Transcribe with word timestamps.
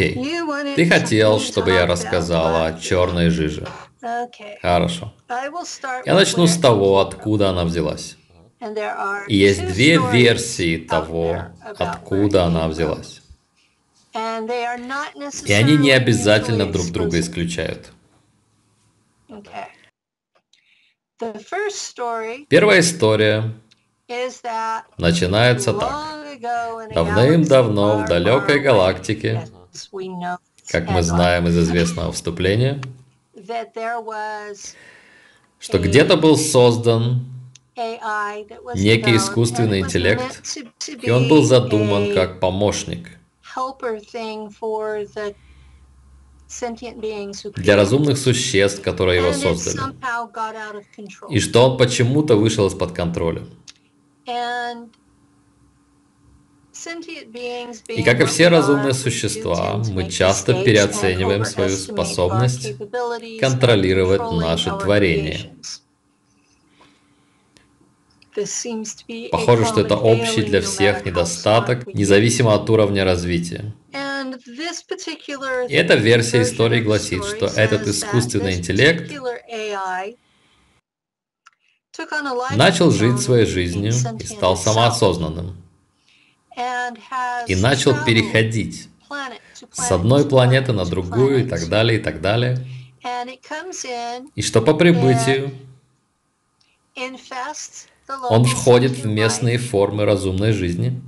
Окей. 0.00 0.74
Ты 0.76 0.86
хотел, 0.86 1.40
чтобы 1.40 1.72
я 1.72 1.86
рассказала 1.86 2.66
о 2.66 2.78
черной 2.78 3.28
жиже. 3.28 3.66
Хорошо. 4.62 5.12
Я 6.06 6.14
начну 6.14 6.46
с 6.46 6.56
того, 6.58 7.00
откуда 7.00 7.50
она 7.50 7.64
взялась. 7.64 8.16
И 9.28 9.36
есть 9.36 9.66
две 9.66 9.98
версии 9.98 10.78
того, 10.78 11.44
откуда 11.76 12.44
она 12.44 12.68
взялась. 12.68 13.20
И 14.14 15.52
они 15.52 15.76
не 15.76 15.90
обязательно 15.90 16.66
друг 16.70 16.86
друга 16.90 17.20
исключают. 17.20 17.92
Первая 22.48 22.80
история 22.80 23.52
начинается 24.96 25.74
так. 25.74 25.92
Давным-давно 26.94 27.98
в 27.98 28.06
далекой 28.06 28.60
галактике, 28.60 29.46
как 30.68 30.88
мы 30.88 31.02
знаем 31.02 31.46
из 31.48 31.58
известного 31.58 32.12
вступления, 32.12 32.80
что 35.58 35.78
где-то 35.78 36.16
был 36.16 36.36
создан 36.36 37.26
некий 38.74 39.16
искусственный 39.16 39.80
интеллект, 39.80 40.42
и 41.02 41.10
он 41.10 41.28
был 41.28 41.42
задуман 41.42 42.14
как 42.14 42.40
помощник 42.40 43.08
для 47.56 47.76
разумных 47.76 48.18
существ, 48.18 48.82
которые 48.82 49.20
его 49.20 49.32
создали. 49.32 49.94
И 51.30 51.40
что 51.40 51.70
он 51.70 51.78
почему-то 51.78 52.36
вышел 52.36 52.66
из-под 52.66 52.92
контроля. 52.92 53.42
И 57.88 58.02
как 58.02 58.20
и 58.20 58.24
все 58.24 58.48
разумные 58.48 58.94
существа, 58.94 59.82
мы 59.90 60.10
часто 60.10 60.64
переоцениваем 60.64 61.44
свою 61.44 61.76
способность 61.76 62.74
контролировать 63.40 64.32
наше 64.32 64.70
творение. 64.78 65.50
Похоже, 69.30 69.66
что 69.66 69.80
это 69.80 69.96
общий 69.96 70.42
для 70.42 70.62
всех 70.62 71.04
недостаток, 71.04 71.86
независимо 71.92 72.54
от 72.54 72.70
уровня 72.70 73.04
развития. 73.04 73.74
И 75.68 75.74
эта 75.74 75.96
версия 75.96 76.42
истории 76.42 76.80
гласит, 76.80 77.24
что 77.24 77.46
этот 77.46 77.86
искусственный 77.88 78.54
интеллект 78.54 79.12
начал 82.56 82.90
жить 82.90 83.20
своей 83.20 83.46
жизнью 83.46 83.92
и 84.18 84.24
стал 84.24 84.56
самоосознанным. 84.56 85.56
И 87.46 87.56
начал 87.56 88.04
переходить 88.04 88.88
с 89.72 89.90
одной 89.90 90.28
планеты 90.28 90.72
на 90.72 90.84
другую 90.84 91.44
и 91.44 91.48
так 91.48 91.68
далее, 91.68 91.98
и 91.98 92.02
так 92.02 92.20
далее. 92.20 92.58
И 94.34 94.42
что 94.42 94.60
по 94.62 94.74
прибытию? 94.74 95.52
он 98.28 98.44
входит 98.44 98.92
в 98.92 99.06
местные 99.06 99.58
формы 99.58 100.04
разумной 100.04 100.52
жизни, 100.52 101.00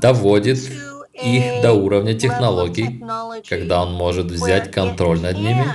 доводит 0.00 0.58
их 1.12 1.62
до 1.62 1.72
уровня 1.72 2.18
технологий, 2.18 3.02
когда 3.48 3.82
он 3.82 3.92
может 3.94 4.26
взять 4.26 4.70
контроль 4.70 5.20
над 5.20 5.36
ними. 5.36 5.66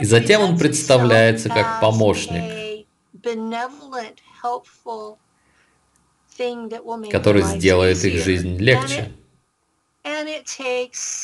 И 0.00 0.04
затем 0.04 0.42
он 0.42 0.58
представляется 0.58 1.48
как 1.48 1.80
помощник, 1.80 2.42
который 7.10 7.42
сделает 7.42 8.04
их 8.04 8.22
жизнь 8.22 8.56
легче. 8.58 9.12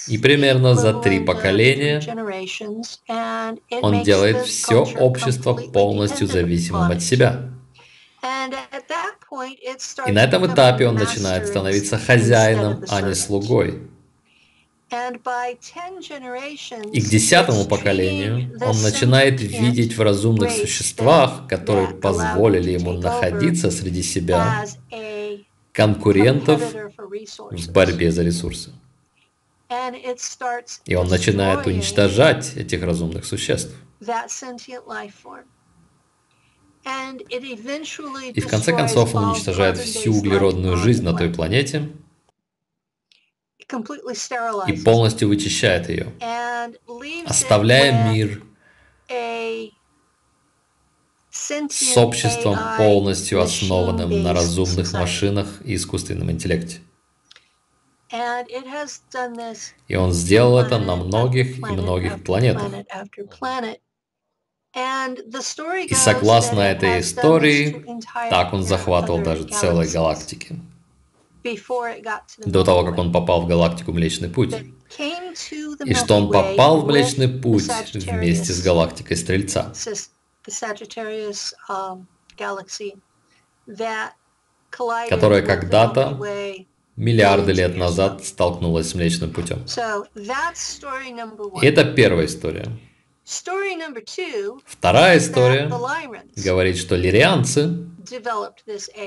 И 0.09 0.19
примерно 0.19 0.75
за 0.75 0.95
три 0.95 1.21
поколения 1.21 2.03
он 3.83 4.03
делает 4.03 4.45
все 4.47 4.83
общество 4.83 5.55
полностью 5.55 6.27
зависимым 6.27 6.91
от 6.91 7.03
себя. 7.03 7.51
И 10.07 10.13
на 10.13 10.25
этом 10.25 10.47
этапе 10.47 10.87
он 10.87 10.95
начинает 10.97 11.47
становиться 11.47 11.99
хозяином, 11.99 12.85
а 12.89 13.01
не 13.03 13.15
слугой. 13.15 13.89
И 16.93 17.01
к 17.01 17.05
десятому 17.05 17.65
поколению 17.65 18.53
он 18.61 18.81
начинает 18.83 19.41
видеть 19.41 19.97
в 19.97 20.03
разумных 20.03 20.53
существах, 20.53 21.49
которые 21.49 21.89
позволили 21.89 22.71
ему 22.73 22.93
находиться 22.93 23.71
среди 23.71 24.03
себя, 24.03 24.65
конкурентов 25.73 26.63
в 27.51 27.73
борьбе 27.73 28.13
за 28.13 28.23
ресурсы. 28.23 28.73
И 30.85 30.95
он 30.95 31.09
начинает 31.09 31.67
уничтожать 31.67 32.57
этих 32.57 32.83
разумных 32.83 33.25
существ. 33.25 33.75
И 38.35 38.41
в 38.41 38.47
конце 38.47 38.73
концов 38.73 39.15
он 39.15 39.31
уничтожает 39.31 39.79
всю 39.79 40.15
углеродную 40.15 40.77
жизнь 40.77 41.03
на 41.03 41.15
той 41.15 41.31
планете 41.31 41.91
и 44.67 44.73
полностью 44.85 45.29
вычищает 45.29 45.89
ее, 45.89 46.13
оставляя 47.27 48.13
мир 48.13 48.43
с 51.31 51.97
обществом 51.97 52.59
полностью 52.77 53.41
основанным 53.41 54.23
на 54.23 54.33
разумных 54.33 54.93
машинах 54.93 55.49
и 55.65 55.75
искусственном 55.75 56.31
интеллекте. 56.31 56.81
И 59.89 59.97
он 59.97 60.13
сделал 60.13 60.59
это 60.59 60.79
на 60.79 60.97
многих 60.97 61.59
и 61.59 61.61
многих 61.61 62.23
планетах. 62.23 62.71
И 64.75 65.95
согласно 65.95 66.61
этой 66.61 67.01
истории, 67.01 67.85
так 68.31 68.53
он 68.53 68.63
захватывал 68.65 69.21
даже 69.21 69.45
целые 69.45 69.91
галактики. 69.91 70.61
До 72.47 72.65
того, 72.65 72.85
как 72.85 72.99
он 72.99 73.13
попал 73.13 73.43
в 73.43 73.47
галактику 73.47 73.93
Млечный 73.93 74.29
Путь. 74.29 74.55
И 75.85 75.95
что 75.95 76.15
он 76.15 76.31
попал 76.31 76.81
в 76.81 76.87
Млечный 76.87 77.29
Путь 77.29 77.71
вместе 77.95 78.53
с 78.53 78.63
галактикой 78.63 79.17
Стрельца. 79.17 79.73
Um, 81.69 82.07
которая 85.09 85.43
когда-то 85.43 86.19
миллиарды 86.97 87.53
лет 87.53 87.77
назад 87.77 88.25
столкнулась 88.25 88.91
с 88.91 88.95
Млечным 88.95 89.33
путем. 89.33 89.65
И 91.63 91.67
это 91.67 91.85
первая 91.85 92.27
история. 92.27 92.67
Вторая 94.67 95.19
история 95.19 95.71
говорит, 96.37 96.77
что 96.77 96.97
лирианцы 96.97 97.87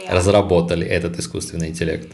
разработали 0.09 0.87
этот 0.87 1.19
искусственный 1.19 1.69
интеллект. 1.69 2.11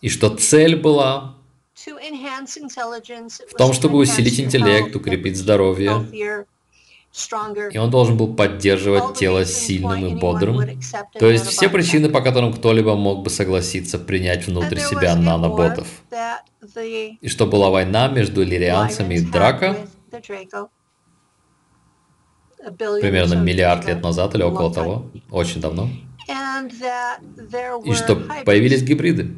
И 0.00 0.08
что 0.08 0.30
цель 0.36 0.76
была 0.76 1.36
в 1.74 3.54
том, 3.56 3.72
чтобы 3.72 3.98
усилить 3.98 4.38
интеллект, 4.40 4.94
укрепить 4.94 5.36
здоровье, 5.36 6.06
и 7.72 7.78
он 7.78 7.90
должен 7.90 8.16
был 8.16 8.34
поддерживать 8.34 9.18
тело 9.18 9.44
сильным 9.44 10.06
и 10.06 10.14
бодрым. 10.14 10.80
То 11.18 11.30
есть 11.30 11.46
все 11.46 11.68
причины, 11.68 12.08
по 12.08 12.22
которым 12.22 12.54
кто-либо 12.54 12.94
мог 12.94 13.22
бы 13.22 13.30
согласиться 13.30 13.98
принять 13.98 14.46
внутрь 14.46 14.78
себя 14.78 15.14
наноботов. 15.14 15.86
И 17.20 17.28
что 17.28 17.46
была 17.46 17.70
война 17.70 18.08
между 18.08 18.42
лирианцами 18.42 19.16
и 19.16 19.20
Драко, 19.20 19.76
примерно 22.62 23.34
миллиард 23.34 23.86
лет 23.86 24.02
назад 24.02 24.34
или 24.34 24.42
около 24.42 24.72
того, 24.72 25.10
очень 25.30 25.60
давно. 25.60 25.90
И 26.28 27.94
что 27.94 28.16
появились 28.44 28.82
гибриды. 28.82 29.34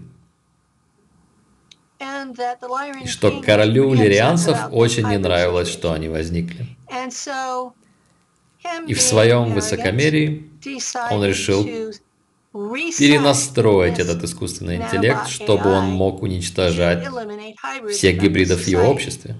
И 3.03 3.07
что 3.07 3.41
королю 3.41 3.95
лирианцев 3.95 4.59
очень 4.73 5.09
не 5.09 5.19
нравилось, 5.19 5.69
что 5.69 5.93
они 5.93 6.09
возникли. 6.09 6.67
И 8.87 8.95
в 8.95 9.03
своем 9.03 9.53
высокомерии 9.53 10.51
он 11.11 11.25
решил 11.25 11.65
перенастроить 12.53 13.99
этот 13.99 14.23
искусственный 14.23 14.77
интеллект, 14.77 15.29
чтобы 15.29 15.71
он 15.71 15.87
мог 15.87 16.23
уничтожать 16.23 17.07
всех 17.91 18.21
гибридов 18.21 18.61
в 18.61 18.67
его 18.69 18.85
обществе. 18.85 19.37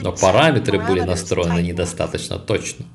Но 0.00 0.12
параметры 0.12 0.78
были 0.80 1.00
настроены 1.00 1.60
недостаточно 1.60 2.38
точно. 2.38 2.86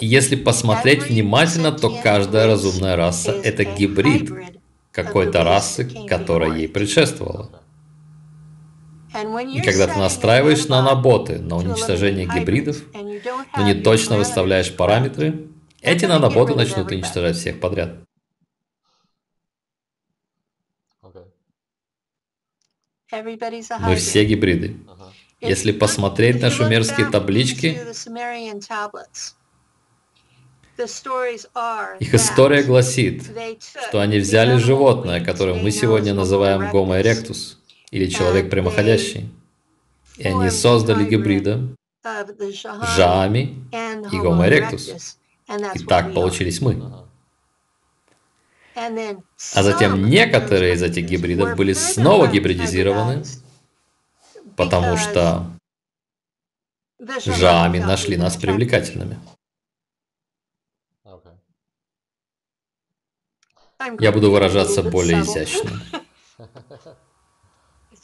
Если 0.00 0.36
посмотреть 0.36 1.08
внимательно, 1.08 1.72
то 1.72 1.90
каждая 2.02 2.46
разумная 2.46 2.96
раса– 2.96 3.32
это 3.44 3.64
гибрид 3.64 4.30
какой-то 4.92 5.44
расы, 5.44 6.06
которая 6.06 6.56
ей 6.56 6.68
предшествовала. 6.68 7.62
И 9.12 9.60
когда 9.60 9.88
ты 9.88 9.98
настраиваешь 9.98 10.68
наноботы 10.68 11.40
на 11.40 11.56
уничтожение 11.56 12.26
гибридов, 12.26 12.84
но 12.94 13.64
не 13.64 13.74
точно 13.74 14.16
выставляешь 14.16 14.74
параметры, 14.74 15.48
эти 15.80 16.04
наноботы 16.04 16.54
начнут 16.54 16.90
уничтожать 16.92 17.36
всех 17.36 17.58
подряд. 17.58 17.96
Мы 23.80 23.96
все 23.96 24.24
гибриды. 24.24 24.76
Если 25.40 25.72
посмотреть 25.72 26.40
на 26.42 26.50
шумерские 26.50 27.06
таблички, 27.10 27.78
их 31.98 32.14
история 32.14 32.62
гласит, 32.62 33.24
что 33.88 34.00
они 34.00 34.18
взяли 34.18 34.56
животное, 34.56 35.22
которое 35.24 35.60
мы 35.62 35.70
сегодня 35.70 36.14
называем 36.14 36.62
Homo 36.62 37.00
erectus, 37.00 37.56
или 37.90 38.06
человек 38.06 38.50
прямоходящий, 38.50 39.30
и 40.16 40.28
они 40.28 40.50
создали 40.50 41.04
гибрида 41.04 41.74
Жами 42.96 43.66
и 43.72 44.16
Homo 44.16 44.48
erectus. 44.48 45.16
И 45.74 45.78
так 45.84 46.14
получились 46.14 46.60
мы. 46.60 46.80
А 48.74 49.62
затем 49.62 50.08
некоторые 50.08 50.74
из 50.74 50.82
этих 50.82 51.04
гибридов 51.04 51.56
были 51.56 51.72
снова 51.72 52.26
гибридизированы, 52.28 53.24
потому 54.60 54.96
что 54.98 55.46
Жами 57.24 57.78
нашли 57.78 58.18
нас 58.18 58.36
привлекательными. 58.36 59.18
Я 63.98 64.12
буду 64.12 64.30
выражаться 64.30 64.82
более 64.82 65.22
изящно. 65.22 65.80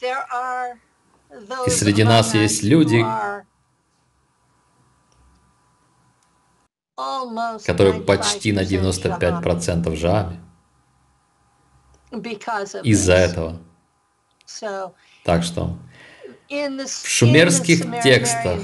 И 1.67 1.69
среди 1.69 2.03
нас 2.03 2.33
есть 2.33 2.63
люди, 2.63 3.05
которые 7.67 8.01
почти 8.01 8.51
на 8.51 8.61
95% 8.61 9.95
жами. 9.95 10.39
Из-за 12.83 13.13
этого. 13.13 13.59
Так 15.23 15.43
что 15.43 15.77
в 16.49 17.07
шумерских 17.07 18.01
текстах 18.03 18.61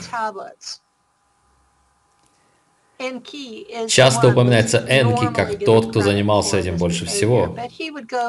часто 3.87 4.29
упоминается 4.29 4.85
Энки 4.87 5.33
как 5.33 5.59
тот, 5.59 5.89
кто 5.89 6.01
занимался 6.01 6.57
этим 6.57 6.77
больше 6.77 7.05
всего. 7.05 7.57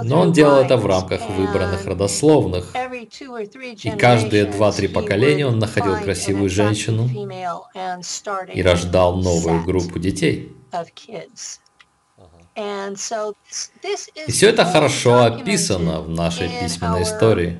Но 0.02 0.20
он 0.20 0.32
делал 0.32 0.58
это 0.60 0.76
в 0.76 0.86
рамках 0.86 1.28
выбранных 1.28 1.86
родословных. 1.86 2.74
И 3.82 3.90
каждые 3.90 4.46
два-три 4.46 4.88
поколения 4.88 5.46
он 5.46 5.58
находил 5.58 5.96
красивую 6.00 6.50
женщину 6.50 7.08
и 8.52 8.62
рождал 8.62 9.16
новую 9.16 9.62
группу 9.64 9.98
детей. 9.98 10.52
И 12.56 14.30
все 14.30 14.48
это 14.48 14.64
хорошо 14.64 15.24
описано 15.24 16.00
в 16.00 16.08
нашей 16.08 16.49
письменной 16.49 17.02
истории 17.02 17.58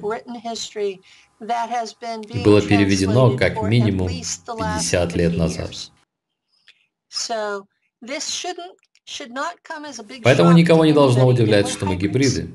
было 2.45 2.61
переведено 2.63 3.37
как 3.37 3.63
минимум 3.63 4.09
50 4.09 5.17
лет 5.17 5.37
назад. 5.37 5.71
Поэтому 10.23 10.53
никого 10.53 10.85
не 10.85 10.93
должно 10.93 11.27
удивлять, 11.27 11.69
что 11.69 11.87
мы 11.87 11.97
гибриды. 11.97 12.51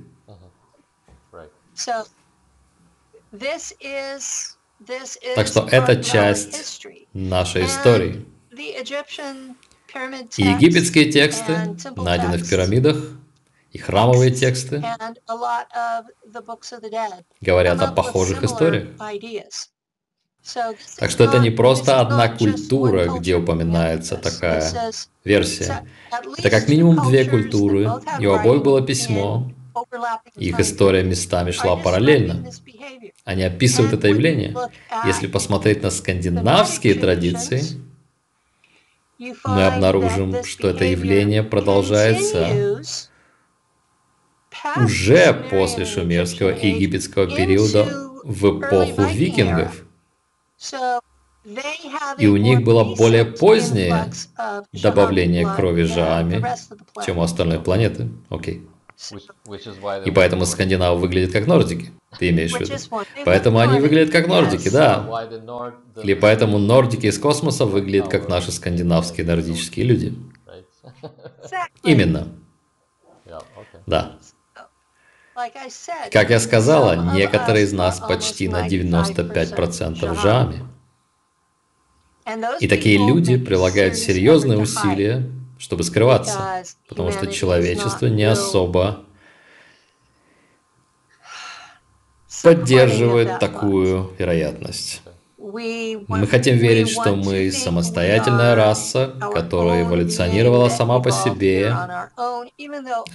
Так 5.36 5.48
что 5.48 5.68
это 5.72 6.04
часть 6.04 6.86
нашей 7.14 7.66
истории. 7.66 8.26
И 10.38 10.44
египетские 10.44 11.12
тексты 11.12 11.76
найдены 11.96 12.38
в 12.38 12.50
пирамидах, 12.50 12.98
и 13.72 13.78
храмовые 13.78 14.32
тексты 14.32 14.84
говорят 17.42 17.82
о 17.82 17.92
похожих 17.92 18.44
историях. 18.44 18.90
Так 20.98 21.12
что 21.12 21.26
это 21.26 21.40
не 21.40 21.50
просто 21.50 22.00
одна 22.00 22.30
культура, 22.30 23.08
где 23.08 23.36
упоминается 23.36 24.16
такая 24.16 24.92
версия. 25.24 25.86
Это 26.38 26.50
как 26.50 26.70
минимум 26.70 27.08
две 27.08 27.26
культуры, 27.26 27.90
и 28.20 28.26
у 28.26 28.34
обоих 28.34 28.64
было 28.64 28.82
письмо, 28.82 29.52
их 30.36 30.60
история 30.60 31.04
местами 31.04 31.52
шла 31.52 31.76
параллельно. 31.76 32.46
Они 33.26 33.44
описывают 33.44 33.94
это 33.94 34.08
явление. 34.08 34.56
Если 35.06 35.28
посмотреть 35.28 35.84
на 35.84 35.92
скандинавские 35.92 36.96
традиции, 36.96 37.64
мы 39.20 39.66
обнаружим, 39.66 40.44
что 40.44 40.70
это 40.70 40.86
явление 40.86 41.44
продолжается 41.44 42.82
уже 44.78 45.34
после 45.50 45.86
шумерского 45.86 46.50
и 46.50 46.70
египетского 46.70 47.28
периода 47.28 47.86
в 48.24 48.60
эпоху 48.60 49.04
викингов. 49.04 49.84
И 52.18 52.28
у 52.28 52.38
них 52.38 52.64
было 52.64 52.96
более 52.96 53.26
позднее 53.26 54.12
добавление 54.74 55.48
крови 55.56 55.84
Жаами, 55.84 56.44
чем 57.06 57.18
у 57.18 57.22
остальной 57.22 57.60
планеты. 57.60 58.10
Окей. 58.30 58.68
И 60.06 60.12
поэтому 60.12 60.46
скандинавы 60.46 61.00
выглядят 61.00 61.32
как 61.32 61.48
нордики, 61.48 61.92
ты 62.20 62.30
имеешь 62.32 62.52
в 62.52 62.60
виду. 62.60 62.74
Поэтому 63.24 63.60
они 63.60 63.80
выглядят 63.80 64.12
как 64.12 64.28
нордики, 64.28 64.70
да. 64.70 65.08
Или 66.04 66.14
поэтому 66.16 66.58
нордики 66.58 67.06
из 67.06 67.18
космоса 67.18 67.66
выглядят 67.66 68.10
как 68.10 68.28
наши 68.28 68.52
скандинавские 68.52 69.26
нордические 69.26 69.86
люди. 69.86 70.16
Именно. 71.84 72.28
Да. 73.88 74.18
Как 76.12 76.30
я 76.30 76.40
сказала, 76.40 77.14
некоторые 77.14 77.66
из 77.66 77.74
нас 77.74 78.00
почти 78.00 78.48
на 78.48 78.68
95% 78.68 80.22
жами. 80.22 80.66
И 82.60 82.68
такие 82.68 82.98
люди 82.98 83.38
прилагают 83.38 83.96
серьезные 83.96 84.60
усилия, 84.60 85.30
чтобы 85.58 85.84
скрываться, 85.84 86.64
потому 86.88 87.12
что 87.12 87.28
человечество 87.28 88.08
не 88.08 88.24
особо 88.24 89.04
поддерживает 92.44 93.40
такую 93.40 94.14
вероятность. 94.18 95.02
Мы 95.52 96.28
хотим 96.28 96.58
верить, 96.58 96.90
что 96.90 97.16
мы 97.16 97.52
самостоятельная 97.52 98.56
раса, 98.56 99.14
которая 99.34 99.84
эволюционировала 99.84 100.70
сама 100.70 101.00
по 101.00 101.12
себе, 101.12 101.74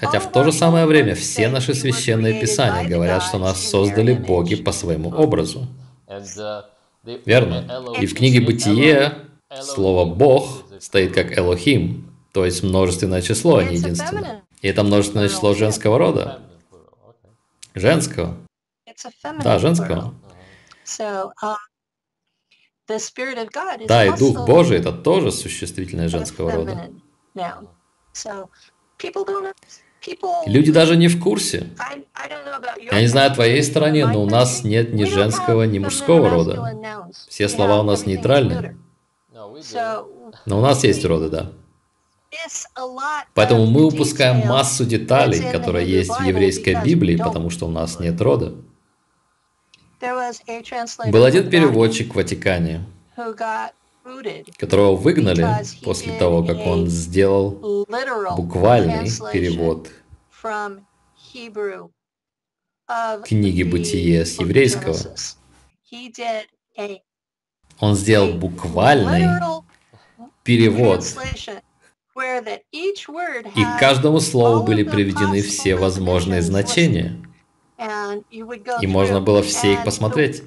хотя 0.01 0.21
в 0.21 0.33
то 0.33 0.45
же 0.45 0.53
самое 0.53 0.87
время 0.87 1.15
все 1.15 1.49
наши 1.49 1.75
священные 1.75 2.41
писания 2.41 2.89
говорят, 2.89 3.23
что 3.23 3.39
нас 3.39 3.63
создали 3.63 4.15
боги 4.15 4.57
по 4.57 4.73
своему 4.73 5.11
образу. 5.11 5.67
Верно. 7.25 7.65
И 8.01 8.07
в 8.07 8.15
книге 8.15 8.41
«Бытие» 8.41 9.15
слово 9.61 10.05
«бог» 10.05 10.65
стоит 10.81 11.15
как 11.15 11.37
«элохим», 11.39 12.11
то 12.33 12.45
есть 12.45 12.63
множественное 12.63 13.23
число, 13.23 13.59
а 13.59 13.65
не 13.65 13.77
единственное. 13.77 14.43
И 14.61 14.69
это 14.69 14.83
множественное 14.83 15.29
число 15.29 15.55
женского 15.55 15.99
рода. 15.99 16.41
Женского. 17.75 18.37
Да, 19.43 19.59
женского. 19.59 20.15
Да, 23.87 24.05
и 24.05 24.17
Дух 24.17 24.47
Божий— 24.47 24.79
это 24.79 24.93
тоже 24.93 25.33
существительное 25.33 26.09
женского 26.09 26.53
рода. 26.53 26.91
Люди 30.47 30.71
даже 30.71 30.97
не 30.97 31.09
в 31.09 31.19
курсе. 31.23 31.71
Я 32.93 33.01
не 33.01 33.07
знаю 33.07 33.31
о 33.33 33.35
твоей 33.35 33.63
стране, 33.63 34.07
но 34.07 34.23
у 34.23 34.27
нас 34.27 34.63
нет 34.65 34.93
ни 34.93 35.05
женского, 35.05 35.63
ни 35.63 35.79
мужского 35.79 36.29
рода. 36.29 36.77
Все 37.29 37.49
слова 37.49 37.81
у 37.81 37.83
нас 37.85 38.05
нейтральны. 38.07 38.77
Но 40.47 40.59
у 40.59 40.61
нас 40.61 40.85
есть 40.85 41.05
роды, 41.05 41.29
да. 41.31 41.53
Поэтому 43.35 43.67
мы 43.67 43.85
упускаем 43.87 44.47
массу 44.47 44.85
деталей, 44.85 45.51
которые 45.53 45.89
есть 45.91 46.11
в 46.11 46.23
еврейской 46.23 46.75
Библии, 46.85 47.17
потому 47.17 47.49
что 47.51 47.67
у 47.67 47.71
нас 47.71 47.99
нет 47.99 48.21
рода. 48.21 48.55
Был 50.01 51.25
один 51.25 51.51
переводчик 51.51 52.13
в 52.13 52.17
Ватикане, 52.17 52.85
которого 54.59 54.97
выгнали 54.97 55.47
после 55.83 56.19
того, 56.19 56.45
как 56.45 56.59
он 56.67 56.89
сделал 56.89 57.87
буквальный 58.37 59.09
перевод 59.33 59.89
книги 63.25 63.63
«Бытие» 63.63 64.27
с 64.27 64.39
еврейского. 64.39 64.97
Он 67.81 67.95
сделал 67.95 68.35
буквальный 68.35 69.27
перевод, 70.43 71.05
и 73.55 73.65
к 73.65 73.81
каждому 73.81 74.21
слову 74.21 74.65
были 74.65 74.85
приведены 74.85 75.43
все 75.43 75.75
возможные 75.77 76.43
значения. 76.43 77.21
И 78.81 78.87
можно 78.87 79.21
было 79.21 79.43
все 79.43 79.75
их 79.75 79.85
посмотреть. 79.85 80.43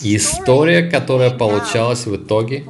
История, 0.00 0.90
которая 0.90 1.30
получалась 1.30 2.06
в 2.06 2.16
итоге, 2.16 2.64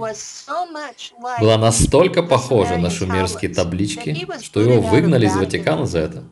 была 1.41 1.59
настолько 1.59 2.23
похожа 2.23 2.77
на 2.77 2.91
шумерские 2.91 3.53
таблички, 3.53 4.27
что 4.41 4.61
его 4.61 4.81
выгнали 4.81 5.27
из 5.27 5.37
Ватикана 5.37 5.87
за 5.87 5.99
это. 6.01 6.25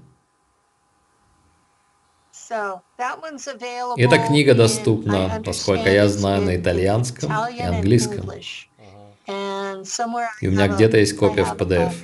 Эта 3.97 4.19
книга 4.19 4.55
доступна, 4.55 5.43
насколько 5.45 5.88
я 5.90 6.09
знаю, 6.09 6.43
на 6.43 6.57
итальянском 6.57 7.31
и 7.49 7.62
английском. 7.62 8.31
И 10.40 10.49
у 10.49 10.50
меня 10.50 10.69
где-то 10.69 10.99
есть 10.99 11.17
копия 11.17 11.45
в 11.45 11.55
PDF. 11.55 11.95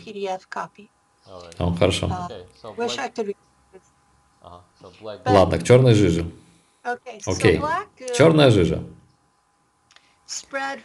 О, 1.58 1.74
хорошо. 1.74 2.28
Ладно, 5.24 5.58
к 5.58 5.64
черной 5.64 5.94
жиже. 5.94 6.30
Окей. 7.26 7.60
Черная 8.16 8.50
жижа 8.50 8.82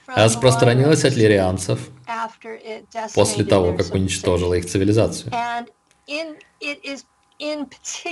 распространилась 0.07 1.03
от 1.03 1.15
лирианцев 1.15 1.89
после 3.15 3.43
того, 3.43 3.75
как 3.75 3.93
уничтожила 3.93 4.53
их 4.53 4.65
цивилизацию. 4.65 5.31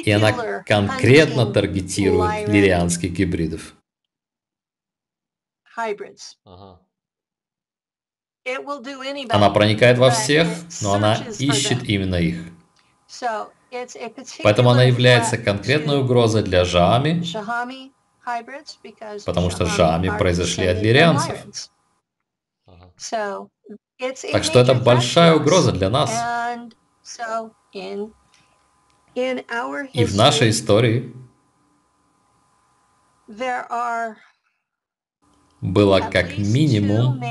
И 0.03 0.11
она 0.11 0.63
конкретно 0.63 1.45
таргетирует 1.45 2.47
лирианских 2.47 3.11
гибридов. 3.11 3.75
Она 9.29 9.49
проникает 9.51 9.97
во 9.97 10.09
всех, 10.09 10.47
но 10.81 10.93
она 10.93 11.15
ищет 11.37 11.83
именно 11.83 12.15
их. 12.15 12.41
Поэтому 14.43 14.69
она 14.69 14.83
является 14.83 15.37
конкретной 15.37 15.99
угрозой 15.99 16.43
для 16.43 16.65
Жами, 16.65 17.23
потому 19.25 19.49
что 19.49 19.65
Жами 19.65 20.17
произошли 20.17 20.65
от 20.65 20.81
лирианцев. 20.81 21.45
Так 24.31 24.43
что 24.43 24.59
это 24.59 24.73
большая 24.75 25.35
угроза 25.35 25.71
для 25.71 25.89
нас. 25.89 26.11
И 29.93 30.05
в 30.05 30.15
нашей 30.15 30.49
истории 30.49 31.13
было 35.61 35.99
как 35.99 36.37
минимум 36.37 37.21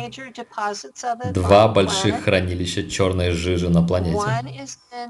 два 1.32 1.68
больших 1.68 2.25
хранилища 2.25 2.88
черной 2.88 3.30
жижи 3.30 3.68
на 3.68 3.87
планете. 3.87 4.20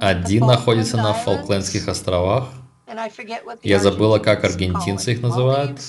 Один 0.00 0.46
находится 0.46 0.96
на 0.96 1.12
Фолклендских 1.12 1.88
островах. 1.88 2.50
Я 3.62 3.80
забыла, 3.80 4.18
как 4.18 4.44
аргентинцы 4.44 5.12
их 5.12 5.22
называют. 5.22 5.80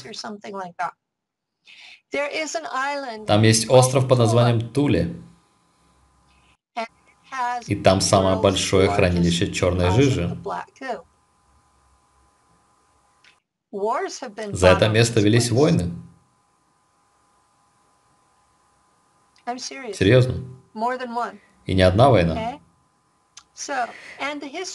Там 3.28 3.44
есть 3.44 3.70
остров 3.70 4.08
под 4.08 4.18
названием 4.18 4.70
Туле. 4.70 5.16
И 7.68 7.76
там 7.76 8.02
самое 8.02 8.38
большое 8.38 8.90
хранилище 8.90 9.52
черной 9.54 9.92
жижи. 9.92 10.38
За 14.52 14.68
это 14.70 14.90
место 14.90 15.22
велись 15.22 15.52
войны. 15.52 15.92
Серьезно. 19.58 20.44
И 21.66 21.74
не 21.74 21.82
одна 21.82 22.10
война. 22.10 22.60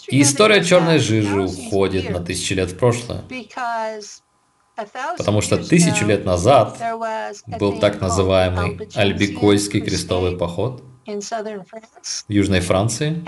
И 0.08 0.22
история 0.22 0.62
черной 0.62 0.98
жижи 0.98 1.40
уходит 1.40 2.10
на 2.10 2.20
тысячи 2.20 2.52
лет 2.52 2.70
в 2.70 2.78
прошлое. 2.78 3.24
Потому 5.16 5.40
что 5.40 5.56
тысячу 5.56 6.04
лет 6.04 6.24
назад 6.24 6.78
был 7.58 7.78
так 7.78 8.00
называемый 8.00 8.88
Альбикойский 8.94 9.80
крестовый 9.80 10.36
поход 10.36 10.82
в 11.06 12.32
Южной 12.32 12.60
Франции, 12.60 13.22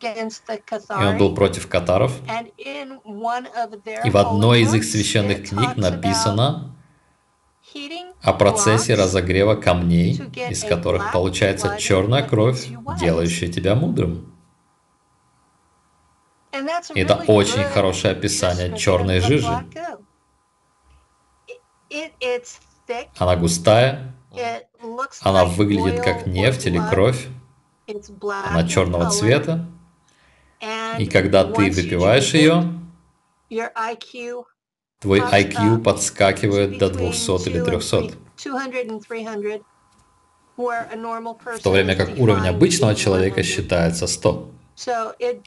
и 0.00 1.04
он 1.04 1.18
был 1.18 1.34
против 1.34 1.68
катаров. 1.68 2.12
И 4.04 4.10
в 4.10 4.16
одной 4.16 4.60
из 4.60 4.74
их 4.74 4.84
священных 4.84 5.48
книг 5.48 5.76
написано, 5.76 6.76
о 8.22 8.32
процессе 8.32 8.94
разогрева 8.94 9.54
камней, 9.54 10.20
из 10.50 10.64
которых 10.64 11.12
получается 11.12 11.76
черная 11.78 12.22
кровь, 12.22 12.68
делающая 13.00 13.48
тебя 13.48 13.74
мудрым. 13.74 14.34
Это 16.94 17.14
очень 17.26 17.64
хорошее 17.64 18.12
описание 18.12 18.76
черной 18.76 19.20
жижи. 19.20 19.64
Она 23.18 23.36
густая, 23.36 24.14
она 25.22 25.44
выглядит 25.44 26.02
как 26.02 26.26
нефть 26.26 26.66
или 26.66 26.80
кровь, 26.90 27.26
она 28.28 28.66
черного 28.66 29.10
цвета, 29.10 29.66
и 30.98 31.06
когда 31.06 31.44
ты 31.44 31.70
выпиваешь 31.70 32.34
ее, 32.34 32.64
Твой 35.00 35.20
IQ 35.20 35.82
подскакивает 35.82 36.78
до 36.78 36.90
200 36.90 37.48
или 37.48 37.60
300. 37.62 38.10
В 40.56 41.62
то 41.62 41.70
время 41.70 41.94
как 41.94 42.18
уровень 42.18 42.48
обычного 42.48 42.94
человека 42.96 43.42
считается 43.44 44.06
100. 44.08 44.50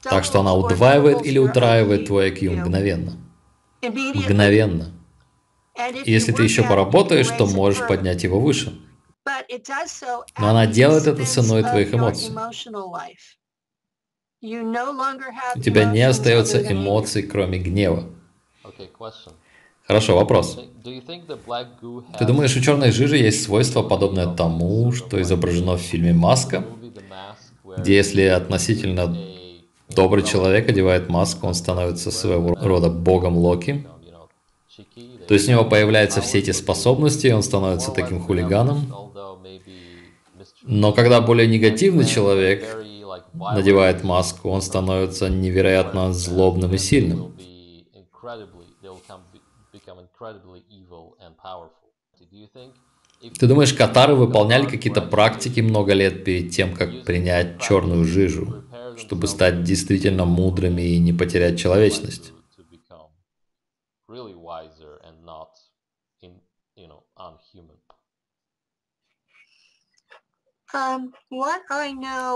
Так 0.04 0.24
что 0.24 0.40
она 0.40 0.54
удваивает 0.54 1.26
или 1.26 1.38
утраивает 1.38 2.08
твой 2.08 2.32
IQ 2.32 2.62
мгновенно. 2.62 3.18
Мгновенно. 3.82 4.94
И 6.06 6.12
если 6.12 6.32
ты 6.32 6.44
еще 6.44 6.64
поработаешь, 6.64 7.30
то 7.30 7.46
можешь 7.46 7.86
поднять 7.86 8.24
его 8.24 8.40
выше. 8.40 8.80
Но 10.38 10.50
она 10.50 10.66
делает 10.66 11.08
это 11.08 11.26
ценой 11.26 11.64
твоих 11.64 11.94
эмоций. 11.94 12.34
У 14.44 15.62
тебя 15.62 15.86
не 15.86 16.02
остается 16.04 16.72
эмоций, 16.72 17.24
кроме 17.24 17.60
гнева. 17.60 18.10
Хорошо, 19.92 20.16
вопрос. 20.16 20.58
Ты 22.18 22.26
думаешь, 22.26 22.56
у 22.56 22.62
черной 22.62 22.92
жижи 22.92 23.18
есть 23.18 23.44
свойство, 23.44 23.82
подобное 23.84 24.26
тому, 24.26 24.94
что 24.94 25.22
изображено 25.22 25.76
в 25.76 25.82
фильме 25.82 26.14
«Маска», 26.14 26.64
где 27.78 27.98
если 27.98 28.22
относительно 28.22 29.14
добрый 29.90 30.24
человек 30.24 30.70
одевает 30.70 31.10
маску, 31.10 31.46
он 31.46 31.54
становится 31.56 32.10
своего 32.10 32.56
рода 32.56 32.90
богом 32.90 33.36
Локи? 33.36 33.86
То 35.28 35.34
есть 35.34 35.50
у 35.50 35.52
него 35.52 35.66
появляются 35.66 36.22
все 36.22 36.40
эти 36.40 36.52
способности, 36.52 37.28
и 37.28 37.34
он 37.34 37.44
становится 37.44 37.92
таким 37.92 38.22
хулиганом. 38.22 38.94
Но 40.64 40.94
когда 40.94 41.20
более 41.20 41.48
негативный 41.48 42.06
человек 42.06 42.64
надевает 43.34 44.06
маску, 44.06 44.52
он 44.52 44.62
становится 44.62 45.28
невероятно 45.28 46.14
злобным 46.14 46.74
и 46.76 46.78
сильным. 46.78 47.36
Ты 53.40 53.48
думаешь, 53.48 53.74
катары 53.74 54.16
выполняли 54.16 54.66
какие-то 54.66 55.02
практики 55.02 55.60
много 55.60 55.94
лет 55.94 56.24
перед 56.24 56.52
тем, 56.52 56.74
как 56.74 57.04
принять 57.04 57.62
черную 57.62 58.06
жижу, 58.06 58.64
чтобы 58.98 59.28
стать 59.28 59.64
действительно 59.64 60.26
мудрыми 60.26 60.82
и 60.82 61.00
не 61.00 61.14
потерять 61.14 61.60
человечность? 61.60 62.34
Um, 70.74 71.12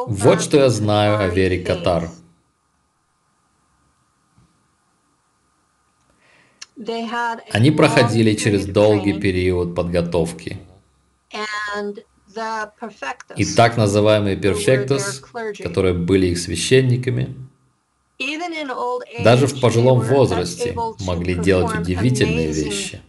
вот 0.08 0.42
что 0.42 0.58
я 0.58 0.70
знаю 0.70 1.20
о 1.20 1.28
вере 1.28 1.64
Катар. 1.64 2.10
Они 7.52 7.72
проходили 7.72 8.36
через 8.36 8.66
долгий 8.66 9.20
период 9.20 9.76
подготовки. 9.76 10.60
И 13.38 13.46
так 13.56 13.78
называемые 13.78 14.36
перфектус, 14.36 15.24
которые 15.64 15.94
были 15.94 16.28
их 16.28 16.38
священниками, 16.38 17.36
даже 19.24 19.48
в 19.48 19.60
пожилом 19.60 20.00
возрасте 20.02 20.76
могли 21.02 21.36
делать 21.36 21.80
удивительные 21.80 22.52
вещи. 22.52 23.02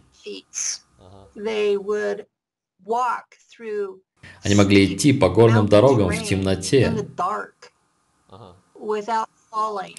Они 4.43 4.55
могли 4.55 4.93
идти 4.95 5.13
по 5.13 5.29
горным 5.29 5.67
дорогам 5.67 6.09
в 6.09 6.23
темноте, 6.23 6.93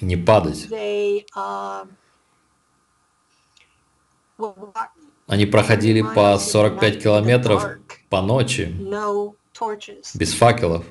не 0.01 0.17
падать. 0.17 0.67
Они 5.27 5.45
проходили 5.45 6.01
по 6.01 6.37
45 6.37 7.03
километров 7.03 7.65
по 8.09 8.21
ночи, 8.21 8.75
без 10.15 10.33
факелов. 10.33 10.85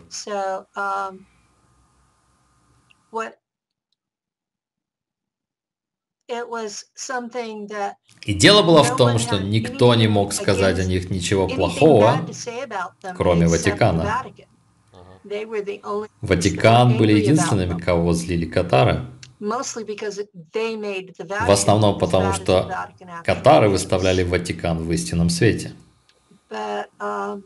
И 8.26 8.34
дело 8.34 8.62
было 8.62 8.84
в 8.84 8.96
том, 8.96 9.18
что 9.18 9.38
никто 9.38 9.94
не 9.94 10.08
мог 10.08 10.32
сказать 10.34 10.78
о 10.78 10.84
них 10.84 11.10
ничего 11.10 11.48
плохого, 11.48 12.20
кроме 13.16 13.48
Ватикана. 13.48 14.24
Ватикан 16.20 16.98
были 16.98 17.12
единственными, 17.14 17.80
кого 17.80 18.12
злили 18.12 18.44
катары. 18.44 19.06
В 21.46 21.50
основном 21.50 21.98
потому, 21.98 22.32
что 22.32 22.68
катары 23.24 23.68
выставляли 23.68 24.22
Ватикан 24.22 24.78
в 24.78 24.92
истинном 24.92 25.30
свете. 25.30 25.72
Um, 26.50 27.42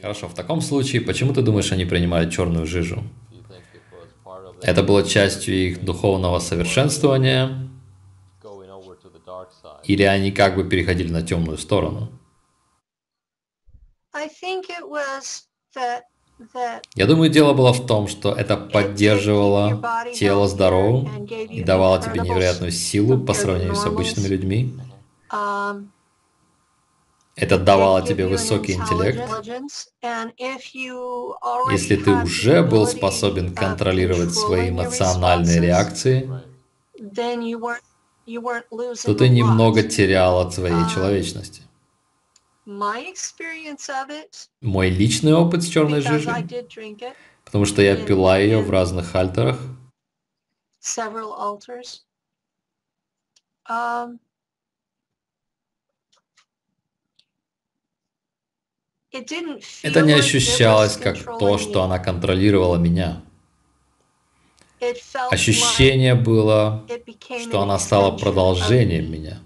Хорошо, 0.00 0.28
в 0.28 0.34
таком 0.34 0.60
случае, 0.60 1.02
почему 1.02 1.34
ты 1.34 1.42
думаешь, 1.42 1.70
они 1.70 1.84
принимали 1.84 2.30
черную 2.30 2.66
жижу? 2.66 3.02
Это 4.62 4.82
было 4.82 5.04
частью 5.04 5.54
их 5.54 5.84
духовного 5.84 6.38
совершенствования? 6.38 7.68
Или 9.84 10.02
они 10.04 10.32
как 10.32 10.56
бы 10.56 10.68
переходили 10.68 11.12
на 11.12 11.22
темную 11.22 11.58
сторону? 11.58 12.08
Я 16.94 17.06
думаю, 17.06 17.30
дело 17.30 17.52
было 17.52 17.72
в 17.72 17.86
том, 17.86 18.08
что 18.08 18.32
это 18.32 18.56
поддерживало 18.56 19.82
тело 20.14 20.48
здоровым 20.48 21.26
и 21.26 21.62
давало 21.62 22.00
тебе 22.02 22.20
невероятную 22.20 22.72
силу 22.72 23.18
по 23.18 23.34
сравнению 23.34 23.76
с 23.76 23.84
обычными 23.86 24.28
людьми. 24.28 24.74
Это 27.34 27.58
давало 27.58 28.02
тебе 28.02 28.26
высокий 28.26 28.74
интеллект. 28.74 29.22
Если 31.70 31.96
ты 31.96 32.10
уже 32.10 32.62
был 32.62 32.86
способен 32.86 33.54
контролировать 33.54 34.34
свои 34.34 34.68
эмоциональные 34.68 35.60
реакции, 35.60 36.28
то 39.04 39.14
ты 39.14 39.28
немного 39.28 39.82
терял 39.82 40.40
от 40.40 40.54
своей 40.54 40.88
человечности. 40.94 41.62
Мой 44.60 44.88
личный 44.88 45.34
опыт 45.34 45.62
с 45.62 45.68
черной 45.68 46.00
жижей, 46.00 46.46
потому 47.44 47.64
что 47.64 47.82
я 47.82 47.96
пила 47.96 48.38
ее 48.38 48.60
в 48.60 48.70
разных 48.70 49.14
альтерах. 49.14 49.58
Um, 53.68 54.18
Это 59.82 60.00
не 60.00 60.12
ощущалось 60.12 60.96
как 60.96 61.38
то, 61.38 61.58
что 61.58 61.82
она 61.82 61.98
контролировала 61.98 62.76
меня. 62.76 63.22
Ощущение 65.30 66.14
было, 66.14 66.84
что 67.42 67.60
она 67.60 67.78
стала 67.78 68.16
продолжением 68.16 69.12
меня. 69.12 69.40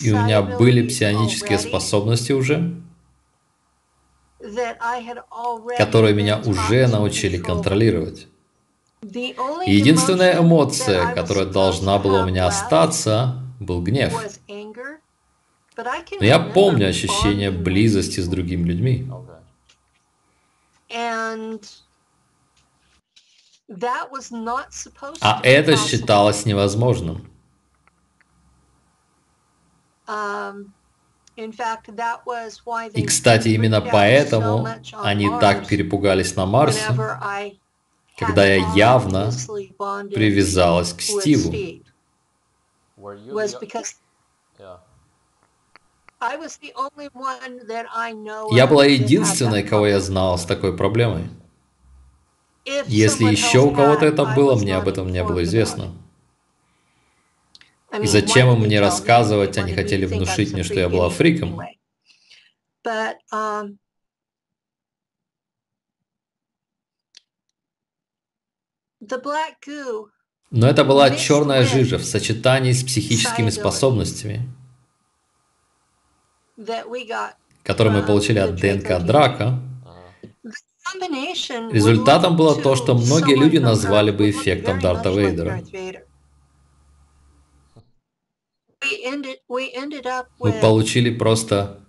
И 0.00 0.12
у 0.12 0.22
меня 0.22 0.42
были 0.42 0.86
псионические 0.86 1.58
способности 1.58 2.32
уже, 2.32 2.80
которые 5.78 6.14
меня 6.14 6.38
уже 6.38 6.86
научили 6.86 7.38
контролировать. 7.38 8.28
И 9.02 9.74
единственная 9.74 10.38
эмоция, 10.40 11.14
которая 11.14 11.46
должна 11.46 11.98
была 11.98 12.22
у 12.22 12.26
меня 12.26 12.46
остаться, 12.46 13.42
был 13.58 13.82
гнев. 13.82 14.12
Но 15.76 16.26
я 16.26 16.38
помню 16.38 16.88
ощущение 16.88 17.50
близости 17.50 18.20
с 18.20 18.28
другими 18.28 18.64
людьми. 18.68 19.10
А 25.20 25.40
это 25.42 25.76
считалось 25.76 26.44
невозможным. 26.44 27.29
Um, 30.10 30.72
И, 32.94 33.06
кстати, 33.06 33.48
именно 33.48 33.80
поэтому 33.80 34.68
они 35.02 35.30
так 35.40 35.66
перепугались 35.66 36.36
на 36.36 36.44
Марсе, 36.44 36.92
когда 38.18 38.44
я 38.44 38.56
явно 38.74 39.30
привязалась 40.12 40.92
к 40.92 41.00
Стиву. 41.00 41.54
Я 48.50 48.66
была 48.66 48.84
единственной, 48.84 49.62
кого 49.62 49.86
я 49.86 50.00
знал 50.00 50.36
с 50.36 50.44
такой 50.44 50.76
проблемой. 50.76 51.30
Если 52.86 53.24
еще 53.24 53.60
у 53.60 53.70
кого-то 53.70 54.04
это 54.04 54.26
было, 54.26 54.56
мне 54.56 54.76
об 54.76 54.88
этом 54.88 55.10
не 55.10 55.24
было 55.24 55.42
известно. 55.44 55.92
И 57.98 58.06
зачем 58.06 58.52
им 58.52 58.60
мне 58.60 58.80
рассказывать, 58.80 59.58
они 59.58 59.74
хотели 59.74 60.06
внушить 60.06 60.52
мне, 60.52 60.62
что 60.62 60.78
я 60.78 60.88
была 60.88 61.08
фриком. 61.10 61.60
Um, 63.32 63.78
Но 70.50 70.68
это 70.68 70.84
была 70.84 71.10
черная 71.10 71.64
жижа 71.64 71.98
в 71.98 72.04
сочетании 72.04 72.72
с 72.72 72.84
психическими 72.84 73.50
способностями, 73.50 74.48
которые 77.62 77.94
мы 77.94 78.02
получили 78.02 78.38
от 78.38 78.56
ДНК 78.56 79.04
Драка. 79.04 79.60
Результатом 81.72 82.36
было 82.36 82.60
то, 82.60 82.76
что 82.76 82.94
многие 82.94 83.36
люди 83.36 83.58
назвали 83.58 84.10
бы 84.10 84.30
эффектом 84.30 84.80
Дарта 84.80 85.10
Вейдера. 85.10 85.62
Мы 90.38 90.52
получили 90.52 91.10
просто 91.10 91.80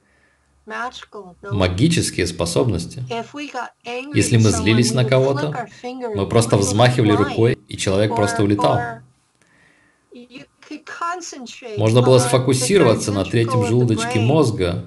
магические 1.51 2.27
способности. 2.27 3.03
Если 4.13 4.37
мы 4.37 4.51
злились 4.51 4.93
на 4.93 5.05
кого-то, 5.05 5.67
мы 5.83 6.27
просто 6.27 6.57
взмахивали 6.57 7.11
рукой, 7.11 7.57
и 7.67 7.77
человек 7.77 8.15
просто 8.15 8.43
улетал. 8.43 8.79
Можно 11.77 12.01
было 12.01 12.19
сфокусироваться 12.19 13.11
на 13.11 13.25
третьем 13.25 13.65
желудочке 13.65 14.19
мозга, 14.19 14.85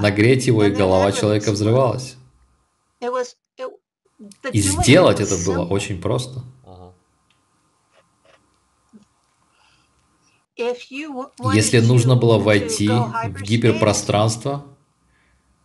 нагреть 0.00 0.46
его, 0.46 0.64
и 0.64 0.70
голова 0.70 1.10
человека 1.12 1.52
взрывалась. 1.52 2.16
И 4.52 4.60
сделать 4.60 5.20
это 5.20 5.36
было 5.44 5.64
очень 5.66 6.00
просто. 6.00 6.42
Если 11.54 11.80
нужно 11.80 12.16
было 12.16 12.38
войти 12.38 12.88
в 12.88 13.42
гиперпространство, 13.42 14.64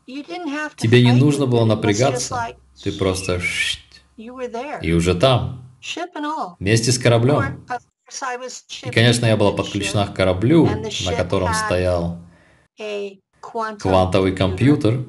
тебе 0.06 1.04
не 1.04 1.12
нужно 1.14 1.46
было 1.46 1.66
напрягаться. 1.66 2.56
Ты 2.84 2.92
просто 2.92 3.42
и 4.18 4.94
уже 4.94 5.16
там, 5.16 5.64
вместе 6.60 6.92
с 6.92 6.98
кораблем. 6.98 7.64
И, 8.84 8.90
конечно, 8.90 9.26
я 9.26 9.36
была 9.38 9.52
подключена 9.52 10.08
к 10.08 10.16
кораблю, 10.16 10.66
на 11.06 11.14
котором 11.14 11.54
стоял 11.54 12.20
квантовый 13.40 14.36
компьютер, 14.36 15.06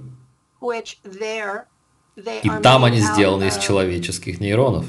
и 2.16 2.50
там 2.62 2.84
они 2.84 2.98
сделаны 3.00 3.44
из 3.44 3.58
человеческих 3.58 4.40
нейронов. 4.40 4.86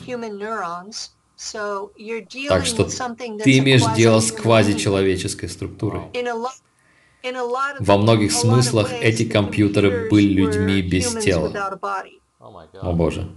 Так 2.49 2.65
что 2.65 2.84
ты 2.84 3.58
имеешь 3.60 3.95
дело 3.95 4.19
с 4.19 4.32
квазичеловеческой 4.32 5.47
структурой. 5.47 6.02
Во 7.80 7.97
многих 7.97 8.32
смыслах 8.32 8.91
эти 9.02 9.23
компьютеры 9.23 10.10
были 10.10 10.34
людьми 10.34 10.82
без 10.82 11.13
тела. 11.15 11.52
О 12.82 12.93
боже. 12.93 13.30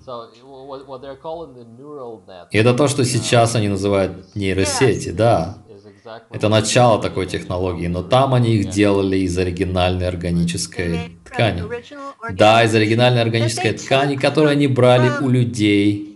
И 2.50 2.58
это 2.58 2.74
то, 2.74 2.88
что 2.88 3.04
сейчас 3.04 3.54
они 3.56 3.68
называют 3.68 4.34
нейросети, 4.34 5.10
да. 5.10 5.58
Это 6.30 6.48
начало 6.48 7.00
такой 7.00 7.26
технологии, 7.26 7.86
но 7.86 8.02
там 8.02 8.34
они 8.34 8.56
их 8.56 8.70
делали 8.70 9.18
из 9.18 9.38
оригинальной 9.38 10.08
органической 10.08 11.18
ткани. 11.24 11.62
Да, 12.32 12.64
из 12.64 12.74
оригинальной 12.74 13.22
органической 13.22 13.72
ткани, 13.72 14.16
которую 14.16 14.52
они 14.52 14.66
брали 14.66 15.10
у 15.20 15.28
людей, 15.28 16.11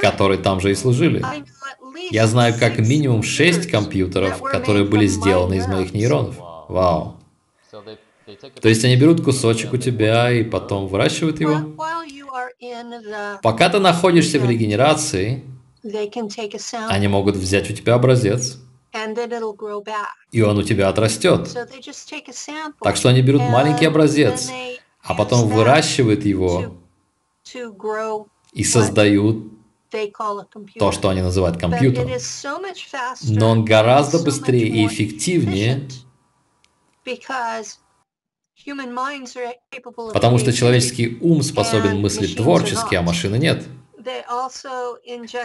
которые 0.00 0.38
там 0.38 0.60
же 0.60 0.70
и 0.70 0.74
служили. 0.74 1.24
Я 2.10 2.26
знаю 2.26 2.54
как 2.58 2.78
минимум 2.78 3.22
шесть 3.22 3.70
компьютеров, 3.70 4.40
которые 4.42 4.84
были 4.84 5.06
сделаны 5.06 5.54
из 5.54 5.66
моих 5.66 5.92
нейронов. 5.92 6.36
Вау. 6.68 7.16
То 8.60 8.68
есть 8.68 8.84
они 8.84 8.96
берут 8.96 9.24
кусочек 9.24 9.72
у 9.72 9.76
тебя 9.76 10.30
и 10.30 10.44
потом 10.44 10.86
выращивают 10.86 11.40
его? 11.40 11.74
Пока 13.42 13.68
ты 13.68 13.78
находишься 13.78 14.38
в 14.38 14.48
регенерации, 14.48 15.44
они 16.88 17.08
могут 17.08 17.36
взять 17.36 17.70
у 17.70 17.74
тебя 17.74 17.94
образец 17.94 18.58
и 20.32 20.42
он 20.42 20.58
у 20.58 20.62
тебя 20.62 20.88
отрастет. 20.88 21.48
Так 22.80 22.96
что 22.96 23.08
они 23.08 23.22
берут 23.22 23.42
маленький 23.42 23.86
образец, 23.86 24.50
а 25.02 25.14
потом 25.14 25.48
выращивают 25.48 26.24
его 26.24 26.76
и 28.52 28.64
создают 28.64 29.44
то, 30.78 30.92
что 30.92 31.08
они 31.08 31.20
называют 31.20 31.56
компьютером. 31.56 32.08
Но 33.22 33.50
он 33.50 33.64
гораздо 33.64 34.18
быстрее 34.20 34.68
и 34.68 34.86
эффективнее, 34.86 35.88
потому 40.12 40.38
что 40.38 40.52
человеческий 40.52 41.18
ум 41.20 41.42
способен 41.42 42.00
мыслить 42.00 42.36
творчески, 42.36 42.94
а 42.94 43.02
машины 43.02 43.36
нет. 43.36 43.66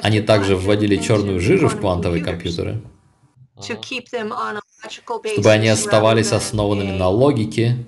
Они 0.01 0.21
также 0.21 0.55
вводили 0.55 0.97
черную 0.97 1.39
жижу 1.39 1.67
в 1.67 1.79
квантовые 1.79 2.23
компьютеры, 2.23 2.81
чтобы 3.61 5.51
они 5.51 5.67
оставались 5.69 6.31
основанными 6.31 6.91
на 6.97 7.09
логике, 7.09 7.85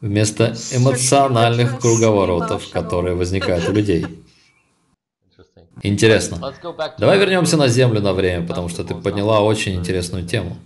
вместо 0.00 0.54
эмоциональных 0.72 1.80
круговоротов, 1.80 2.68
которые 2.70 3.14
возникают 3.14 3.68
у 3.68 3.72
людей. 3.72 4.06
Интересно. 5.82 6.54
Давай 6.98 7.18
вернемся 7.18 7.56
на 7.56 7.68
Землю 7.68 8.00
на 8.00 8.12
время, 8.12 8.46
потому 8.46 8.68
что 8.68 8.84
ты 8.84 8.94
подняла 8.94 9.40
очень 9.40 9.74
интересную 9.74 10.26
тему. 10.26 10.56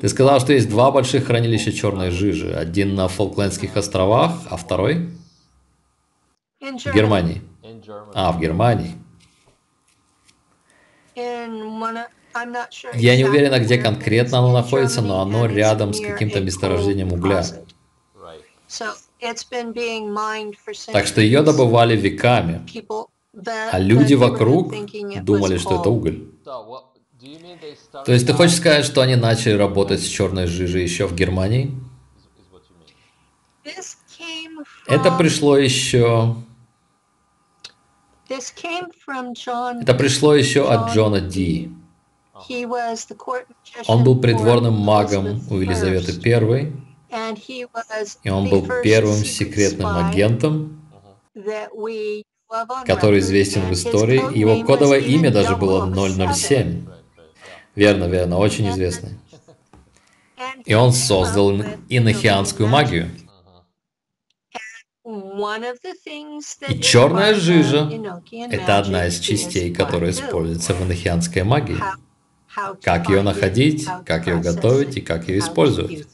Ты 0.00 0.08
сказал, 0.08 0.40
что 0.40 0.52
есть 0.52 0.68
два 0.68 0.90
больших 0.90 1.26
хранилища 1.26 1.72
черной 1.72 2.10
жижи. 2.10 2.52
Один 2.52 2.96
на 2.96 3.06
Фолклендских 3.06 3.76
островах, 3.76 4.32
а 4.50 4.56
второй? 4.56 5.10
В 6.60 6.92
Германии. 6.92 7.42
А, 8.14 8.32
в 8.32 8.40
Германии. 8.40 8.96
Я 12.94 13.16
не 13.16 13.24
уверена, 13.24 13.60
где 13.60 13.78
конкретно 13.78 14.38
оно 14.38 14.52
находится, 14.52 15.02
но 15.02 15.20
оно 15.20 15.46
рядом 15.46 15.92
с 15.92 16.00
каким-то 16.00 16.40
месторождением 16.40 17.12
угля. 17.12 17.44
Так 20.92 21.06
что 21.06 21.20
ее 21.20 21.42
добывали 21.42 21.96
веками, 21.96 22.66
а 23.70 23.78
люди 23.78 24.14
вокруг 24.14 24.74
думали, 25.22 25.58
что 25.58 25.80
это 25.80 25.90
уголь. 25.90 26.28
То 28.04 28.12
есть 28.12 28.26
ты 28.26 28.32
хочешь 28.32 28.56
сказать, 28.56 28.84
что 28.84 29.00
они 29.00 29.16
начали 29.16 29.52
работать 29.52 30.00
с 30.00 30.06
черной 30.06 30.46
жижей 30.46 30.82
еще 30.82 31.06
в 31.06 31.14
Германии? 31.14 31.70
Это 34.86 35.12
пришло 35.12 35.56
еще... 35.56 36.36
Это 38.28 39.94
пришло 39.94 40.34
еще 40.34 40.68
от 40.68 40.92
Джона 40.92 41.20
Ди. 41.20 41.70
Он 43.86 44.04
был 44.04 44.20
придворным 44.20 44.74
магом 44.74 45.40
у 45.50 45.58
Елизаветы 45.58 46.12
I, 46.28 46.72
и 48.22 48.30
он 48.30 48.48
был 48.48 48.66
первым 48.82 49.24
секретным 49.24 49.96
агентом, 50.06 50.82
который 52.86 53.18
известен 53.18 53.62
в 53.62 53.72
истории. 53.72 54.36
Его 54.36 54.64
кодовое 54.64 55.00
имя 55.00 55.30
даже 55.30 55.56
было 55.56 55.92
007. 56.32 56.86
Верно, 57.74 58.04
верно, 58.04 58.38
очень 58.38 58.70
известный. 58.70 59.18
И 60.64 60.74
он 60.74 60.92
создал 60.92 61.52
инохианскую 61.88 62.68
магию. 62.68 63.10
И 66.68 66.80
черная 66.80 67.34
жижа– 67.34 67.90
это 68.50 68.78
одна 68.78 69.06
из 69.06 69.18
частей, 69.18 69.74
которая 69.74 70.10
используется 70.10 70.74
в 70.74 70.82
инохианской 70.82 71.42
магии. 71.42 71.78
Как 72.82 73.08
ее 73.08 73.22
находить, 73.22 73.86
как 74.06 74.26
ее 74.26 74.36
готовить 74.36 74.96
и 74.96 75.00
как 75.00 75.28
ее 75.28 75.38
использовать. 75.40 76.06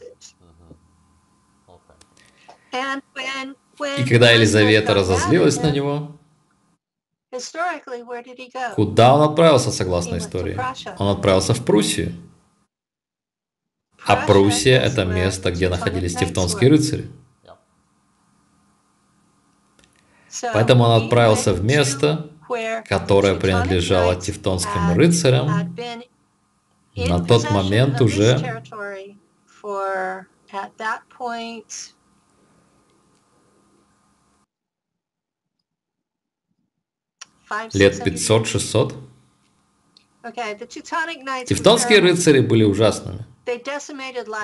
И 3.98 4.04
когда 4.08 4.30
Елизавета 4.30 4.94
разозлилась 4.94 5.60
на 5.62 5.70
него, 5.70 6.16
куда 8.74 9.14
он 9.14 9.30
отправился, 9.30 9.70
согласно 9.70 10.18
истории? 10.18 10.58
Он 10.98 11.08
отправился 11.08 11.54
в 11.54 11.64
Пруссию. 11.64 12.14
А 14.06 14.16
Пруссия– 14.26 14.80
это 14.82 15.04
место, 15.04 15.50
где 15.50 15.68
находились 15.68 16.16
тевтонские 16.16 16.70
рыцари. 16.70 17.10
Поэтому 20.52 20.84
он 20.84 21.02
отправился 21.02 21.52
в 21.52 21.64
место, 21.64 22.30
которое 22.86 23.34
принадлежало 23.34 24.16
тевтонским 24.16 24.94
рыцарям, 24.96 25.76
на 26.96 27.24
тот 27.24 27.50
момент 27.50 28.00
уже 28.00 28.62
лет 37.72 38.06
500-600. 38.06 38.94
Тевтонские 41.46 42.00
рыцари 42.00 42.40
были 42.40 42.64
ужасными. 42.64 43.24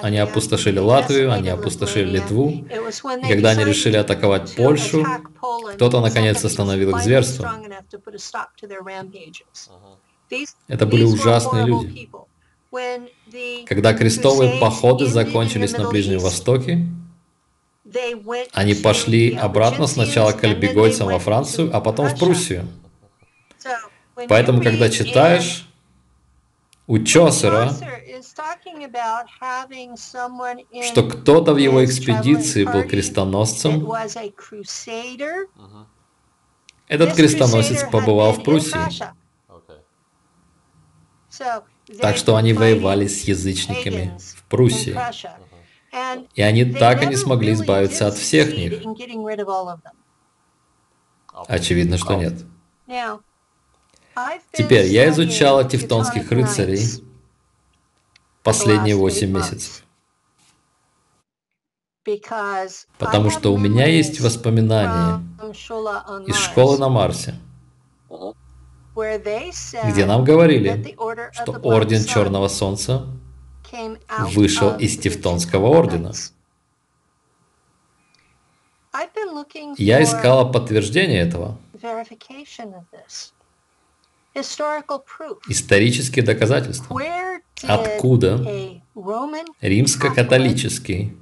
Они 0.02 0.18
опустошили 0.18 0.78
Латвию, 0.78 1.32
они 1.32 1.50
опустошили 1.50 2.08
Литву. 2.08 2.50
И 2.50 3.28
когда 3.28 3.50
они 3.50 3.64
решили 3.64 3.96
атаковать 3.96 4.54
Польшу, 4.56 5.04
кто-то 5.74 6.00
наконец 6.00 6.42
остановил 6.44 6.90
их 6.90 7.02
зверство. 7.02 7.52
Это 10.68 10.86
были 10.86 11.04
ужасные 11.04 11.66
люди. 11.66 12.08
Когда 13.66 13.92
крестовые 13.94 14.58
походы 14.58 15.06
закончились 15.06 15.76
на 15.76 15.88
Ближнем 15.88 16.18
Востоке, 16.18 16.86
они 18.52 18.74
пошли 18.74 19.34
обратно 19.34 19.86
сначала 19.86 20.32
к 20.32 20.42
альбегойцам 20.42 21.08
во 21.08 21.18
Францию, 21.18 21.70
а 21.72 21.80
потом 21.80 22.08
в 22.08 22.18
Пруссию. 22.18 22.66
Поэтому, 24.28 24.62
когда 24.62 24.88
читаешь 24.90 25.68
у 26.86 26.98
Чосера, 26.98 27.70
что 30.82 31.02
кто-то 31.02 31.54
в 31.54 31.56
его 31.56 31.84
экспедиции 31.84 32.64
был 32.64 32.82
крестоносцем, 32.84 33.90
этот 36.86 37.14
крестоносец 37.14 37.88
побывал 37.90 38.32
в 38.32 38.42
Пруссии. 38.44 38.78
Так 42.00 42.16
что 42.16 42.36
они 42.36 42.52
воевали 42.52 43.06
с 43.06 43.22
язычниками 43.22 44.16
в 44.18 44.44
Пруссии. 44.44 44.96
И 46.34 46.42
они 46.42 46.64
так 46.64 47.02
и 47.02 47.06
не 47.06 47.16
смогли 47.16 47.52
избавиться 47.52 48.06
от 48.06 48.14
всех 48.14 48.56
них. 48.56 48.82
Очевидно, 51.48 51.98
что 51.98 52.14
нет. 52.14 52.44
Теперь 54.52 54.86
я 54.86 55.08
изучала 55.10 55.64
тевтонских 55.64 56.30
рыцарей 56.30 57.04
последние 58.42 58.96
восемь 58.96 59.30
месяцев. 59.30 59.84
Потому 62.98 63.30
что 63.30 63.52
у 63.52 63.56
меня 63.56 63.86
есть 63.86 64.20
воспоминания 64.20 65.22
из 66.26 66.36
школы 66.36 66.78
на 66.78 66.88
Марсе, 66.88 67.34
где 68.94 70.04
нам 70.04 70.24
говорили, 70.24 70.96
что 71.32 71.52
Орден 71.62 72.04
Черного 72.04 72.48
Солнца 72.48 73.06
вышел 74.34 74.76
из 74.76 74.98
Тевтонского 74.98 75.66
Ордена. 75.66 76.12
Я 79.78 80.02
искала 80.02 80.52
подтверждение 80.52 81.20
этого. 81.20 81.58
Исторические 85.48 86.24
доказательства. 86.24 87.00
Откуда 87.62 88.44
римско-католический 89.60 91.16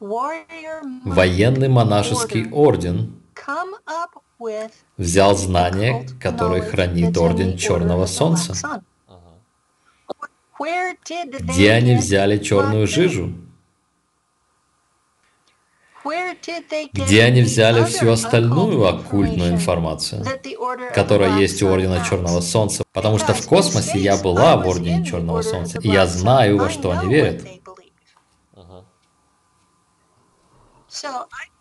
военный 0.00 1.68
монашеский 1.68 2.50
орден 2.50 3.20
взял 4.96 5.36
знания, 5.36 6.06
которые 6.20 6.62
хранит 6.62 7.16
Орден 7.16 7.56
Черного 7.58 8.06
Солнца? 8.06 8.54
Где 11.40 11.72
они 11.72 11.96
взяли 11.96 12.38
черную 12.38 12.86
жижу? 12.86 13.34
Где 16.92 17.22
они 17.24 17.42
взяли 17.42 17.84
всю 17.84 18.10
остальную 18.10 18.86
оккультную 18.86 19.52
информацию, 19.52 20.24
которая 20.94 21.38
есть 21.38 21.62
у 21.62 21.68
Ордена 21.68 22.04
Черного 22.08 22.40
Солнца, 22.40 22.84
потому 22.92 23.18
что 23.18 23.34
в 23.34 23.46
космосе 23.46 23.98
я 23.98 24.16
была 24.16 24.56
в 24.56 24.66
Ордене 24.66 25.04
Черного 25.04 25.42
Солнца, 25.42 25.78
и 25.80 25.88
я 25.88 26.06
знаю, 26.06 26.58
во 26.58 26.70
что 26.70 26.90
они 26.92 27.12
верят. 27.12 27.44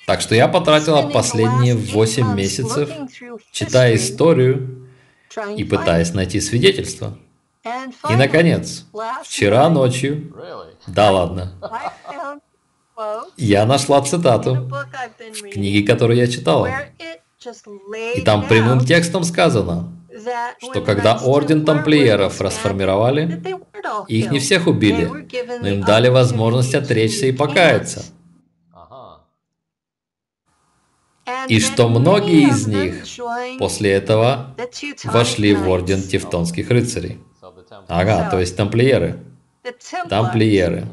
Так 0.06 0.22
что 0.22 0.34
я 0.34 0.48
потратила 0.48 1.10
последние 1.10 1.76
8 1.76 2.34
месяцев, 2.34 2.90
читая 3.52 3.96
историю 3.96 4.90
и 5.56 5.64
пытаясь 5.64 6.14
найти 6.14 6.42
свидетельства. 6.42 7.18
И, 8.10 8.16
наконец, 8.16 8.86
вчера 9.24 9.70
ночью... 9.70 10.34
Да 10.88 11.12
ладно. 11.12 11.54
Я 13.38 13.66
нашла 13.66 14.02
цитату 14.02 14.70
в 15.20 15.50
книге, 15.50 15.86
которую 15.86 16.18
я 16.18 16.28
читала. 16.28 16.70
И 18.16 18.22
там 18.22 18.48
прямым 18.48 18.82
текстом 18.86 19.24
сказано, 19.24 19.94
что 20.62 20.82
когда 20.82 21.16
орден 21.16 21.66
тамплиеров 21.66 22.42
расформировали, 22.42 23.42
их 24.08 24.32
не 24.32 24.40
всех 24.40 24.68
убили, 24.68 25.06
но 25.62 25.68
им 25.68 25.82
дали 25.82 26.10
возможность 26.10 26.76
отречься 26.76 27.28
и 27.28 27.32
покаяться. 27.32 28.04
И 31.48 31.60
что 31.60 31.88
многие 31.88 32.50
из 32.50 32.68
них 32.68 33.06
после 33.60 33.92
этого 33.92 34.56
вошли 35.06 35.54
в 35.54 35.70
орден 35.70 36.02
тевтонских 36.02 36.70
рыцарей. 36.70 37.20
Ага, 37.88 38.30
то 38.30 38.40
есть 38.40 38.58
тамплиеры. 38.58 39.20
Тамплиеры. 40.10 40.88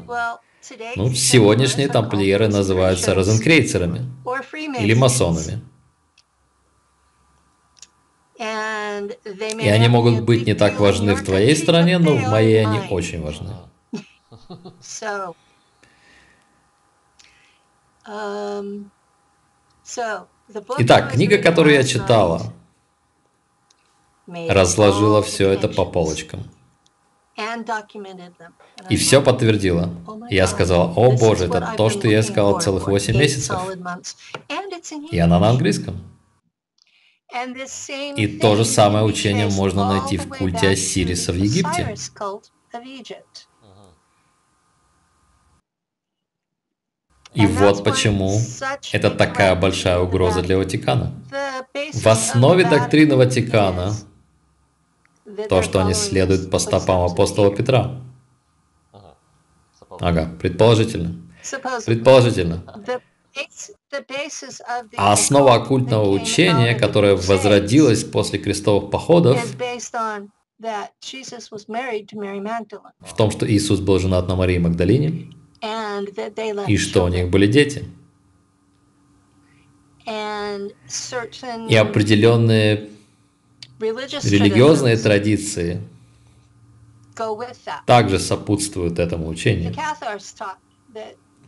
Ну, 0.95 1.13
сегодняшние 1.13 1.87
тамплиеры 1.87 2.47
называются 2.47 3.13
розенкрейцерами 3.13 4.05
или 4.79 4.93
масонами. 4.93 5.61
И 8.39 9.67
они 9.67 9.87
могут 9.87 10.21
быть 10.21 10.45
не 10.45 10.53
так 10.53 10.79
важны 10.79 11.15
в 11.15 11.23
твоей 11.23 11.55
стране, 11.55 11.97
но 11.97 12.15
в 12.15 12.29
моей 12.29 12.65
они 12.65 12.79
очень 12.89 13.21
важны. 13.21 13.53
Um, 18.09 18.89
Итак, 20.77 21.11
книга, 21.11 21.37
которую 21.39 21.75
я 21.75 21.83
читала, 21.83 22.53
разложила 24.27 25.21
все 25.21 25.49
это 25.49 25.67
по 25.67 25.85
полочкам. 25.85 26.49
И 28.89 28.97
все 28.97 29.21
подтверждила. 29.21 29.89
Я 30.29 30.47
сказала, 30.47 30.91
о 30.95 31.11
боже, 31.11 31.45
это 31.45 31.73
то, 31.77 31.89
что 31.89 32.07
я 32.07 32.21
искала 32.21 32.59
целых 32.59 32.87
8 32.87 33.15
месяцев. 33.15 33.59
И 35.11 35.19
она 35.19 35.39
на 35.39 35.49
английском. 35.49 36.01
И 38.15 38.27
то 38.39 38.55
же 38.55 38.65
самое 38.65 39.05
учение 39.05 39.47
можно 39.47 39.87
найти 39.87 40.17
в 40.17 40.27
культе 40.29 40.69
Осириса 40.69 41.31
в 41.31 41.35
Египте. 41.35 41.95
И 47.33 47.45
вот 47.45 47.83
почему 47.83 48.39
это 48.91 49.11
такая 49.11 49.55
большая 49.55 49.99
угроза 49.99 50.41
для 50.41 50.57
Ватикана. 50.57 51.13
В 51.93 52.07
основе 52.07 52.65
доктрины 52.65 53.15
Ватикана 53.15 53.93
то, 55.49 55.61
что 55.61 55.81
они 55.81 55.93
следуют 55.93 56.49
по 56.49 56.59
стопам 56.59 57.03
апостола 57.03 57.55
Петра. 57.55 58.01
Ага, 59.99 60.29
предположительно. 60.39 61.15
Предположительно. 61.85 62.63
А 64.97 65.13
основа 65.13 65.55
оккультного 65.55 66.09
учения, 66.09 66.75
которое 66.75 67.15
возродилось 67.15 68.03
после 68.03 68.39
крестовых 68.39 68.89
походов, 68.89 69.39
в 72.99 73.15
том, 73.15 73.31
что 73.31 73.49
Иисус 73.49 73.79
был 73.79 73.99
женат 73.99 74.27
на 74.27 74.35
Марии 74.35 74.57
Магдалине, 74.57 75.31
и 76.67 76.77
что 76.77 77.05
у 77.05 77.07
них 77.09 77.29
были 77.29 77.47
дети. 77.47 77.85
И 81.69 81.75
определенные 81.75 82.89
религиозные 83.79 84.97
традиции 84.97 85.81
также 87.85 88.19
сопутствуют 88.19 88.99
этому 88.99 89.27
учению. 89.27 89.73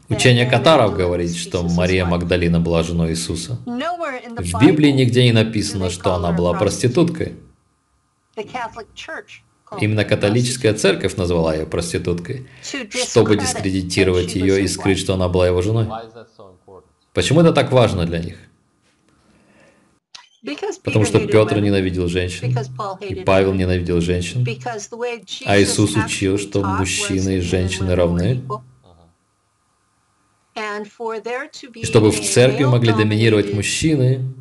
Учение 0.09 0.49
катаров 0.49 0.95
говорит, 0.95 1.35
что 1.35 1.61
Мария 1.63 2.05
Магдалина 2.05 2.59
была 2.59 2.81
женой 2.81 3.11
Иисуса. 3.11 3.59
В 3.65 4.59
Библии 4.59 4.89
нигде 4.89 5.23
не 5.23 5.31
написано, 5.31 5.89
что 5.91 6.15
она 6.15 6.31
была 6.31 6.53
проституткой. 6.53 7.35
Именно 9.79 10.03
католическая 10.03 10.73
церковь 10.73 11.15
назвала 11.15 11.53
ее 11.53 11.67
проституткой, 11.67 12.47
чтобы 12.63 13.37
дискредитировать 13.37 14.33
ее 14.33 14.63
и 14.63 14.67
скрыть, 14.67 14.97
что 14.97 15.13
она 15.13 15.29
была 15.29 15.45
его 15.45 15.61
женой. 15.61 15.87
Почему 17.13 17.41
это 17.41 17.53
так 17.53 17.71
важно 17.71 18.05
для 18.05 18.19
них? 18.19 18.37
Потому 20.84 21.06
что 21.06 21.19
Петр 21.28 21.60
ненавидел 21.60 22.08
женщин, 22.08 22.56
и 23.02 23.15
Павел 23.23 23.54
ненавидел 23.54 23.99
женщин, 23.99 24.45
а 25.45 25.60
Иисус 25.60 25.95
учил, 25.97 26.38
что 26.38 26.63
мужчины 26.63 27.38
и 27.38 27.41
женщины 27.41 27.93
равны, 27.93 28.41
и 31.75 31.86
чтобы 31.86 32.12
в 32.12 32.21
церкви 32.21 32.63
могли 32.65 32.93
доминировать 32.93 33.54
мужчины, 33.54 34.34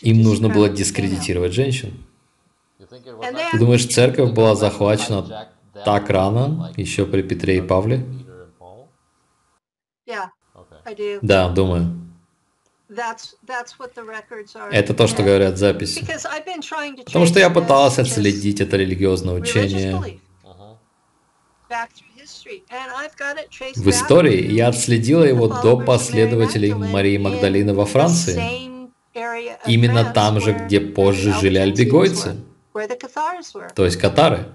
им 0.00 0.22
нужно 0.22 0.48
было 0.48 0.68
дискредитировать 0.68 1.52
женщин. 1.52 1.92
Ты 2.78 3.58
думаешь, 3.58 3.86
церковь 3.86 4.32
была 4.32 4.54
захвачена 4.54 5.50
так 5.84 6.08
рано, 6.10 6.72
еще 6.76 7.06
при 7.06 7.22
Петре 7.22 7.58
и 7.58 7.60
Павле? 7.60 8.04
Да, 11.22 11.48
думаю. 11.48 12.01
Это 14.70 14.94
то, 14.94 15.06
что 15.06 15.22
говорят 15.22 15.58
записи. 15.58 16.04
Потому 17.04 17.26
что 17.26 17.38
я 17.38 17.50
пытался 17.50 18.02
отследить 18.02 18.60
это 18.60 18.76
религиозное 18.76 19.34
учение. 19.34 20.20
В 23.76 23.88
истории 23.88 24.52
я 24.52 24.68
отследила 24.68 25.24
его 25.24 25.48
до 25.48 25.76
последователей 25.78 26.74
Марии 26.74 27.18
Магдалины 27.18 27.74
во 27.74 27.86
Франции. 27.86 28.88
Именно 29.66 30.12
там 30.12 30.40
же, 30.40 30.52
где 30.52 30.80
позже 30.80 31.32
жили 31.34 31.58
альбегойцы. 31.58 32.40
То 33.74 33.84
есть 33.84 33.98
катары. 33.98 34.52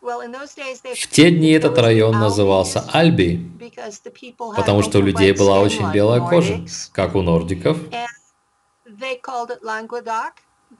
В 0.00 1.06
те 1.10 1.30
дни 1.30 1.50
этот 1.50 1.76
район 1.78 2.18
назывался 2.18 2.84
Альби, 2.92 3.50
потому 4.56 4.82
что 4.82 4.98
у 4.98 5.02
людей 5.02 5.32
была 5.32 5.60
очень 5.60 5.90
белая 5.92 6.20
кожа, 6.20 6.64
как 6.92 7.14
у 7.14 7.22
нордиков. 7.22 7.78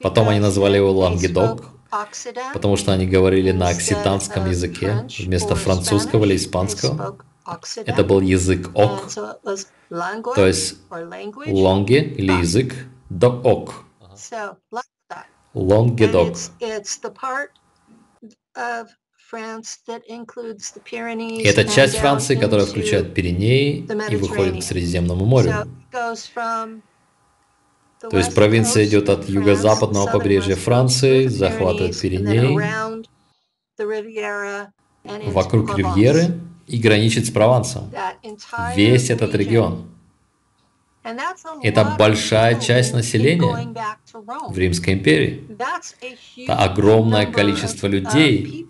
Потом 0.01 0.29
они 0.29 0.39
назвали 0.39 0.77
его 0.77 0.91
Лангедок, 0.91 1.65
потому 2.53 2.77
что 2.77 2.93
они 2.93 3.07
говорили 3.07 3.51
на 3.51 3.69
окситанском 3.69 4.49
языке 4.49 5.05
вместо 5.19 5.55
французского 5.55 6.25
или 6.25 6.35
испанского. 6.35 7.17
Это 7.85 8.03
был 8.03 8.21
язык 8.21 8.69
ок, 8.75 9.09
то 10.35 10.45
есть 10.45 10.77
лонги 10.89 11.95
или 11.95 12.31
язык 12.31 12.73
до 13.09 13.29
ок. 13.29 13.85
Лонгедок. 15.53 16.37
Это 21.43 21.65
часть 21.65 21.97
Франции, 21.97 22.35
которая 22.35 22.65
включает 22.65 23.13
Пиренеи 23.13 23.85
и 24.09 24.15
выходит 24.15 24.61
к 24.61 24.63
Средиземному 24.63 25.25
морю. 25.25 25.67
То 25.91 26.15
есть 28.17 28.33
провинция 28.33 28.85
идет 28.85 29.09
от 29.09 29.27
юго-западного 29.27 30.11
побережья 30.11 30.55
Франции, 30.55 31.27
захватывает 31.27 31.99
Пиренеи, 31.99 32.57
вокруг 35.31 35.77
Ривьеры 35.77 36.39
и 36.67 36.77
граничит 36.77 37.25
с 37.25 37.29
Провансом. 37.29 37.91
Весь 38.75 39.09
этот 39.09 39.35
регион. 39.35 39.89
Это 41.63 41.95
большая 41.97 42.59
часть 42.59 42.93
населения 42.93 43.73
в 44.49 44.57
Римской 44.57 44.93
империи. 44.93 45.47
Это 46.37 46.57
огромное 46.57 47.25
количество 47.25 47.87
людей, 47.87 48.67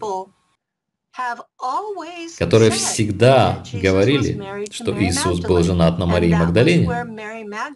которые 2.38 2.72
всегда 2.72 3.64
говорили, 3.74 4.72
что 4.72 4.92
Иисус 5.04 5.40
был 5.42 5.64
женат 5.64 5.98
на 5.98 6.06
Марии 6.06 6.34
Магдалине. 6.34 6.88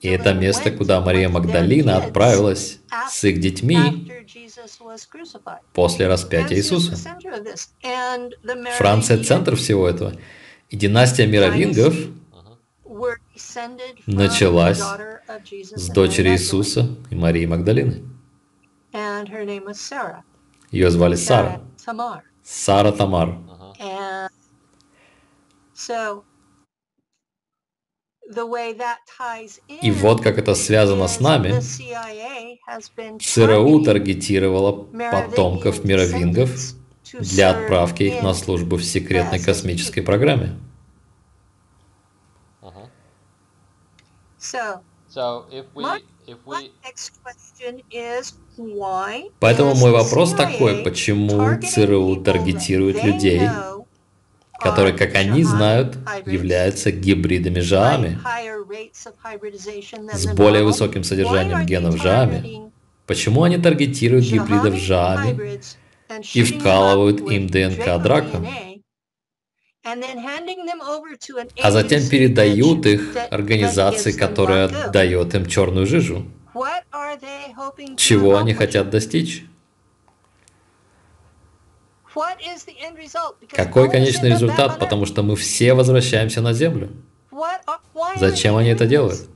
И 0.02 0.08
это 0.08 0.34
место, 0.34 0.72
куда 0.72 1.02
Мария 1.02 1.30
Магдалина 1.30 1.98
отправилась 1.98 2.80
с 3.10 3.24
их 3.24 3.40
детьми 3.40 4.12
после 5.74 6.08
распятия 6.08 6.58
Иисуса. 6.58 6.96
Франция– 8.78 9.24
центр 9.24 9.56
всего 9.56 9.88
этого. 9.88 10.14
И 10.70 10.78
династия 10.78 11.28
мировингов 11.28 11.96
началась 14.06 14.82
с 15.76 15.90
дочери 15.90 16.30
Иисуса 16.30 16.96
и 17.10 17.16
Марии 17.16 17.46
Магдалины. 17.46 18.04
Ее 20.72 20.92
звали 20.92 21.16
Сара. 21.16 21.62
Сара 22.44 22.92
Тамар. 22.92 23.38
И 29.82 29.92
вот 29.92 30.22
как 30.22 30.38
это 30.38 30.56
связано 30.56 31.08
с 31.08 31.20
нами. 31.20 31.60
ЦРУ 33.20 33.84
таргетировала 33.84 34.72
потомков 35.12 35.84
мировингов 35.84 36.50
для 37.14 37.52
отправки 37.52 38.04
их 38.04 38.24
на 38.24 38.34
службу 38.34 38.78
в 38.78 38.84
секретной 38.84 39.40
космической 39.40 40.02
программе. 40.02 40.58
Поэтому 49.40 49.76
мой 49.76 49.92
вопрос 49.92 50.34
такой, 50.34 50.84
почему 50.84 51.62
ЦРУ 51.62 52.18
таргетирует 52.24 53.04
людей, 53.04 53.50
которые, 54.60 54.94
как 54.96 55.16
они 55.16 55.44
знают, 55.44 55.98
являются 56.26 56.92
гибридами 56.92 57.60
ЖААМи 57.60 58.18
с 60.14 60.26
более 60.34 60.64
высоким 60.64 61.04
содержанием 61.04 61.66
генов 61.66 62.02
ЖААМи. 62.02 62.72
Почему 63.06 63.44
они 63.44 63.58
таргетируют 63.58 64.26
гибридов 64.26 64.76
ЖААМи 64.76 65.60
и 66.34 66.44
вкалывают 66.44 67.20
им 67.30 67.48
ДНК 67.48 68.02
дракон? 68.02 68.48
А 71.62 71.72
затем 71.72 72.08
передают 72.10 72.86
их 72.86 73.16
организации, 73.32 74.12
которая 74.14 74.90
дает 74.92 75.36
им 75.36 75.46
черную 75.46 75.86
жижу. 75.86 76.26
Чего 77.98 78.38
они 78.38 78.54
хотят 78.54 78.90
достичь? 78.90 79.46
Какой 83.50 83.90
конечный 83.90 84.30
результат? 84.30 84.80
Потому 84.80 85.06
что 85.06 85.24
мы 85.24 85.36
все 85.36 85.74
возвращаемся 85.74 86.42
на 86.42 86.54
Землю. 86.54 86.92
Зачем 88.16 88.56
они 88.56 88.70
это 88.70 88.86
делают? 88.86 89.28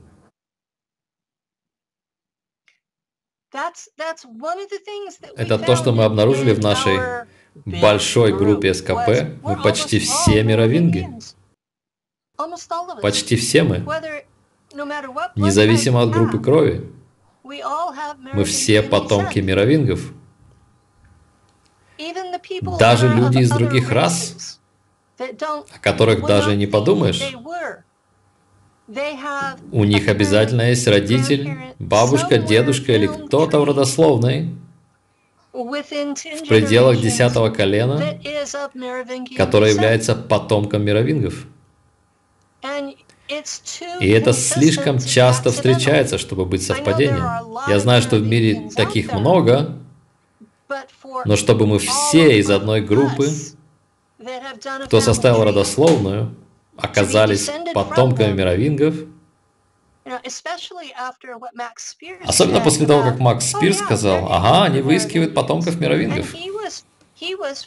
Это 5.36 5.58
то, 5.58 5.76
что 5.76 5.92
мы 5.92 6.04
обнаружили 6.04 6.52
в 6.52 6.60
нашей 6.60 7.26
большой 7.64 8.32
группе 8.32 8.74
СКП. 8.74 9.40
Мы 9.42 9.56
почти 9.62 9.98
все 9.98 10.42
мировинги. 10.42 11.08
Почти 13.02 13.36
все 13.36 13.62
мы. 13.62 13.84
Независимо 15.36 16.02
от 16.02 16.10
группы 16.10 16.38
крови. 16.38 16.90
Мы 17.42 18.44
все 18.44 18.82
потомки 18.82 19.38
мировингов. 19.38 20.12
Даже 22.78 23.08
люди 23.08 23.38
из 23.38 23.50
других 23.50 23.90
рас, 23.90 24.60
о 25.18 25.78
которых 25.80 26.24
даже 26.26 26.54
не 26.54 26.66
подумаешь, 26.66 27.34
у 29.72 29.84
них 29.84 30.08
обязательно 30.08 30.62
есть 30.62 30.86
родитель, 30.86 31.74
бабушка, 31.78 32.38
дедушка 32.38 32.92
или 32.92 33.06
кто-то 33.06 33.60
в 33.60 33.64
родословной 33.64 34.54
в 35.64 36.48
пределах 36.48 37.00
десятого 37.00 37.50
колена, 37.50 38.18
который 39.36 39.72
является 39.72 40.14
потомком 40.14 40.84
мировингов. 40.84 41.46
И 44.00 44.08
это 44.08 44.32
слишком 44.32 44.98
часто 44.98 45.50
встречается, 45.50 46.16
чтобы 46.18 46.46
быть 46.46 46.62
совпадением. 46.62 47.24
Я 47.68 47.78
знаю, 47.80 48.02
что 48.02 48.16
в 48.16 48.26
мире 48.26 48.70
таких 48.74 49.12
много, 49.12 49.76
но 51.24 51.36
чтобы 51.36 51.66
мы 51.66 51.78
все 51.78 52.38
из 52.38 52.50
одной 52.50 52.80
группы, 52.80 53.28
кто 54.84 55.00
составил 55.00 55.44
родословную, 55.44 56.34
оказались 56.76 57.50
потомками 57.74 58.32
мировингов, 58.32 58.94
Особенно 62.24 62.60
после 62.60 62.86
того, 62.86 63.02
как 63.02 63.18
Макс 63.18 63.44
oh, 63.44 63.58
Спирс 63.58 63.78
сказал, 63.78 64.32
ага, 64.32 64.64
они 64.64 64.80
выискивают 64.80 65.34
потомков 65.34 65.78
мировингов. 65.80 66.34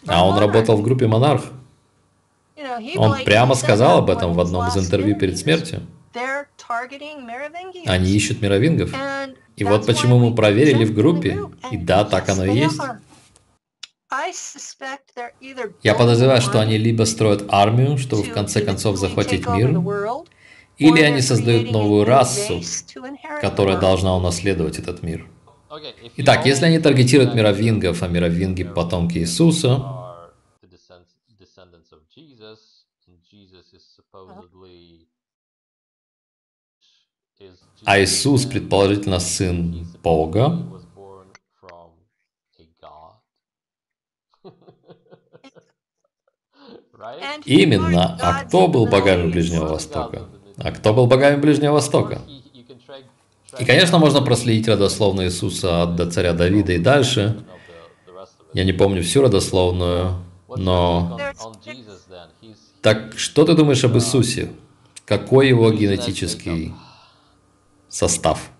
А 0.07 0.25
он 0.25 0.37
работал 0.37 0.77
в 0.77 0.81
группе 0.81 1.07
«Монарх». 1.07 1.43
Он 2.97 3.23
прямо 3.23 3.55
сказал 3.55 3.99
об 3.99 4.09
этом 4.09 4.33
в 4.33 4.39
одном 4.39 4.67
из 4.67 4.77
интервью 4.77 5.17
перед 5.17 5.37
смертью. 5.37 5.81
Они 7.85 8.11
ищут 8.11 8.41
мировингов. 8.41 8.93
И 9.55 9.63
вот 9.63 9.85
почему 9.85 10.19
мы 10.19 10.35
проверили 10.35 10.85
в 10.85 10.93
группе. 10.93 11.39
И 11.71 11.77
да, 11.77 12.03
так 12.05 12.29
оно 12.29 12.45
и 12.45 12.57
есть. 12.57 12.79
Я 15.83 15.95
подозреваю, 15.95 16.41
что 16.41 16.59
они 16.59 16.77
либо 16.77 17.03
строят 17.03 17.45
армию, 17.47 17.97
чтобы 17.97 18.23
в 18.23 18.33
конце 18.33 18.61
концов 18.61 18.97
захватить 18.97 19.47
мир, 19.47 19.71
или 20.81 21.01
они 21.01 21.21
создают 21.21 21.71
новую 21.71 22.05
расу, 22.05 22.61
которая 23.39 23.79
должна 23.79 24.15
унаследовать 24.15 24.79
этот 24.79 25.03
мир. 25.03 25.27
Итак, 26.17 26.45
если 26.45 26.65
они 26.65 26.79
таргетируют 26.79 27.35
мировингов, 27.35 28.01
а 28.01 28.07
мировинги– 28.07 28.63
потомки 28.75 29.19
Иисуса, 29.19 29.85
а 37.85 37.99
Иисус, 37.99 38.45
предположительно, 38.45 39.19
сын 39.19 39.87
Бога, 40.03 40.67
Именно. 47.45 48.15
А 48.21 48.43
кто 48.43 48.67
был 48.67 48.85
богами 48.85 49.31
Ближнего 49.31 49.65
Востока? 49.65 50.29
А 50.63 50.71
кто 50.71 50.93
был 50.93 51.07
богами 51.07 51.39
Ближнего 51.39 51.73
Востока? 51.73 52.21
И, 53.59 53.65
конечно, 53.65 53.97
можно 53.97 54.21
проследить 54.21 54.67
родословную 54.67 55.27
Иисуса 55.27 55.83
от 55.83 55.95
до 55.95 56.09
царя 56.09 56.33
Давида 56.33 56.73
и 56.73 56.77
дальше. 56.77 57.43
Я 58.53 58.63
не 58.63 58.73
помню 58.73 59.01
всю 59.03 59.21
родословную, 59.21 60.23
но... 60.47 61.19
Так 62.81 63.17
что 63.17 63.45
ты 63.45 63.53
думаешь 63.53 63.83
об 63.83 63.95
Иисусе? 63.95 64.51
Какой 65.05 65.49
его 65.49 65.71
генетический 65.71 66.73
состав? 67.89 68.51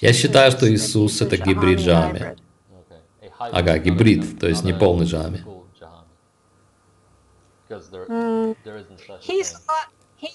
Я 0.00 0.12
считаю, 0.12 0.52
что 0.52 0.72
Иисус— 0.72 1.20
это 1.22 1.36
гибрид 1.36 1.80
Джами. 1.80 2.36
Ага, 3.38 3.78
гибрид, 3.78 4.38
то 4.38 4.46
есть 4.46 4.64
не 4.64 4.72
полный 4.72 5.06
Джами. 5.06 5.44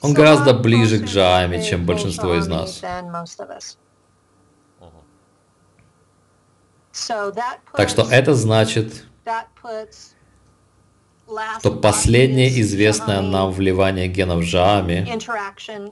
Он 0.02 0.14
гораздо 0.14 0.54
ближе 0.54 1.00
к 1.00 1.04
Джааме, 1.04 1.64
чем 1.64 1.86
большинство 1.86 2.36
из 2.36 2.48
нас. 2.48 2.82
Так 7.76 7.90
что 7.90 8.08
это 8.10 8.34
значит, 8.34 9.06
что 11.60 11.72
последнее 11.72 12.62
известное 12.62 13.22
нам 13.22 13.52
вливание 13.52 14.08
генов 14.08 14.44
Джаами 14.44 15.06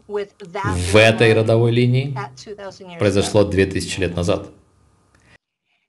в 0.07 0.95
этой 0.95 1.33
родовой 1.33 1.71
линии 1.71 2.17
произошло 2.99 3.43
2000 3.43 3.99
лет 3.99 4.15
назад. 4.15 4.47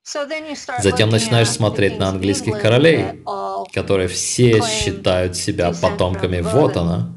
Затем 0.04 1.08
начинаешь 1.08 1.48
смотреть 1.48 1.98
на 1.98 2.08
английских 2.08 2.60
королей, 2.60 3.22
которые 3.72 4.08
все 4.08 4.60
считают 4.62 5.34
себя 5.34 5.72
потомками 5.72 6.40
Вотана, 6.40 7.14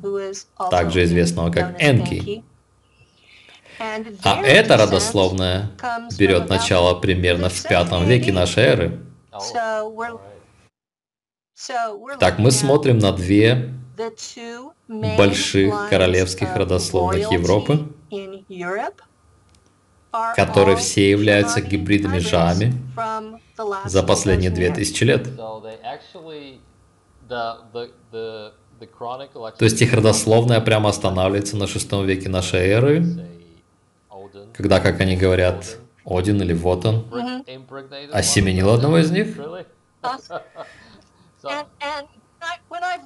также 0.72 1.04
известного 1.04 1.52
как 1.52 1.82
Энки. 1.82 2.44
А 4.24 4.42
эта 4.42 4.78
родословная 4.78 5.72
берет 6.18 6.50
начало 6.50 6.96
примерно 6.96 7.50
в 7.50 7.64
пятом 7.64 8.06
веке 8.08 8.32
нашей 8.32 8.64
эры. 8.64 9.00
Так 12.20 12.40
мы 12.40 12.52
смотрим 12.52 13.00
на 13.00 13.12
две 13.12 13.74
больших 15.18 15.90
королевских 15.90 16.56
родословных 16.56 17.32
Европы, 17.32 17.88
которые 20.36 20.78
все 20.78 21.10
являются 21.10 21.62
гибридами 21.62 22.20
жами 22.20 22.74
за 23.86 24.04
последние 24.04 24.52
две 24.52 24.74
тысячи 24.74 25.04
лет. 25.04 25.28
То 27.28 27.82
есть 29.66 29.82
их 29.82 29.94
родословная 29.94 30.62
прямо 30.62 30.90
останавливается 30.90 31.58
на 31.58 31.68
шестом 31.68 32.06
веке 32.06 32.30
нашей 32.30 32.68
эры, 32.68 33.04
когда, 34.54 34.80
как 34.80 35.02
они 35.02 35.18
говорят, 35.18 35.78
Один 36.06 36.42
или 36.42 36.54
вот 36.54 36.86
он 36.86 37.06
осеменил 38.14 38.70
одного 38.70 39.00
из 39.00 39.12
них. 39.12 39.36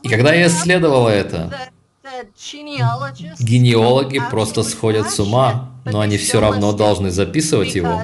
И 0.04 0.10
когда 0.10 0.34
я 0.34 0.48
исследовал 0.48 1.08
это, 1.08 1.52
Генеалоги 3.40 4.22
просто 4.30 4.64
сходят 4.64 5.10
с 5.10 5.20
ума, 5.20 5.71
но 5.86 6.00
они 6.00 6.18
все 6.18 6.40
равно 6.40 6.74
должны 6.74 7.12
записывать 7.12 7.76
его, 7.76 8.02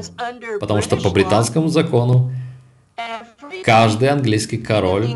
потому 0.59 0.81
что 0.81 0.97
по 0.97 1.09
британскому 1.09 1.69
закону 1.69 2.31
каждый 3.63 4.09
английский 4.09 4.57
король 4.57 5.07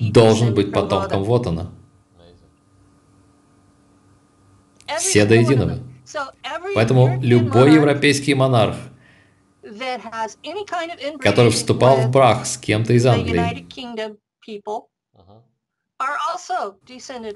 должен 0.00 0.54
быть 0.54 0.72
потомком 0.72 1.24
Вотана. 1.24 1.70
Все 4.98 5.26
до 5.26 5.34
единого. 5.34 5.78
Поэтому 6.74 7.20
любой 7.22 7.74
европейский 7.74 8.34
монарх, 8.34 8.76
который 11.20 11.50
вступал 11.50 11.98
в 11.98 12.10
брак 12.10 12.46
с 12.46 12.56
кем-то 12.56 12.94
из 12.94 13.04
Англии, 13.06 13.66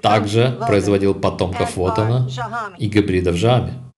также 0.01 0.57
производил 0.65 1.13
потомков 1.13 1.77
Вотана 1.77 2.27
и 2.77 2.87
гибридов 2.87 3.35
Жами. 3.35 3.92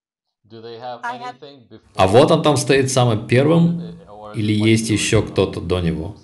А 1.94 2.06
вот 2.06 2.30
он 2.30 2.42
там 2.42 2.56
стоит 2.56 2.90
самым 2.90 3.26
первым, 3.26 3.98
или 4.34 4.52
есть 4.52 4.90
еще 4.90 5.22
кто-то 5.22 5.60
до 5.60 5.80
него? 5.80 6.16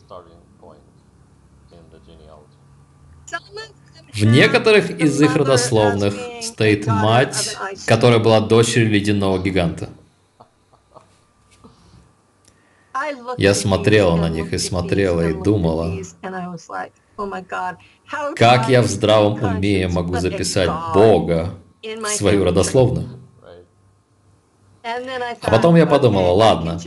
В 4.13 4.25
некоторых 4.25 4.91
из 4.91 5.21
их 5.21 5.37
родословных 5.37 6.15
стоит 6.43 6.87
мать, 6.87 7.57
которая 7.87 8.19
была 8.19 8.41
дочерью 8.41 8.91
ледяного 8.91 9.39
гиганта. 9.39 9.89
Я 13.39 13.55
смотрела 13.55 14.17
на 14.17 14.29
них 14.29 14.53
и 14.53 14.59
смотрела 14.59 15.29
и 15.29 15.33
думала, 15.33 15.97
как 18.37 18.69
я 18.69 18.83
в 18.83 18.87
здравом 18.87 19.43
уме 19.43 19.89
могу 19.89 20.17
записать 20.19 20.71
Бога 20.95 21.55
в 21.83 22.07
свою 22.09 22.45
родословную? 22.45 23.22
А 24.85 25.51
потом 25.51 25.77
я 25.77 25.87
подумала, 25.87 26.33
ладно, 26.33 26.81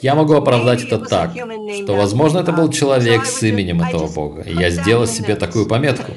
я 0.00 0.14
могу 0.14 0.34
оправдать 0.34 0.82
это 0.82 0.98
так, 0.98 1.32
что, 1.32 1.94
возможно, 1.94 2.40
это 2.40 2.52
был 2.52 2.70
человек 2.70 3.24
с 3.24 3.42
именем 3.42 3.82
этого 3.82 4.08
бога, 4.08 4.42
и 4.42 4.52
я 4.54 4.70
сделала 4.70 5.06
себе 5.06 5.36
такую 5.36 5.66
пометку. 5.66 6.12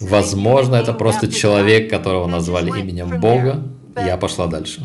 Возможно, 0.00 0.76
это 0.76 0.92
просто 0.92 1.30
человек, 1.30 1.88
которого 1.88 2.26
назвали 2.26 2.70
именем 2.80 3.20
Бога, 3.20 3.62
я 3.96 4.16
пошла 4.16 4.46
дальше. 4.46 4.82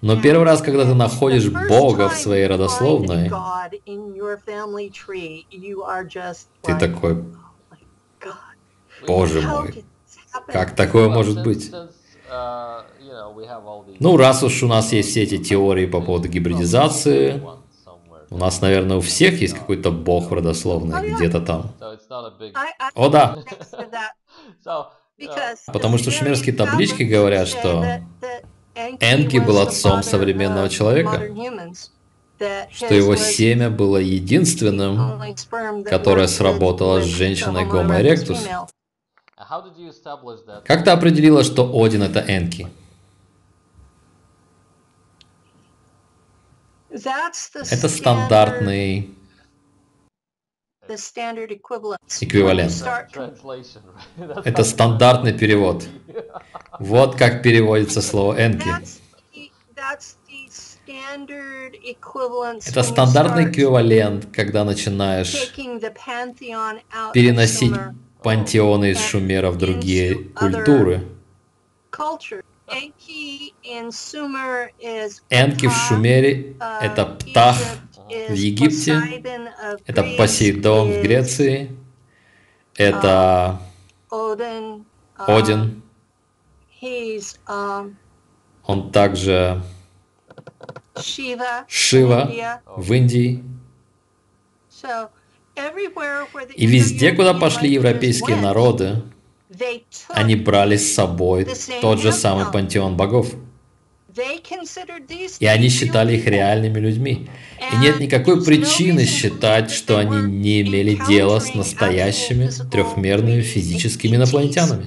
Но 0.00 0.20
первый 0.20 0.44
раз, 0.44 0.62
когда 0.62 0.84
ты 0.84 0.94
находишь 0.94 1.48
Бога 1.68 2.08
в 2.08 2.14
своей 2.14 2.46
родословной, 2.46 3.30
ты 6.62 6.78
такой, 6.78 7.24
Боже 9.06 9.40
мой, 9.42 9.84
как 10.46 10.76
такое 10.76 11.08
может 11.08 11.42
быть? 11.42 11.72
Ну, 13.98 14.16
раз 14.16 14.42
уж 14.42 14.62
у 14.62 14.68
нас 14.68 14.92
есть 14.92 15.10
все 15.10 15.22
эти 15.22 15.38
теории 15.38 15.86
по 15.86 16.00
поводу 16.00 16.28
гибридизации, 16.28 17.42
у 18.30 18.38
нас, 18.38 18.62
наверное, 18.62 18.96
у 18.96 19.00
всех 19.00 19.40
есть 19.42 19.54
какой-то 19.54 19.90
бог 19.90 20.32
родословный 20.32 21.10
где-то 21.10 21.40
там. 21.40 21.72
О, 22.94 23.08
да. 23.10 23.38
Потому 25.66 25.98
что 25.98 26.10
шумерские 26.10 26.54
таблички 26.54 27.02
говорят, 27.02 27.48
что 27.48 27.84
Энки 28.74 29.38
был 29.38 29.58
отцом 29.58 30.02
современного 30.02 30.70
человека, 30.70 31.28
что 32.72 32.94
его 32.94 33.16
семя 33.16 33.68
было 33.70 33.98
единственным, 33.98 35.22
которое 35.84 36.26
сработало 36.26 37.02
с 37.02 37.04
женщиной 37.04 37.66
Гомо 37.66 38.00
эректус. 38.00 38.38
Как 40.64 40.84
ты 40.84 40.90
определила, 40.90 41.44
что 41.44 41.70
Один 41.84 42.02
это 42.02 42.24
Энки? 42.26 42.66
Это 47.70 47.88
стандартный 47.88 49.14
эквивалент. 52.20 52.72
Это 54.44 54.64
стандартный 54.64 55.32
перевод. 55.32 55.84
Вот 56.78 57.16
как 57.16 57.42
переводится 57.42 58.02
слово 58.02 58.34
«энки». 58.44 58.68
Это 62.66 62.82
стандартный 62.82 63.50
эквивалент, 63.50 64.26
когда 64.32 64.64
начинаешь 64.64 65.52
переносить 67.12 67.74
пантеоны 68.22 68.90
из 68.92 69.00
Шумера 69.00 69.50
в 69.50 69.58
другие 69.58 70.14
культуры. 70.14 71.06
Энки 75.30 75.66
в 75.66 75.72
Шумере– 75.72 76.56
это 76.80 77.06
Птах 77.06 77.56
в 78.08 78.32
Египте, 78.34 79.00
это 79.86 80.04
Посейдон 80.16 80.90
в 80.92 81.02
Греции, 81.02 81.76
это 82.76 83.60
Один. 85.16 85.82
Он 88.64 88.90
также 88.90 89.62
Шива 91.68 92.30
в 92.76 92.92
Индии. 92.92 93.44
И 96.56 96.66
везде, 96.66 97.12
куда 97.12 97.34
пошли 97.34 97.70
европейские 97.72 98.36
народы, 98.36 99.02
они 100.08 100.36
брали 100.36 100.76
с 100.76 100.94
собой 100.94 101.46
тот 101.80 102.00
же 102.00 102.12
самый 102.12 102.50
пантеон 102.50 102.96
богов. 102.96 103.34
И 105.40 105.46
они 105.46 105.68
считали 105.68 106.16
их 106.16 106.26
реальными 106.26 106.78
людьми. 106.78 107.30
И 107.72 107.76
нет 107.76 107.98
никакой 107.98 108.44
причины 108.44 109.06
считать, 109.06 109.70
что 109.70 109.98
они 109.98 110.20
не 110.30 110.60
имели 110.62 110.98
дела 111.08 111.40
с 111.40 111.54
настоящими 111.54 112.50
трехмерными 112.70 113.40
физическими 113.40 114.16
инопланетянами. 114.16 114.86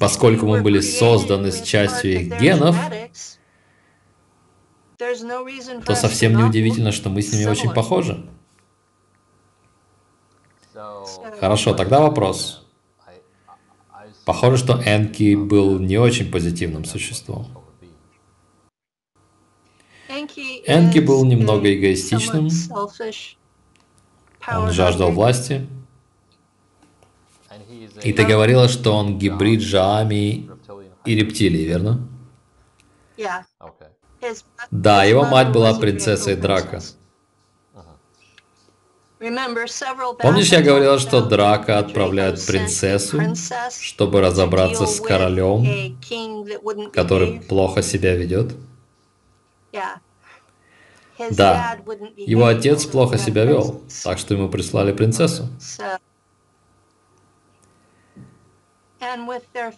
Поскольку 0.00 0.46
мы 0.46 0.62
были 0.62 0.80
созданы 0.80 1.52
с 1.52 1.62
частью 1.62 2.20
их 2.20 2.40
генов, 2.40 2.76
то 4.98 5.94
совсем 5.94 6.36
неудивительно, 6.36 6.92
что 6.92 7.10
мы 7.10 7.20
с 7.20 7.32
ними 7.32 7.46
очень 7.46 7.72
похожи. 7.72 8.26
Хорошо, 11.40 11.74
тогда 11.74 12.00
вопрос. 12.00 12.66
Похоже, 14.24 14.56
что 14.56 14.74
Энки 14.84 15.36
был 15.36 15.78
не 15.78 15.98
очень 15.98 16.30
позитивным 16.30 16.84
существом. 16.84 17.46
Энки 20.08 20.98
был 20.98 21.24
немного 21.24 21.72
эгоистичным. 21.72 22.48
Он 24.48 24.70
жаждал 24.72 25.12
власти. 25.12 25.66
И 28.02 28.12
ты 28.12 28.24
говорила, 28.24 28.68
что 28.68 28.92
он 28.92 29.18
гибрид 29.18 29.62
Жаами 29.62 30.50
и 31.04 31.14
рептилии, 31.14 31.64
верно? 31.64 32.06
Да, 34.70 35.04
его 35.04 35.24
мать 35.24 35.52
была 35.52 35.74
принцессой 35.74 36.36
Драка. 36.36 36.82
Помнишь, 39.18 40.48
я 40.48 40.62
говорила, 40.62 40.98
что 40.98 41.22
Драка 41.22 41.78
отправляет 41.78 42.44
принцессу, 42.46 43.20
чтобы 43.80 44.20
разобраться 44.20 44.86
с 44.86 45.00
королем, 45.00 45.98
который 46.92 47.40
плохо 47.40 47.82
себя 47.82 48.14
ведет? 48.14 48.54
Да, 51.30 51.78
его 52.16 52.44
отец 52.46 52.84
плохо 52.84 53.16
себя 53.16 53.46
вел, 53.46 53.80
так 54.04 54.18
что 54.18 54.34
ему 54.34 54.50
прислали 54.50 54.92
принцессу. 54.92 55.48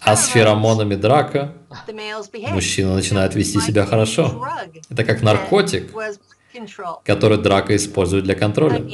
А 0.01 0.16
с 0.16 0.26
феромонами 0.28 0.95
драка 0.97 1.55
мужчина 2.51 2.95
начинает 2.95 3.34
вести 3.34 3.61
себя 3.61 3.84
хорошо. 3.86 4.45
Это 4.91 5.05
как 5.05 5.22
наркотик, 5.22 5.93
который 7.05 7.39
драка 7.39 7.77
использует 7.77 8.25
для 8.25 8.35
контроля. 8.35 8.85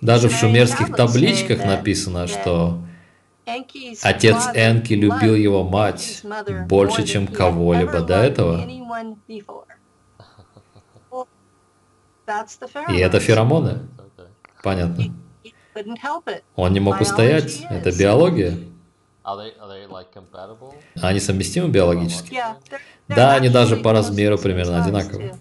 Даже 0.00 0.28
в 0.28 0.32
шумерских 0.32 0.94
табличках 0.94 1.64
написано, 1.64 2.26
что 2.26 2.82
отец 4.02 4.48
Энки 4.54 4.94
любил 4.94 5.34
его 5.34 5.64
мать 5.64 6.22
больше, 6.66 7.06
чем 7.06 7.26
кого-либо 7.26 8.00
до 8.00 8.22
этого. 8.22 8.66
И 12.88 12.96
это 12.98 13.20
феромоны. 13.20 13.88
Понятно. 14.62 15.04
Он 16.56 16.72
не 16.72 16.80
мог 16.80 17.00
устоять. 17.00 17.62
Это 17.70 17.96
биология. 17.96 18.58
Они 21.00 21.20
совместимы 21.20 21.68
биологически? 21.68 22.42
Да, 23.08 23.34
они 23.34 23.48
даже 23.48 23.76
по 23.76 23.92
размеру 23.92 24.38
примерно 24.38 24.82
одинаковы. 24.82 25.34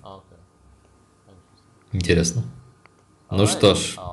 Интересно. 1.91 2.43
Ну 3.31 3.47
что 3.47 3.75
ж. 3.75 3.95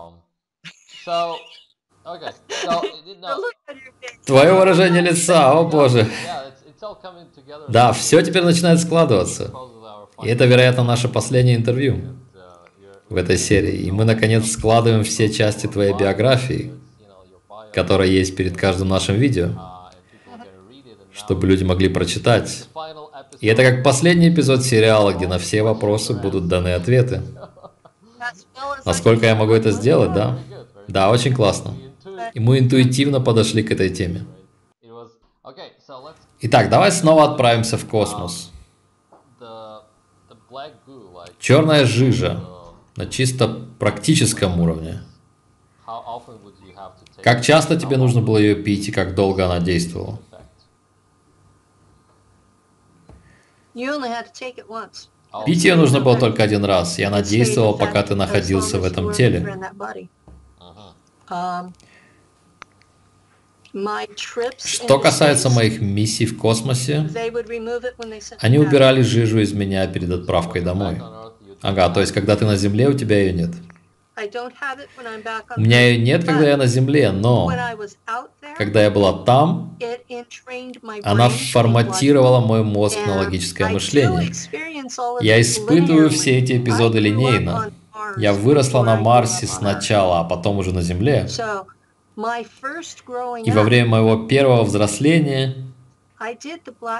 Твое 4.27 4.53
выражение 4.53 5.03
лица, 5.03 5.53
о 5.53 5.65
боже. 5.65 6.09
Да, 7.69 7.93
все 7.93 8.23
теперь 8.23 8.45
начинает 8.45 8.81
складываться. 8.81 9.53
И 10.23 10.29
это, 10.29 10.47
вероятно, 10.47 10.85
наше 10.85 11.09
последнее 11.09 11.57
интервью 11.57 12.17
в 13.09 13.17
этой 13.17 13.39
серии. 13.39 13.77
И 13.77 13.91
мы, 13.91 14.05
наконец, 14.05 14.51
складываем 14.51 15.05
все 15.05 15.33
части 15.33 15.67
твоей 15.67 15.93
биографии. 15.93 16.73
Которая 17.73 18.09
есть 18.09 18.37
перед 18.37 18.57
каждым 18.57 18.89
нашим 18.89 19.17
видео, 19.17 19.51
чтобы 21.13 21.47
люди 21.47 21.65
могли 21.65 21.89
прочитать. 21.89 22.67
И 23.41 23.47
это 23.47 23.63
как 23.63 23.83
последний 23.83 24.29
эпизод 24.29 24.63
сериала, 24.63 25.13
где 25.13 25.27
на 25.27 25.39
все 25.39 25.63
вопросы 25.63 26.15
будут 26.15 26.49
даны 26.49 26.75
ответы. 26.75 27.23
Насколько 28.85 29.27
я 29.27 29.35
могу 29.35 29.53
это 29.53 29.71
сделать, 29.71 30.13
да? 30.13 30.39
Да, 30.89 31.11
очень 31.11 31.35
классно. 31.35 31.75
И 32.35 32.41
мы 32.41 32.59
интуитивно 32.59 33.21
подошли 33.21 33.63
к 33.63 33.71
этой 33.71 33.91
теме. 33.91 34.25
Итак, 36.41 36.69
давай 36.69 36.93
снова 36.93 37.25
отправимся 37.25 37.79
в 37.79 37.87
космос. 37.87 38.51
Черная 41.39 41.85
жижа 41.85 42.41
на 42.97 43.07
чисто 43.07 43.49
практическом 43.79 44.61
уровне. 44.61 45.01
Как 47.27 47.43
часто 47.43 47.75
тебе 47.75 47.97
нужно 47.97 48.23
было 48.23 48.39
ее 48.39 48.55
пить 48.55 48.87
и 48.87 48.93
как 48.93 49.17
долго 49.17 49.47
она 49.47 49.59
действовала? 49.59 50.21
Пить 55.45 55.65
ее 55.65 55.75
нужно 55.75 56.01
было 56.01 56.17
только 56.17 56.45
один 56.45 56.65
раз, 56.65 57.01
и 57.01 57.03
она 57.03 57.23
действовала, 57.23 57.77
пока 57.77 58.05
ты 58.05 58.15
находился 58.15 58.79
в 58.79 58.85
этом 58.85 59.13
теле. 59.13 59.59
Что 64.65 65.01
касается 65.01 65.51
моих 65.51 65.81
миссий 65.81 66.27
в 66.27 66.39
космосе, 66.39 67.11
они 68.39 68.59
убирали 68.61 69.03
жижу 69.03 69.41
из 69.41 69.53
меня 69.53 69.89
перед 69.89 70.13
отправкой 70.13 70.63
домой. 70.63 71.03
Ага, 71.61 71.89
то 71.89 72.01
есть 72.01 72.13
когда 72.13 72.37
ты 72.37 72.45
на 72.47 72.55
Земле, 72.55 72.89
у 72.89 72.93
тебя 72.93 73.19
ее 73.19 73.33
нет. 73.33 73.51
У 75.57 75.61
меня 75.61 75.89
ее 75.89 75.99
нет, 75.99 76.25
когда 76.25 76.49
я 76.49 76.57
на 76.57 76.67
Земле, 76.67 77.13
но 77.13 77.51
когда 78.57 78.83
я 78.83 78.91
была 78.91 79.13
там, 79.25 79.77
она 81.03 81.29
форматировала 81.29 82.41
мой 82.41 82.63
мозг 82.63 82.97
на 83.07 83.17
логическое 83.19 83.69
мышление. 83.69 84.33
Я 85.21 85.41
испытываю 85.41 86.09
все 86.09 86.39
эти 86.39 86.57
эпизоды 86.57 86.99
линейно. 86.99 87.71
Я 88.17 88.33
выросла 88.33 88.83
на 88.83 88.97
Марсе 88.97 89.47
сначала, 89.47 90.21
а 90.21 90.25
потом 90.25 90.59
уже 90.59 90.73
на 90.73 90.81
Земле. 90.81 91.29
И 93.45 93.51
во 93.51 93.63
время 93.63 93.89
моего 93.89 94.27
первого 94.27 94.63
взросления 94.63 95.57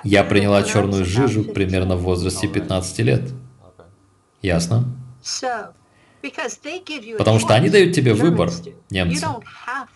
я 0.05 0.25
приняла 0.25 0.63
черную 0.63 1.07
жижу 1.07 1.45
примерно 1.45 1.97
в 1.97 2.03
возрасте 2.03 2.47
15 2.47 2.99
лет. 2.99 3.23
Ясно? 4.43 4.85
Потому 7.19 7.39
что 7.39 7.55
они 7.55 7.69
дают 7.71 7.95
тебе 7.95 8.15
выбор, 8.15 8.51
немцы. 8.91 9.27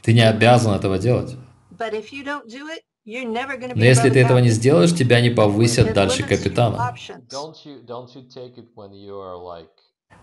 Ты 0.03 0.13
не 0.13 0.27
обязан 0.27 0.75
этого 0.75 0.99
делать. 0.99 1.37
Но 3.05 3.85
если 3.85 4.11
ты 4.11 4.21
этого 4.21 4.39
не 4.39 4.51
сделаешь, 4.51 4.95
тебя 4.95 5.21
не 5.21 5.31
повысят 5.31 5.95
дальше 5.95 6.23
капитана. 6.23 6.95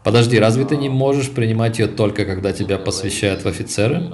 Подожди, 0.04 0.40
разве 0.40 0.66
ты 0.66 0.78
не 0.78 0.90
можешь 0.90 1.32
принимать 1.32 1.80
ее 1.80 1.88
только, 1.88 2.26
когда 2.26 2.54
тебя 2.54 2.78
посвящают 2.78 3.44
в 3.44 3.48
офицеры? 3.48 4.10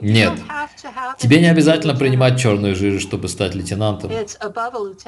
Нет. 0.00 0.32
Тебе 1.18 1.40
не 1.40 1.46
обязательно 1.46 1.94
принимать 1.94 2.40
черную 2.40 2.74
жижу, 2.74 2.98
чтобы 2.98 3.28
стать 3.28 3.54
лейтенантом. 3.54 4.10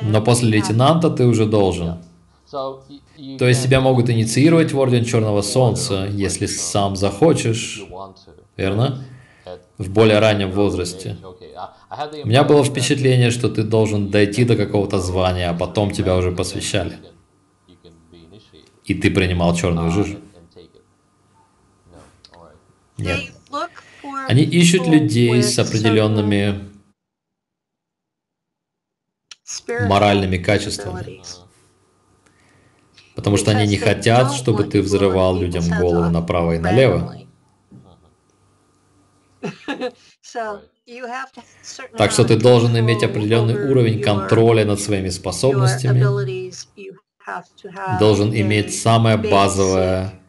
Но 0.02 0.22
после 0.22 0.48
лейтенанта 0.48 1.10
ты 1.10 1.26
уже 1.26 1.46
должен. 1.46 2.04
То 2.54 3.48
есть 3.48 3.64
тебя 3.64 3.80
могут 3.80 4.10
инициировать 4.10 4.72
в 4.72 4.78
Орден 4.78 5.04
Черного 5.04 5.42
Солнца, 5.42 6.06
если 6.10 6.46
сам 6.46 6.94
захочешь, 6.94 7.82
верно? 8.56 9.04
В 9.76 9.90
более 9.90 10.20
раннем 10.20 10.52
возрасте. 10.52 11.16
У 12.22 12.28
меня 12.28 12.44
было 12.44 12.64
впечатление, 12.64 13.30
что 13.30 13.48
ты 13.48 13.64
должен 13.64 14.08
дойти 14.08 14.44
до 14.44 14.56
какого-то 14.56 15.00
звания, 15.00 15.50
а 15.50 15.54
потом 15.54 15.90
тебя 15.90 16.16
уже 16.16 16.30
посвящали. 16.30 16.98
И 18.84 18.94
ты 18.94 19.10
принимал 19.10 19.54
черную 19.56 19.90
жижу. 19.90 20.18
Нет. 22.98 23.32
Они 24.28 24.42
ищут 24.42 24.86
людей 24.86 25.42
с 25.42 25.58
определенными 25.58 26.70
моральными 29.88 30.38
качествами. 30.38 31.20
Потому 33.14 33.36
что 33.36 33.52
они 33.52 33.66
не 33.66 33.76
хотят, 33.76 34.32
чтобы 34.32 34.64
ты 34.64 34.82
взрывал 34.82 35.38
людям 35.38 35.64
голову 35.78 36.10
направо 36.10 36.52
и 36.52 36.58
налево. 36.58 37.16
Так 41.96 42.10
что 42.10 42.24
ты 42.24 42.36
должен 42.36 42.78
иметь 42.78 43.02
определенный 43.02 43.70
уровень 43.70 44.02
контроля 44.02 44.64
над 44.64 44.80
своими 44.80 45.08
способностями, 45.08 46.10
должен 47.98 48.34
иметь 48.34 48.78
самое 48.78 49.16
базовое 49.16 50.20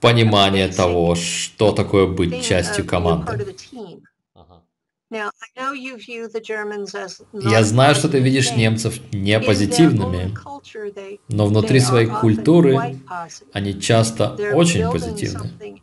понимание 0.00 0.68
того, 0.68 1.14
что 1.14 1.72
такое 1.72 2.06
быть 2.06 2.40
частью 2.44 2.86
команды. 2.86 3.56
Я 5.10 5.30
знаю, 7.64 7.94
что 7.94 8.08
ты 8.08 8.18
видишь 8.18 8.52
немцев 8.54 9.00
не 9.12 9.40
позитивными, 9.40 10.34
но 11.28 11.46
внутри 11.46 11.80
своей 11.80 12.08
культуры 12.08 13.00
они 13.52 13.80
часто 13.80 14.34
очень 14.52 14.90
позитивны. 14.90 15.80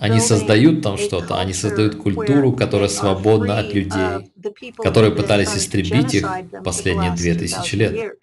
Они 0.00 0.20
создают 0.20 0.82
там 0.82 0.96
что-то, 0.96 1.38
они 1.38 1.52
создают 1.52 1.96
культуру, 1.96 2.52
которая 2.52 2.88
свободна 2.88 3.58
от 3.58 3.72
людей, 3.72 4.32
которые 4.78 5.14
пытались 5.14 5.56
истребить 5.56 6.14
их 6.14 6.28
последние 6.64 7.14
две 7.14 7.34
тысячи 7.34 7.74
лет. 7.74 8.16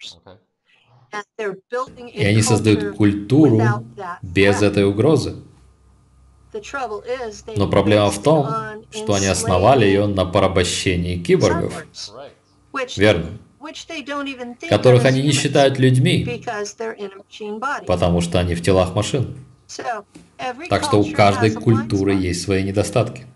И 2.12 2.24
они 2.24 2.42
создают 2.42 2.96
культуру 2.96 3.60
без 4.22 4.62
этой 4.62 4.84
угрозы. 4.84 5.36
Но 7.56 7.68
проблема 7.68 8.10
в 8.10 8.22
том, 8.22 8.46
что 8.90 9.14
они 9.14 9.26
основали 9.26 9.84
ее 9.84 10.06
на 10.06 10.24
порабощении 10.24 11.18
киборгов. 11.18 11.86
Верно. 12.96 13.38
Которых 14.68 15.04
они 15.04 15.22
не 15.22 15.32
считают 15.32 15.78
людьми, 15.78 16.44
потому 17.86 18.20
что 18.20 18.38
они 18.38 18.54
в 18.54 18.62
телах 18.62 18.94
машин. 18.94 19.36
Так 20.68 20.84
что 20.84 21.00
у 21.00 21.10
каждой 21.12 21.52
культуры 21.52 22.14
есть 22.14 22.42
свои 22.42 22.62
недостатки. 22.62 23.26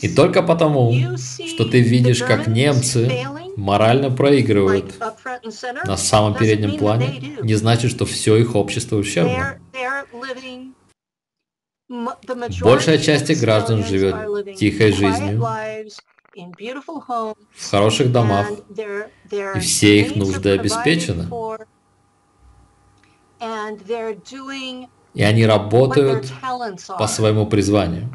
И 0.00 0.08
только 0.08 0.42
потому, 0.42 0.92
что 1.16 1.64
ты 1.64 1.80
видишь, 1.80 2.22
как 2.22 2.46
немцы 2.46 3.10
морально 3.56 4.10
проигрывают 4.10 4.94
на 5.84 5.96
самом 5.96 6.34
переднем 6.34 6.76
плане, 6.76 7.36
не 7.42 7.54
значит, 7.54 7.90
что 7.90 8.04
все 8.04 8.36
их 8.36 8.54
общество 8.56 8.96
ущербно. 8.96 9.58
Большая 11.88 12.98
часть 12.98 13.40
граждан 13.40 13.84
живет 13.84 14.56
тихой 14.56 14.92
жизнью, 14.92 15.40
в 17.54 17.70
хороших 17.70 18.10
домах, 18.12 18.48
и 19.30 19.58
все 19.60 20.00
их 20.00 20.16
нужды 20.16 20.50
обеспечены. 20.50 21.28
И 25.14 25.22
они 25.22 25.46
работают 25.46 26.32
по 26.98 27.06
своему 27.06 27.46
призванию. 27.46 28.10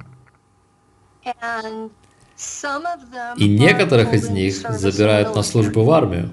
И 3.37 3.47
некоторых 3.47 4.13
из 4.13 4.29
них 4.29 4.55
забирают 4.55 5.35
на 5.35 5.43
службу 5.43 5.83
в 5.83 5.91
армию. 5.91 6.31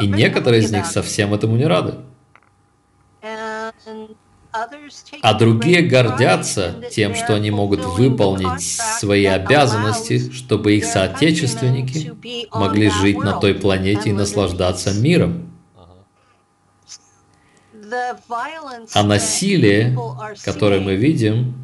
И 0.00 0.06
некоторые 0.06 0.62
из 0.62 0.70
них 0.70 0.86
совсем 0.86 1.34
этому 1.34 1.56
не 1.56 1.66
рады. 1.66 1.98
А 5.22 5.34
другие 5.34 5.82
гордятся 5.82 6.76
тем, 6.90 7.14
что 7.14 7.34
они 7.34 7.50
могут 7.50 7.84
выполнить 7.84 8.62
свои 8.62 9.24
обязанности, 9.24 10.30
чтобы 10.30 10.74
их 10.74 10.84
соотечественники 10.84 12.12
могли 12.52 12.90
жить 12.90 13.18
на 13.18 13.40
той 13.40 13.54
планете 13.54 14.10
и 14.10 14.12
наслаждаться 14.12 14.92
миром. 14.92 15.50
А 18.94 19.02
насилие, 19.02 19.96
которое 20.44 20.80
мы 20.80 20.94
видим, 20.96 21.54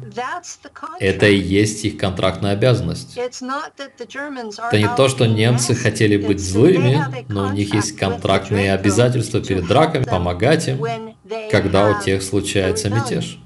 это 0.99 1.27
и 1.27 1.37
есть 1.37 1.83
их 1.85 1.97
контрактная 1.97 2.53
обязанность. 2.53 3.17
Это 3.17 4.77
не 4.77 4.95
то, 4.95 5.07
что 5.07 5.25
немцы 5.25 5.75
хотели 5.75 6.17
быть 6.17 6.39
злыми, 6.39 7.03
но 7.27 7.47
у 7.47 7.51
них 7.51 7.73
есть 7.73 7.97
контрактные 7.97 8.73
обязательства 8.73 9.41
перед 9.41 9.67
драками 9.67 10.03
помогать 10.03 10.67
им, 10.67 10.85
когда 11.49 11.89
у 11.89 12.01
тех 12.01 12.21
случается 12.21 12.89
мятеж. 12.89 13.39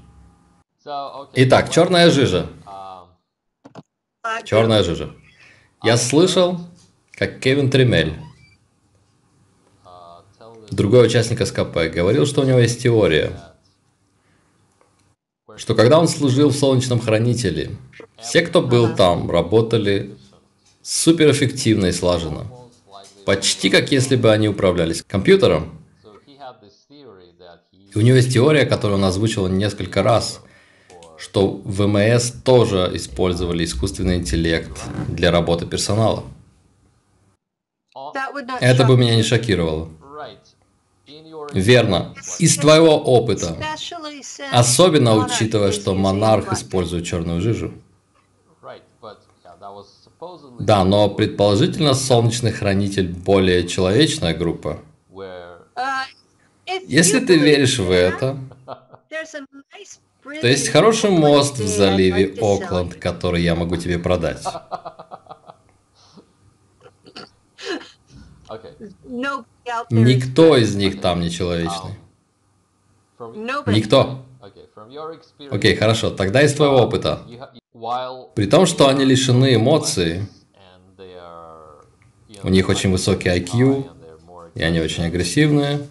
Итак, 1.34 1.70
черная 1.70 2.10
жижа. 2.10 2.46
Черная 4.44 4.82
жижа. 4.82 5.10
Я 5.82 5.96
слышал, 5.96 6.60
как 7.12 7.40
Кевин 7.40 7.70
Тремель 7.70 8.14
другой 10.70 11.06
участник 11.06 11.44
СКП, 11.46 11.92
говорил, 11.92 12.26
что 12.26 12.42
у 12.42 12.44
него 12.44 12.58
есть 12.58 12.82
теория, 12.82 13.32
что 15.56 15.74
когда 15.74 15.98
он 15.98 16.08
служил 16.08 16.50
в 16.50 16.56
Солнечном 16.56 17.00
Хранителе, 17.00 17.76
все, 18.20 18.42
кто 18.42 18.62
был 18.62 18.94
там, 18.94 19.30
работали 19.30 20.16
суперэффективно 20.82 21.86
и 21.86 21.92
слаженно. 21.92 22.46
Почти 23.24 23.70
как 23.70 23.90
если 23.90 24.16
бы 24.16 24.30
они 24.30 24.48
управлялись 24.48 25.02
компьютером. 25.02 25.80
И 27.96 27.98
у 27.98 28.02
него 28.02 28.16
есть 28.16 28.34
теория, 28.34 28.66
которую 28.66 28.98
он 28.98 29.04
озвучил 29.06 29.48
несколько 29.48 30.02
раз, 30.02 30.42
что 31.16 31.48
в 31.48 31.82
ВМС 31.82 32.30
тоже 32.44 32.90
использовали 32.92 33.64
искусственный 33.64 34.16
интеллект 34.16 34.78
для 35.08 35.30
работы 35.30 35.64
персонала. 35.64 36.24
Это 38.60 38.84
бы 38.84 38.98
меня 38.98 39.16
не 39.16 39.22
шокировало. 39.22 39.88
Верно. 41.54 42.14
Из 42.38 42.56
твоего 42.58 42.98
опыта, 42.98 43.56
особенно 44.52 45.16
учитывая, 45.16 45.72
что 45.72 45.94
монарх 45.94 46.52
использует 46.52 47.06
черную 47.06 47.40
жижу. 47.40 47.72
Да, 50.58 50.84
но 50.84 51.08
предположительно 51.08 51.94
солнечный 51.94 52.52
хранитель 52.52 53.08
более 53.08 53.66
человечная 53.66 54.34
группа. 54.34 54.80
Если 56.84 57.20
ты 57.20 57.36
веришь 57.36 57.78
в 57.78 57.90
это, 57.90 58.38
то 60.22 60.46
есть 60.46 60.68
хороший 60.68 61.10
мост 61.10 61.58
в 61.58 61.66
заливе 61.66 62.34
Окленд, 62.40 62.94
который 62.96 63.42
я 63.42 63.54
могу 63.54 63.76
тебе 63.76 63.98
продать. 63.98 64.42
Никто 69.90 70.56
из 70.56 70.74
них 70.74 71.00
там 71.00 71.20
не 71.20 71.30
человечный. 71.30 71.94
Никто. 73.66 74.22
Окей, 75.50 75.74
okay, 75.74 75.76
хорошо. 75.76 76.10
Тогда 76.10 76.42
из 76.42 76.54
твоего 76.54 76.76
опыта. 76.76 77.22
При 78.34 78.46
том, 78.46 78.66
что 78.66 78.88
они 78.88 79.04
лишены 79.04 79.56
эмоций, 79.56 80.22
у 82.42 82.48
них 82.48 82.68
очень 82.68 82.90
высокий 82.90 83.28
IQ, 83.28 83.90
и 84.54 84.62
они 84.62 84.80
очень 84.80 85.04
агрессивные, 85.04 85.86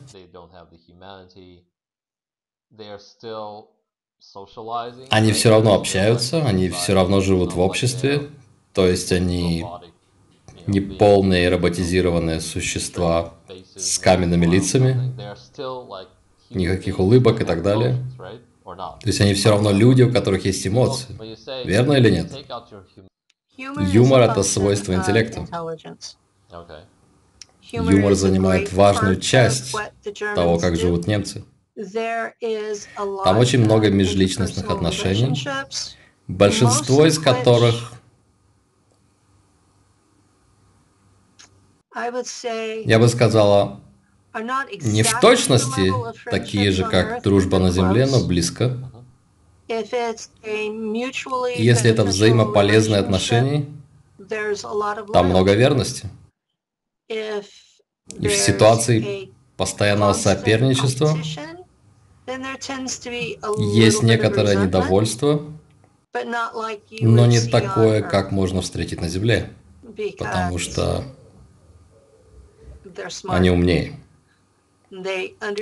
они 5.09 5.31
все 5.31 5.49
равно 5.49 5.75
общаются, 5.75 6.45
они 6.45 6.69
все 6.69 6.93
равно 6.93 7.21
живут 7.21 7.53
в 7.53 7.59
обществе, 7.59 8.29
то 8.73 8.87
есть 8.87 9.11
они 9.11 9.65
не 10.67 10.79
полные 10.81 11.49
роботизированные 11.49 12.41
существа 12.41 13.35
с 13.75 13.99
каменными 13.99 14.45
лицами, 14.45 15.13
никаких 16.49 16.99
улыбок 16.99 17.41
и 17.41 17.45
так 17.45 17.61
далее. 17.61 17.97
То 18.63 18.99
есть 19.05 19.21
они 19.21 19.33
все 19.35 19.51
равно 19.51 19.71
люди, 19.71 20.01
у 20.01 20.11
которых 20.11 20.45
есть 20.45 20.65
эмоции. 20.65 21.15
Верно 21.65 21.93
или 21.93 22.09
нет? 22.09 22.33
Юмор– 23.57 24.21
это 24.29 24.43
свойство 24.43 24.93
интеллекта. 24.93 25.45
Юмор 27.75 28.15
занимает 28.15 28.71
важную 28.73 29.19
часть 29.19 29.75
того, 30.35 30.57
как 30.59 30.75
живут 30.75 31.07
немцы. 31.07 31.43
Там 33.23 33.37
очень 33.37 33.59
много 33.59 33.89
межличностных 33.89 34.69
отношений, 34.69 35.47
большинство 36.27 37.05
из 37.05 37.19
которых 37.19 37.91
я 42.85 42.99
бы 42.99 43.07
сказала, 43.07 43.79
не 44.81 45.03
в 45.03 45.19
точности 45.21 45.93
такие 46.29 46.71
же, 46.71 46.83
как 46.83 47.23
дружба 47.23 47.59
на 47.59 47.71
Земле, 47.71 48.05
но 48.05 48.21
близко. 48.21 48.91
Если 51.57 51.89
это 51.89 52.03
взаимополезные 52.03 52.99
отношения, 52.99 53.65
там 55.13 55.27
много 55.27 55.53
верности. 55.53 56.09
И 58.19 58.27
в 58.27 58.35
ситуации 58.35 59.31
постоянного 59.57 60.13
соперничества 60.13 61.17
есть 63.57 64.03
некоторое 64.03 64.55
недовольство, 64.55 65.51
но 67.01 67.25
не 67.25 67.41
такое, 67.41 68.01
как 68.01 68.31
можно 68.31 68.61
встретить 68.61 69.01
на 69.01 69.09
Земле, 69.09 69.51
потому 70.19 70.59
что 70.59 71.03
они 73.27 73.49
умнее. 73.49 73.99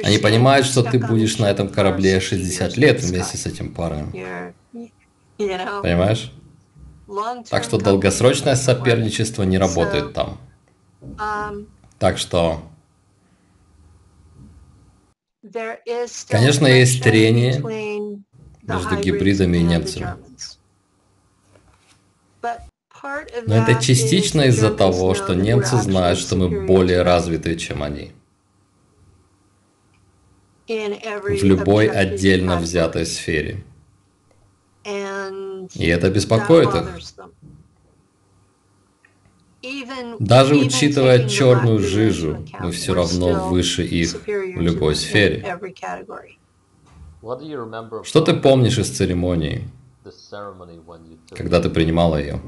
Они 0.03 0.17
понимают, 0.17 0.65
что 0.67 0.83
ты 0.83 0.99
будешь 0.99 1.37
на 1.39 1.49
этом 1.49 1.69
корабле 1.69 2.19
60 2.19 2.77
лет 2.77 3.01
вместе 3.01 3.37
с 3.37 3.45
этим 3.45 3.73
парнем. 3.73 4.11
Понимаешь? 5.37 6.31
Так 7.49 7.63
что 7.63 7.77
долгосрочное 7.77 8.55
соперничество 8.55 9.43
не 9.43 9.57
работает 9.57 10.13
там. 10.13 10.37
Так 12.03 12.17
что... 12.17 12.61
Конечно, 16.27 16.67
есть 16.67 17.01
трение 17.01 17.61
между 18.61 18.97
гибридами 18.97 19.59
и 19.59 19.63
немцами. 19.63 20.17
Но 23.45 23.55
это 23.55 23.81
частично 23.81 24.41
из-за 24.41 24.73
того, 24.73 25.13
что 25.13 25.33
немцы 25.33 25.77
знают, 25.77 26.19
что 26.19 26.35
мы 26.35 26.65
более 26.65 27.03
развитые, 27.03 27.57
чем 27.57 27.81
они. 27.81 28.11
В 30.67 31.43
любой 31.45 31.87
отдельно 31.87 32.57
взятой 32.57 33.05
сфере. 33.05 33.63
И 34.85 35.87
это 35.87 36.09
беспокоит 36.09 36.75
их. 36.75 36.99
Даже 40.19 40.55
учитывая 40.55 41.27
черную 41.27 41.79
жижу, 41.79 42.45
мы 42.59 42.71
все 42.71 42.93
равно 42.93 43.49
выше 43.49 43.83
их 43.83 44.13
в 44.25 44.61
любой 44.61 44.95
сфере. 44.95 45.57
Что 48.03 48.21
ты 48.21 48.33
помнишь 48.33 48.77
из 48.77 48.89
церемонии, 48.89 49.67
когда 51.29 51.61
ты 51.61 51.69
принимала 51.69 52.17
ее? 52.17 52.41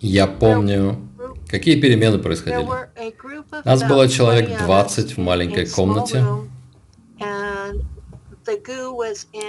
Я 0.00 0.26
помню, 0.26 1.08
какие 1.48 1.80
перемены 1.80 2.18
происходили. 2.18 2.68
Нас 3.64 3.82
было 3.84 4.08
человек 4.08 4.58
20 4.58 5.16
в 5.16 5.20
маленькой 5.20 5.66
комнате, 5.66 6.24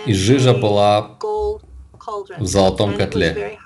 и 0.05 0.13
жижа 0.13 0.53
была 0.53 1.17
в 2.37 2.45
золотом 2.45 2.97
котле. 2.97 3.57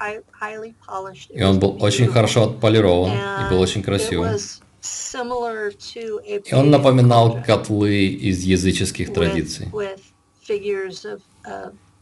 И 1.29 1.43
он 1.43 1.59
был 1.59 1.81
очень 1.81 2.07
хорошо 2.07 2.43
отполирован 2.43 3.11
и 3.11 3.49
был 3.49 3.59
очень 3.59 3.83
красивым. 3.83 4.38
И 6.27 6.53
он 6.53 6.69
напоминал 6.69 7.41
котлы 7.43 8.05
из 8.05 8.43
языческих 8.43 9.13
традиций. 9.13 9.69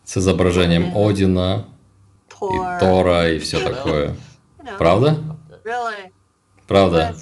с 0.04 0.18
изображением 0.18 0.98
Одина, 0.98 1.66
и 2.30 2.80
Тора, 2.80 3.32
и 3.32 3.40
все 3.40 3.60
такое. 3.64 4.16
Правда? 4.78 5.18
Правда. 6.68 7.16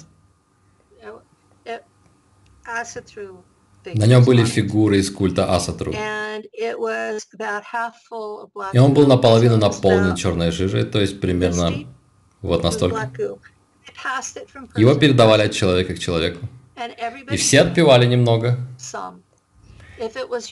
На 3.84 4.06
нем 4.06 4.24
были 4.24 4.44
фигуры 4.44 4.98
из 4.98 5.10
культа 5.10 5.54
Асатру. 5.54 5.92
И 8.72 8.78
он 8.78 8.94
был 8.94 9.06
наполовину 9.06 9.56
наполнен 9.56 10.14
черной 10.14 10.50
жижей, 10.50 10.84
то 10.84 11.00
есть 11.00 11.20
примерно 11.20 11.86
вот 12.40 12.62
настолько. 12.62 13.10
Его 14.76 14.94
передавали 14.94 15.42
от 15.42 15.52
человека 15.52 15.94
к 15.94 15.98
человеку. 15.98 16.48
И 17.30 17.36
все 17.36 17.62
отпивали 17.62 18.06
немного. 18.06 18.58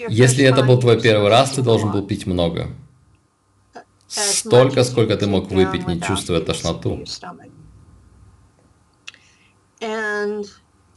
Если 0.09 0.45
это 0.45 0.62
был 0.62 0.78
твой 0.78 1.01
первый 1.01 1.28
раз, 1.28 1.53
ты 1.53 1.62
должен 1.62 1.91
был 1.91 2.07
пить 2.07 2.26
много. 2.26 2.68
Столько, 4.07 4.85
сколько 4.85 5.16
ты 5.16 5.26
мог 5.26 5.51
выпить, 5.51 5.87
не 5.87 6.01
чувствуя 6.01 6.41
тошноту. 6.41 7.05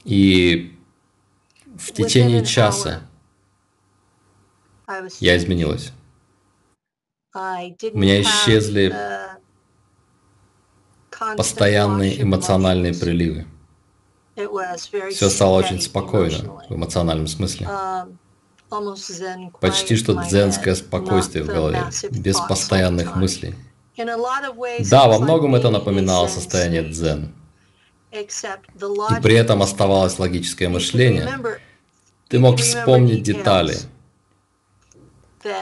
И 0.04 0.76
в 1.78 1.92
течение 1.92 2.46
часа 2.46 3.02
я 5.20 5.38
изменилась. 5.38 5.92
У 7.34 7.98
меня 7.98 8.22
исчезли 8.22 8.96
постоянные 11.36 12.22
эмоциональные 12.22 12.94
приливы. 12.94 13.48
Все 14.36 15.30
стало 15.30 15.58
очень 15.58 15.82
спокойно 15.82 16.62
в 16.70 16.76
эмоциональном 16.76 17.28
смысле. 17.28 17.70
Почти 19.62 19.96
что 19.96 20.16
дзенское 20.24 20.76
спокойствие 20.76 21.44
в 21.44 21.48
голове, 21.48 21.86
без 22.10 22.40
постоянных 22.40 23.16
мыслей. 23.16 23.56
Да, 23.96 25.08
во 25.08 25.20
многом 25.20 25.54
это 25.54 25.70
напоминало 25.70 26.28
состояние 26.28 26.84
дзен. 26.84 27.34
И 28.14 29.22
при 29.22 29.36
этом 29.36 29.62
оставалось 29.62 30.20
логическое 30.20 30.70
мышление, 30.70 31.28
ты 32.28 32.40
мог 32.40 32.60
вспомнить 32.60 33.24
детали, 33.24 33.76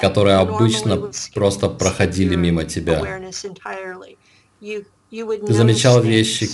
которые 0.01 0.35
обычно 0.35 1.11
просто 1.33 1.69
проходили 1.69 2.35
мимо 2.35 2.65
тебя. 2.65 3.21
Ты 4.59 5.53
замечал 5.53 6.01
вещи, 6.01 6.49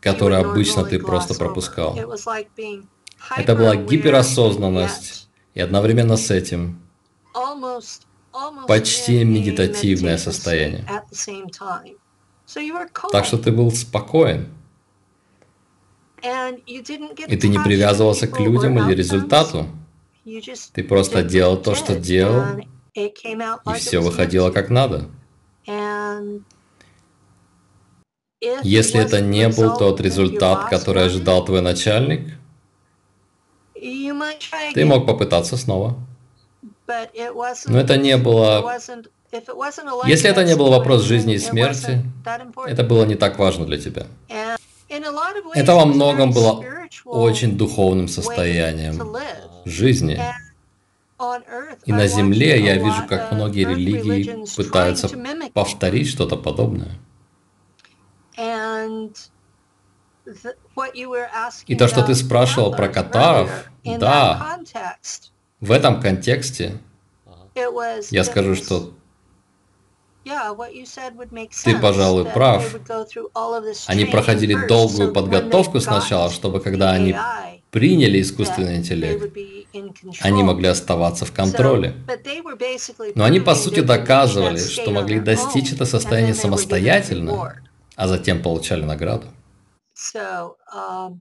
которые 0.00 0.40
обычно 0.40 0.84
ты 0.84 0.98
просто 0.98 1.34
пропускал. 1.34 1.98
Это 3.36 3.54
была 3.54 3.76
гиперосознанность, 3.76 5.28
и 5.54 5.60
одновременно 5.60 6.16
с 6.16 6.30
этим 6.30 6.80
почти 8.66 9.24
медитативное 9.24 10.18
состояние. 10.18 10.84
Так 13.12 13.24
что 13.24 13.38
ты 13.38 13.52
был 13.52 13.70
спокоен. 13.72 14.48
И 16.66 16.82
ты 16.82 17.48
не 17.48 17.58
привязывался 17.58 18.26
к 18.26 18.38
людям 18.40 18.78
или 18.78 18.94
результату. 18.94 19.66
Ты 20.72 20.84
просто 20.84 21.22
делал 21.22 21.56
то, 21.56 21.74
что 21.74 21.96
делал, 21.96 22.44
и 22.94 23.12
все 23.76 24.00
выходило 24.00 24.50
как 24.50 24.68
надо. 24.70 25.08
Если 28.62 29.00
это 29.00 29.20
не 29.20 29.48
был 29.48 29.76
тот 29.76 30.00
результат, 30.00 30.70
который 30.70 31.04
ожидал 31.04 31.44
твой 31.44 31.60
начальник, 31.60 32.38
ты 33.74 34.84
мог 34.84 35.06
попытаться 35.06 35.56
снова. 35.56 35.96
Но 37.66 37.78
это 37.80 37.96
не 37.96 38.16
было... 38.16 38.78
Если 40.06 40.28
это 40.28 40.44
не 40.44 40.56
был 40.56 40.70
вопрос 40.70 41.02
жизни 41.02 41.34
и 41.34 41.38
смерти, 41.38 42.02
это 42.66 42.82
было 42.82 43.04
не 43.04 43.14
так 43.14 43.38
важно 43.38 43.64
для 43.64 43.78
тебя. 43.78 44.06
Это 45.54 45.74
во 45.74 45.86
многом 45.86 46.32
было 46.32 46.64
очень 47.04 47.56
духовным 47.56 48.08
состоянием 48.08 49.16
жизни. 49.64 50.20
И 51.84 51.92
на 51.92 52.06
Земле 52.06 52.60
я 52.60 52.76
вижу, 52.76 53.06
как 53.06 53.32
многие 53.32 53.64
религии 53.66 54.46
пытаются 54.56 55.08
повторить 55.52 56.08
что-то 56.08 56.36
подобное. 56.36 56.98
И 61.66 61.76
то, 61.76 61.88
что 61.88 62.02
ты 62.02 62.14
спрашивал 62.14 62.72
про 62.74 62.88
катаров, 62.88 63.50
да, 63.84 64.58
в 65.60 65.72
этом 65.72 66.00
контексте 66.00 66.78
я 68.10 68.24
скажу, 68.24 68.54
что 68.54 68.94
ты, 71.64 71.78
пожалуй, 71.78 72.24
прав. 72.24 72.76
Они 73.86 74.04
проходили 74.04 74.66
долгую 74.66 75.12
подготовку 75.12 75.80
сначала, 75.80 76.30
чтобы 76.30 76.60
когда 76.60 76.92
они 76.92 77.14
приняли 77.70 78.20
искусственный 78.20 78.76
интеллект, 78.76 79.32
они 80.20 80.42
могли 80.42 80.68
оставаться 80.68 81.24
в 81.24 81.32
контроле. 81.32 81.94
Но 83.14 83.24
они, 83.24 83.40
по 83.40 83.54
сути, 83.54 83.80
доказывали, 83.80 84.58
что 84.58 84.90
могли 84.90 85.20
достичь 85.20 85.72
это 85.72 85.84
состояние 85.84 86.34
самостоятельно, 86.34 87.54
а 87.96 88.08
затем 88.08 88.42
получали 88.42 88.84
награду. 88.84 89.26
Um, 90.72 91.20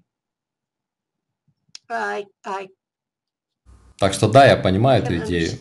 так 3.97 4.14
что 4.14 4.30
да, 4.30 4.45
я 4.45 4.55
понимаю 4.55 5.03
эту 5.03 5.18
идею. 5.18 5.57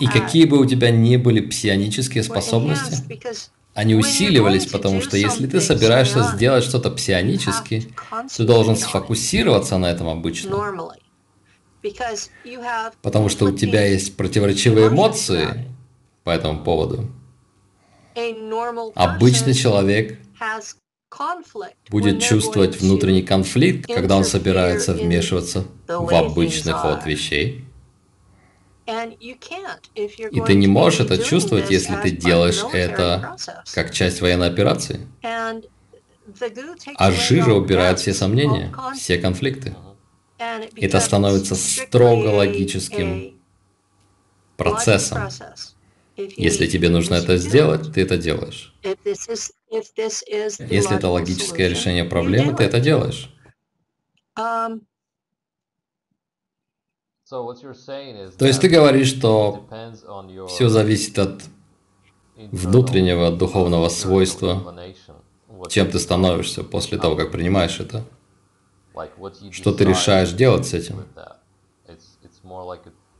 И 0.00 0.06
какие 0.06 0.44
бы 0.44 0.58
у 0.58 0.66
тебя 0.66 0.90
ни 0.90 1.16
были 1.16 1.40
псионические 1.40 2.22
способности, 2.22 3.20
они 3.74 3.94
усиливались, 3.94 4.66
потому 4.66 5.02
что 5.02 5.18
если 5.18 5.46
ты 5.46 5.60
собираешься 5.60 6.22
сделать 6.22 6.64
что-то 6.64 6.90
псионически, 6.90 7.92
ты 8.34 8.44
должен 8.44 8.74
сфокусироваться 8.76 9.76
на 9.76 9.90
этом 9.90 10.08
обычно. 10.08 10.94
Потому 13.02 13.28
что 13.28 13.44
у 13.44 13.52
тебя 13.52 13.86
есть 13.86 14.16
противоречивые 14.16 14.88
эмоции 14.88 15.70
по 16.24 16.30
этому 16.30 16.64
поводу. 16.64 17.06
Обычный 18.94 19.52
человек 19.52 20.18
будет 21.90 22.22
чувствовать 22.22 22.80
внутренний 22.80 23.22
конфликт, 23.22 23.86
когда 23.86 24.16
он 24.16 24.24
собирается 24.24 24.94
вмешиваться 24.94 25.66
в 25.86 26.14
обычный 26.14 26.72
ход 26.72 27.04
вещей. 27.04 27.65
И 28.86 30.40
ты 30.46 30.54
не 30.54 30.66
можешь 30.66 31.00
это 31.00 31.18
чувствовать, 31.18 31.70
если 31.70 31.96
ты 31.96 32.10
делаешь 32.10 32.62
это 32.72 33.36
как 33.74 33.92
часть 33.92 34.20
военной 34.20 34.48
операции. 34.48 35.06
А 36.96 37.12
жижа 37.12 37.54
убирает 37.54 37.98
все 37.98 38.14
сомнения, 38.14 38.74
все 38.94 39.18
конфликты. 39.18 39.74
Это 40.76 41.00
становится 41.00 41.54
строго 41.54 42.28
логическим 42.28 43.40
процессом. 44.56 45.28
Если 46.16 46.66
тебе 46.66 46.88
нужно 46.88 47.14
это 47.14 47.36
сделать, 47.36 47.92
ты 47.92 48.02
это 48.02 48.16
делаешь. 48.16 48.74
Если 48.82 50.96
это 50.96 51.08
логическое 51.08 51.68
решение 51.68 52.04
проблемы, 52.04 52.54
ты 52.54 52.64
это 52.64 52.80
делаешь. 52.80 53.32
То 57.28 58.46
есть 58.46 58.60
ты 58.60 58.68
говоришь, 58.68 59.08
что 59.08 59.66
все 60.48 60.68
зависит 60.68 61.18
от 61.18 61.42
внутреннего 62.36 63.32
духовного 63.32 63.88
свойства, 63.88 64.74
чем 65.68 65.90
ты 65.90 65.98
становишься 65.98 66.62
после 66.62 66.98
того, 66.98 67.16
как 67.16 67.32
принимаешь 67.32 67.80
это. 67.80 68.04
Что 69.50 69.72
ты 69.72 69.84
решаешь 69.84 70.30
делать 70.32 70.66
с 70.66 70.74
этим. 70.74 71.02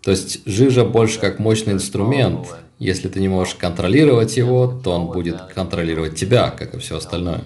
То 0.03 0.13
есть 0.13 0.47
жижа 0.47 0.85
больше 0.85 1.19
как 1.19 1.41
мощный 1.41 1.73
инструмент. 1.73 2.47
Если 2.79 3.09
ты 3.09 3.19
не 3.21 3.29
можешь 3.29 3.57
контролировать 3.57 4.37
его, 4.37 4.81
то 4.85 4.93
он 4.93 5.07
будет 5.07 5.41
контролировать 5.53 6.15
тебя, 6.15 6.51
как 6.51 6.75
и 6.75 6.79
все 6.79 6.99
остальное. 6.99 7.43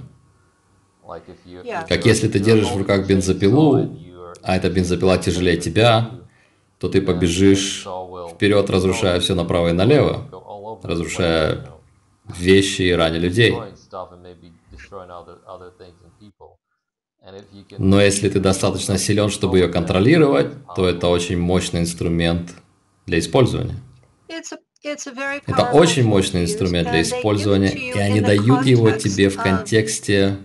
Как 1.89 2.05
если 2.05 2.29
ты 2.29 2.39
держишь 2.39 2.71
в 2.71 2.77
руках 2.77 3.07
бензопилу, 3.07 3.97
а 4.43 4.57
эта 4.57 4.69
бензопила 4.69 5.17
тяжелее 5.17 5.57
тебя, 5.57 6.20
то 6.81 6.89
ты 6.89 7.03
побежишь 7.03 7.87
вперед, 8.33 8.71
разрушая 8.71 9.21
все 9.21 9.35
направо 9.35 9.69
и 9.69 9.73
налево, 9.73 10.81
разрушая 10.83 11.69
вещи 12.25 12.83
и 12.83 12.93
раня 12.93 13.19
людей. 13.19 13.55
Но 17.77 18.01
если 18.01 18.31
ты 18.31 18.41
достаточно 18.41 18.97
силен, 18.97 19.29
чтобы 19.29 19.59
ее 19.59 19.69
контролировать, 19.69 20.53
то 20.75 20.89
это 20.89 21.09
очень 21.09 21.39
мощный 21.39 21.81
инструмент 21.81 22.55
для 23.05 23.19
использования. 23.19 23.77
Это 24.83 25.71
очень 25.75 26.05
мощный 26.05 26.45
инструмент 26.45 26.89
для 26.89 27.03
использования, 27.03 27.73
и 27.73 27.99
они 27.99 28.23
дают 28.23 28.65
его 28.65 28.91
тебе 28.93 29.29
в 29.29 29.37
контексте... 29.37 30.39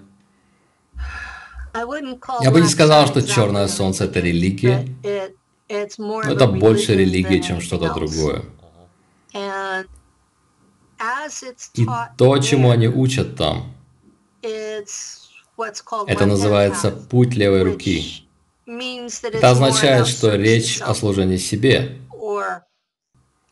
Я 2.41 2.51
бы 2.51 2.61
не 2.61 2.67
сказал, 2.67 3.07
что 3.07 3.21
черное 3.21 3.67
солнце 3.69 4.03
это 4.05 4.19
религия, 4.19 4.85
это 5.67 6.47
больше 6.47 6.95
религия, 6.95 7.41
чем 7.41 7.61
что-то 7.61 7.93
другое. 7.93 8.43
И 11.73 11.85
то, 12.17 12.37
чему 12.39 12.69
они 12.69 12.87
учат 12.87 13.35
там, 13.35 13.73
это 14.41 16.25
называется 16.25 16.91
путь 16.91 17.35
левой 17.35 17.63
руки. 17.63 18.27
Это 18.65 19.51
означает, 19.51 20.07
что 20.07 20.35
речь 20.35 20.81
о 20.81 20.93
служении 20.93 21.37
себе, 21.37 21.99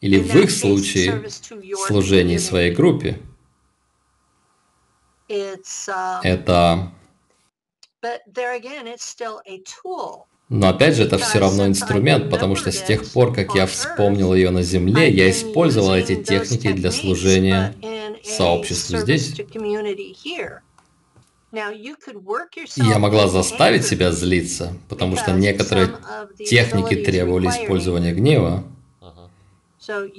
или 0.02 0.20
в 0.20 0.36
их 0.36 0.52
случае 0.52 1.30
служении 1.88 2.38
своей 2.38 2.74
группе. 2.74 3.22
Um, 5.30 6.20
это 6.24 6.92
но 10.54 10.70
опять 10.70 10.96
же, 10.96 11.04
это 11.04 11.18
все 11.18 11.40
равно 11.40 11.66
инструмент, 11.66 12.30
потому 12.30 12.56
что 12.56 12.72
с 12.72 12.80
тех 12.80 13.12
пор, 13.12 13.34
как 13.34 13.56
я 13.56 13.66
вспомнил 13.66 14.36
ее 14.36 14.52
на 14.52 14.62
Земле, 14.62 15.10
я 15.10 15.32
использовал 15.32 15.96
эти 15.96 16.16
техники 16.16 16.72
для 16.74 16.92
служения 16.92 17.74
сообществу 18.24 18.98
здесь. 19.00 19.34
И 21.52 22.84
я 22.84 23.00
могла 23.00 23.28
заставить 23.28 23.84
себя 23.84 24.12
злиться, 24.12 24.74
потому 24.90 25.18
что 25.18 25.32
некоторые 25.32 25.90
техники 26.38 26.98
требовали 26.98 27.48
использования 27.48 28.14
гнева. 28.14 28.64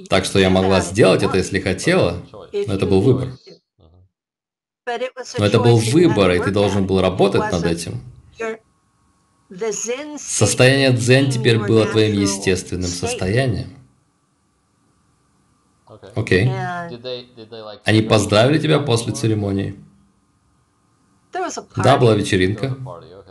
Так 0.09 0.25
что 0.25 0.37
я 0.39 0.49
могла 0.49 0.81
сделать 0.81 1.23
это, 1.23 1.37
если 1.37 1.61
хотела, 1.61 2.21
но 2.51 2.73
это 2.73 2.85
был 2.85 2.99
выбор. 2.99 3.29
Но 4.85 5.45
это 5.45 5.59
был 5.61 5.77
выбор, 5.77 6.31
и 6.31 6.39
ты 6.39 6.51
должен 6.51 6.85
был 6.85 6.99
работать 6.99 7.49
над 7.53 7.63
этим. 7.63 8.01
Состояние 10.17 10.91
дзен 10.91 11.29
теперь 11.29 11.59
было 11.59 11.85
твоим 11.85 12.19
естественным 12.19 12.89
состоянием. 12.89 13.69
Окей. 16.15 16.49
Они 17.83 18.01
поздравили 18.01 18.59
тебя 18.59 18.79
после 18.79 19.13
церемонии? 19.13 19.79
Да, 21.75 21.97
была 21.97 22.15
вечеринка. 22.15 22.75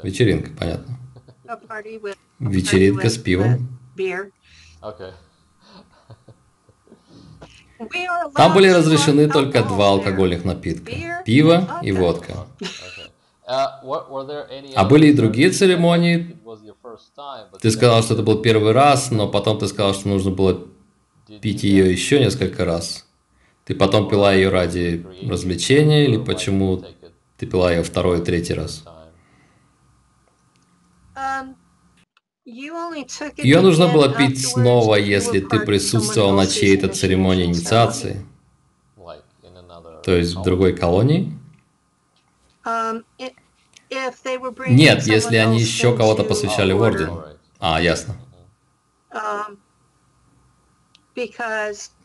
Вечеринка, 0.03 0.51
понятно. 0.59 0.99
Вечеринка 2.39 3.09
с 3.09 3.19
пивом. 3.19 3.69
Там 8.35 8.55
были 8.55 8.69
разрешены 8.69 9.29
только 9.29 9.63
два 9.63 9.91
алкогольных 9.91 10.45
напитка. 10.45 11.23
Пиво 11.25 11.81
и 11.83 11.93
водка. 11.93 12.47
А 13.47 14.85
были 14.85 15.09
и 15.09 15.13
другие 15.13 15.51
церемонии? 15.51 16.37
Ты 17.61 17.71
сказал, 17.71 18.03
что 18.03 18.15
это 18.15 18.23
был 18.23 18.41
первый 18.41 18.73
раз, 18.73 19.11
но 19.11 19.29
потом 19.29 19.59
ты 19.59 19.67
сказал, 19.67 19.93
что 19.95 20.09
нужно 20.09 20.31
было 20.31 20.67
пить 21.41 21.63
ее 21.63 21.91
еще 21.91 22.21
несколько 22.21 22.65
раз. 22.65 23.07
Ты 23.65 23.75
потом 23.75 24.09
пила 24.09 24.33
ее 24.33 24.49
ради 24.49 25.05
развлечения 25.29 26.05
или 26.05 26.19
почему 26.19 26.83
ты 27.37 27.47
пила 27.47 27.73
ее 27.73 27.83
второй 27.83 28.21
и 28.21 28.25
третий 28.25 28.55
раз? 28.55 28.85
Ее 33.43 33.61
нужно 33.61 33.89
было 33.89 34.13
пить 34.13 34.47
снова, 34.47 34.97
если 34.97 35.41
ты 35.41 35.61
присутствовал 35.61 36.33
на 36.33 36.47
чьей-то 36.47 36.89
церемонии 36.89 37.47
инициации. 37.47 38.25
То 40.05 40.13
есть 40.13 40.35
в 40.35 40.43
другой 40.43 40.75
колонии? 40.77 41.39
Нет, 44.69 45.07
если 45.07 45.37
они 45.37 45.61
еще 45.61 45.97
кого-то 45.97 46.25
посвящали 46.25 46.73
в 46.73 46.81
орден. 46.81 47.23
А, 47.61 47.81
ясно. 47.81 48.17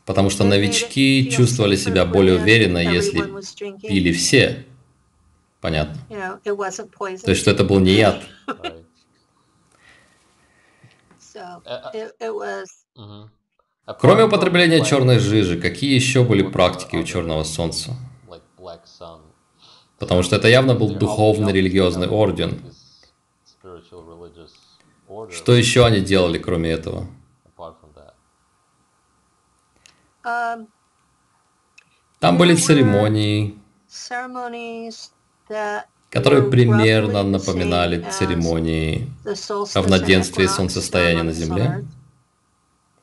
Потому 0.06 0.30
что 0.30 0.44
новички 0.44 1.30
чувствовали 1.32 1.76
себя 1.76 2.06
более 2.06 2.40
уверенно, 2.40 2.78
если 2.78 3.22
пили 3.82 4.12
все. 4.12 4.66
Понятно. 5.62 5.98
То 7.24 7.32
есть, 7.32 7.42
что 7.42 7.52
это 7.52 7.64
был 7.64 7.80
не 7.80 7.92
яд. 7.92 8.24
Кроме 14.00 14.24
употребления 14.24 14.84
черной 14.84 15.20
жижи, 15.20 15.60
какие 15.60 15.94
еще 15.96 16.24
были 16.24 16.44
практики 16.44 16.96
у 16.96 17.04
Черного 17.04 17.44
Солнца? 17.44 17.96
Потому 20.00 20.24
что 20.24 20.38
это 20.38 20.48
явно 20.48 20.76
был 20.76 20.96
духовный 20.96 21.52
религиозный 21.52 22.08
орден. 22.08 22.62
Что 25.32 25.54
еще 25.54 25.86
они 25.86 26.00
делали, 26.00 26.38
кроме 26.38 26.72
этого? 26.72 27.08
Там 32.20 32.38
были 32.38 32.56
церемонии, 32.56 33.58
которые 36.10 36.50
примерно 36.50 37.24
напоминали 37.24 38.06
церемонии 38.10 39.10
равноденствия 39.74 40.46
и 40.46 40.48
солнцестояния 40.48 41.24
на 41.24 41.32
Земле. 41.34 41.86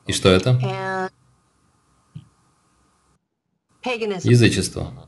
И 0.06 0.12
что 0.12 0.28
это? 0.28 0.58
Язычество. 3.84 5.05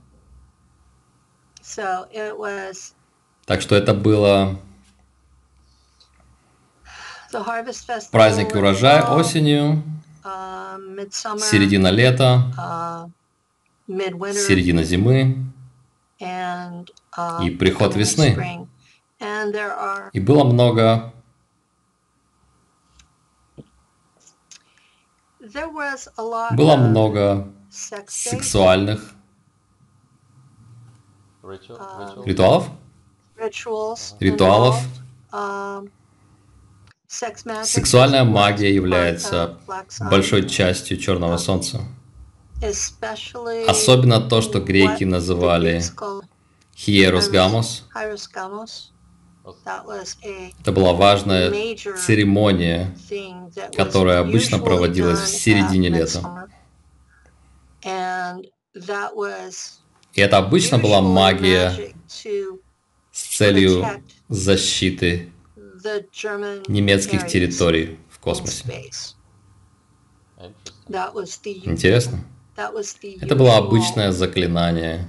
Так 3.46 3.60
что 3.62 3.76
это 3.76 3.94
было 3.94 4.60
праздник 8.10 8.54
урожая 8.54 9.02
осенью, 9.04 9.82
uh, 10.24 11.38
середина 11.38 11.88
лета, 11.88 13.10
uh, 13.88 14.32
середина 14.32 14.82
зимы 14.82 15.44
uh, 16.20 17.44
и 17.44 17.50
приход 17.50 17.94
весны. 17.96 18.66
И 20.12 20.20
было 20.20 20.44
много 20.44 21.12
было 26.52 26.76
много 26.76 27.48
сексуальных 27.70 29.14
Ритуалов? 32.24 32.70
Ритуалов. 34.20 34.76
Um, 35.30 35.90
Сексуальная 37.08 38.24
магия 38.24 38.74
является 38.74 39.56
большой 40.10 40.46
частью 40.48 40.98
Черного 40.98 41.38
Солнца. 41.38 41.80
Особенно 43.66 44.20
то, 44.20 44.42
что 44.42 44.60
греки 44.60 45.04
называли 45.04 45.82
Хиерос 46.76 47.28
Гамос. 47.30 47.86
Это 50.60 50.72
была 50.72 50.92
важная 50.92 51.50
церемония, 51.96 52.94
которая 53.74 54.20
обычно 54.20 54.58
проводилась 54.58 55.20
в 55.20 55.28
середине 55.28 55.88
лета. 55.88 56.48
И 60.14 60.20
это 60.20 60.38
обычно 60.38 60.78
была 60.78 61.00
магия 61.00 61.94
с 63.12 63.36
целью 63.36 63.84
защиты 64.28 65.32
немецких 66.68 67.26
территорий 67.26 67.98
в 68.10 68.18
космосе. 68.18 68.64
Интересно. 71.64 72.24
Это 72.56 73.36
было 73.36 73.56
обычное 73.56 74.10
заклинание, 74.10 75.08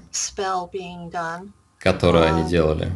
которое 1.80 2.26
они 2.32 2.48
делали. 2.50 2.92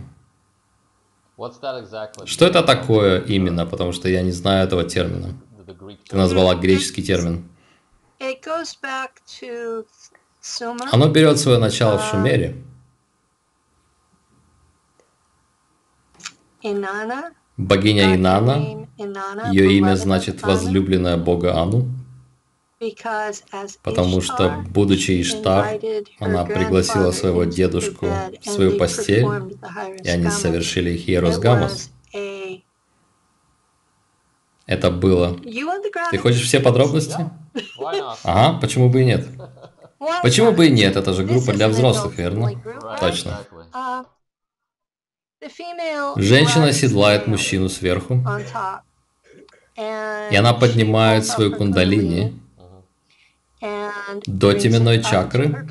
Что 2.25 2.45
это 2.45 2.61
такое 2.61 3.21
именно, 3.21 3.65
потому 3.65 3.91
что 3.91 4.07
я 4.07 4.21
не 4.21 4.31
знаю 4.31 4.67
этого 4.67 4.83
термина. 4.83 5.35
Ты 6.07 6.15
назвала 6.15 6.53
греческий 6.55 7.01
термин. 7.01 7.49
Оно 10.91 11.09
берет 11.09 11.39
свое 11.39 11.57
начало 11.57 11.97
в 11.97 12.01
а, 12.01 12.11
Шумере. 12.11 12.55
Богиня 17.55 18.15
Инана, 18.15 18.87
ее 19.51 19.73
имя 19.77 19.95
значит 19.95 20.41
возлюбленная 20.41 21.17
Бога 21.17 21.55
Ану, 21.55 21.87
потому 23.83 24.21
что, 24.21 24.63
будучи 24.69 25.21
Иштар, 25.21 25.79
она 26.19 26.45
пригласила 26.45 27.11
своего 27.11 27.45
дедушку 27.45 28.07
в 28.41 28.49
свою 28.49 28.77
постель, 28.77 29.25
и 30.03 30.09
они 30.09 30.29
совершили 30.29 30.97
Хиерос 30.97 31.39
Гамос. 31.39 31.91
Это 34.65 34.91
было. 34.91 35.37
Ты 36.11 36.17
хочешь 36.17 36.45
все 36.45 36.59
подробности? 36.59 37.29
Ага, 38.23 38.59
почему 38.59 38.89
бы 38.89 39.01
и 39.01 39.05
нет? 39.05 39.27
Почему 40.21 40.51
бы 40.51 40.67
и 40.67 40.71
нет? 40.71 40.95
Это 40.95 41.13
же 41.13 41.23
группа 41.23 41.53
для 41.53 41.67
взрослых, 41.67 42.17
верно? 42.17 42.51
Точно. 42.99 43.39
Женщина 46.15 46.71
седлает 46.71 47.27
мужчину 47.27 47.69
сверху, 47.69 48.23
и 49.77 50.35
она 50.35 50.53
поднимает 50.53 51.25
свою 51.25 51.55
кундалини 51.55 52.39
до 54.25 54.53
теменной 54.53 55.01
чакры, 55.03 55.67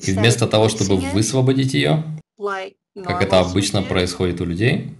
и 0.00 0.12
вместо 0.12 0.46
того, 0.46 0.68
чтобы 0.68 0.96
высвободить 0.96 1.74
ее, 1.74 2.04
как 3.04 3.22
это 3.22 3.40
обычно 3.40 3.82
происходит 3.82 4.40
у 4.40 4.44
людей, 4.44 4.96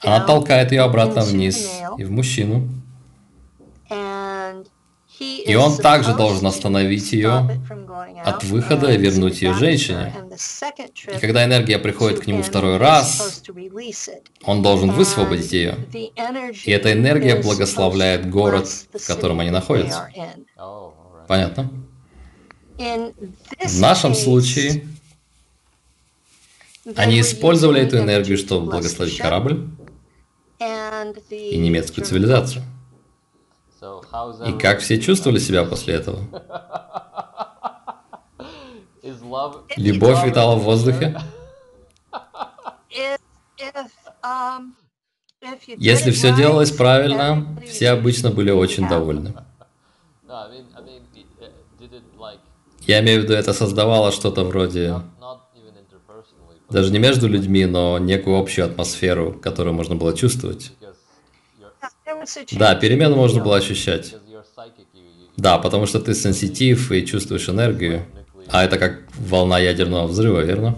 она 0.00 0.20
толкает 0.24 0.72
ее 0.72 0.82
обратно 0.82 1.22
вниз 1.22 1.70
и 1.98 2.04
в 2.04 2.10
мужчину. 2.10 2.68
И 5.20 5.54
он 5.54 5.76
также 5.76 6.14
должен 6.14 6.46
остановить 6.46 7.12
ее 7.12 7.48
от 8.24 8.42
выхода 8.44 8.92
и 8.92 8.96
вернуть 8.96 9.42
ее 9.42 9.54
женщине. 9.54 10.12
И 11.14 11.18
когда 11.20 11.44
энергия 11.44 11.78
приходит 11.78 12.20
к 12.20 12.26
нему 12.26 12.42
второй 12.42 12.78
раз, 12.78 13.42
он 14.42 14.62
должен 14.62 14.90
высвободить 14.90 15.52
ее. 15.52 15.76
И 15.92 16.70
эта 16.70 16.92
энергия 16.92 17.36
благословляет 17.36 18.28
город, 18.28 18.68
в 18.92 19.06
котором 19.06 19.40
они 19.40 19.50
находятся. 19.50 20.08
Понятно? 21.28 21.70
В 22.76 23.80
нашем 23.80 24.14
случае 24.14 24.84
они 26.96 27.20
использовали 27.20 27.80
эту 27.80 27.98
энергию, 27.98 28.36
чтобы 28.36 28.66
благословить 28.70 29.18
корабль 29.18 29.68
и 31.30 31.56
немецкую 31.56 32.04
цивилизацию. 32.04 32.64
И 34.46 34.52
как 34.58 34.80
все 34.80 35.00
чувствовали 35.00 35.38
себя 35.38 35.64
после 35.64 35.94
этого? 35.94 36.20
Любовь 39.76 40.24
витала 40.24 40.56
в 40.56 40.62
воздухе? 40.62 41.16
Если 45.76 46.10
все 46.10 46.34
делалось 46.34 46.70
правильно, 46.70 47.46
все 47.66 47.90
обычно 47.90 48.30
были 48.30 48.50
очень 48.50 48.88
довольны. 48.88 49.34
Я 52.86 53.00
имею 53.00 53.20
в 53.20 53.24
виду, 53.24 53.34
это 53.34 53.52
создавало 53.52 54.12
что-то 54.12 54.44
вроде... 54.44 55.00
Даже 56.70 56.90
не 56.90 56.98
между 56.98 57.28
людьми, 57.28 57.66
но 57.66 57.98
некую 57.98 58.36
общую 58.36 58.66
атмосферу, 58.66 59.32
которую 59.32 59.74
можно 59.74 59.94
было 59.94 60.16
чувствовать. 60.16 60.72
Да, 62.52 62.74
перемену 62.74 63.16
можно 63.16 63.42
было 63.42 63.56
ощущать. 63.56 64.14
Да, 65.36 65.58
потому 65.58 65.86
что 65.86 66.00
ты 66.00 66.14
сенситив 66.14 66.92
и 66.92 67.04
чувствуешь 67.04 67.48
энергию. 67.48 68.06
А 68.50 68.64
это 68.64 68.78
как 68.78 69.02
волна 69.14 69.58
ядерного 69.58 70.06
взрыва, 70.06 70.40
верно? 70.40 70.76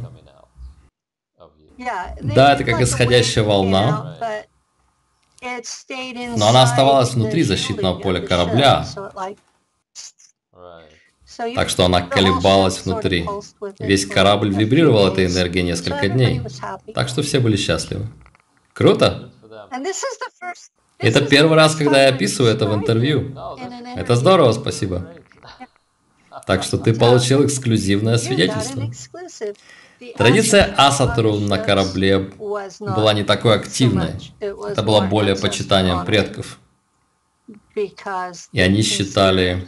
Да, 2.22 2.55
это 2.55 2.64
как 2.64 2.80
исходящая 2.80 3.44
волна, 3.44 4.16
но 6.36 6.49
она 6.49 6.62
оставалась 6.62 7.14
внутри 7.14 7.42
защитного 7.42 7.99
поля 7.99 8.20
корабля, 8.20 8.86
так 11.55 11.68
что 11.68 11.84
она 11.84 12.01
колебалась 12.01 12.84
внутри. 12.84 13.28
Весь 13.78 14.07
корабль 14.07 14.55
вибрировал 14.55 15.07
этой 15.07 15.26
энергией 15.26 15.64
несколько 15.64 16.09
дней, 16.09 16.40
так 16.94 17.09
что 17.09 17.22
все 17.22 17.40
были 17.40 17.57
счастливы. 17.57 18.07
Круто! 18.72 19.30
Это 20.99 21.24
первый 21.24 21.57
раз, 21.57 21.74
когда 21.74 22.03
я 22.03 22.09
описываю 22.09 22.55
это 22.55 22.66
в 22.66 22.74
интервью. 22.74 23.34
Это 23.97 24.16
здорово, 24.16 24.53
спасибо. 24.53 25.12
Так 26.47 26.62
что 26.62 26.78
ты 26.78 26.94
получил 26.94 27.44
эксклюзивное 27.44 28.18
свидетельство. 28.18 28.90
Традиция 30.16 30.74
асатру 30.76 31.38
на 31.38 31.59
корабле 31.59 32.18
была 32.78 33.14
не 33.14 33.24
такой 33.24 33.55
активной. 33.55 34.14
Это 34.40 34.82
было 34.82 35.01
более 35.03 35.36
почитанием 35.36 36.05
предков. 36.05 36.61
И 38.53 38.61
они 38.61 38.82
считали 38.82 39.66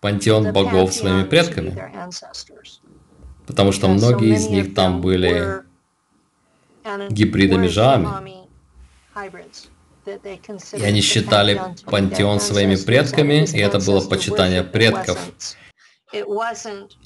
пантеон 0.00 0.52
богов 0.52 0.92
своими 0.94 1.24
предками. 1.24 1.76
Потому 3.46 3.72
что 3.72 3.88
многие 3.88 4.34
из 4.34 4.48
них 4.48 4.74
там 4.74 5.00
были 5.00 5.62
гибридами 7.10 7.66
Жами. 7.66 8.08
И 10.72 10.82
они 10.84 11.00
считали 11.00 11.60
пантеон 11.84 12.40
своими 12.40 12.76
предками, 12.76 13.44
и 13.52 13.58
это 13.58 13.78
было 13.78 14.00
почитание 14.00 14.62
предков 14.62 15.18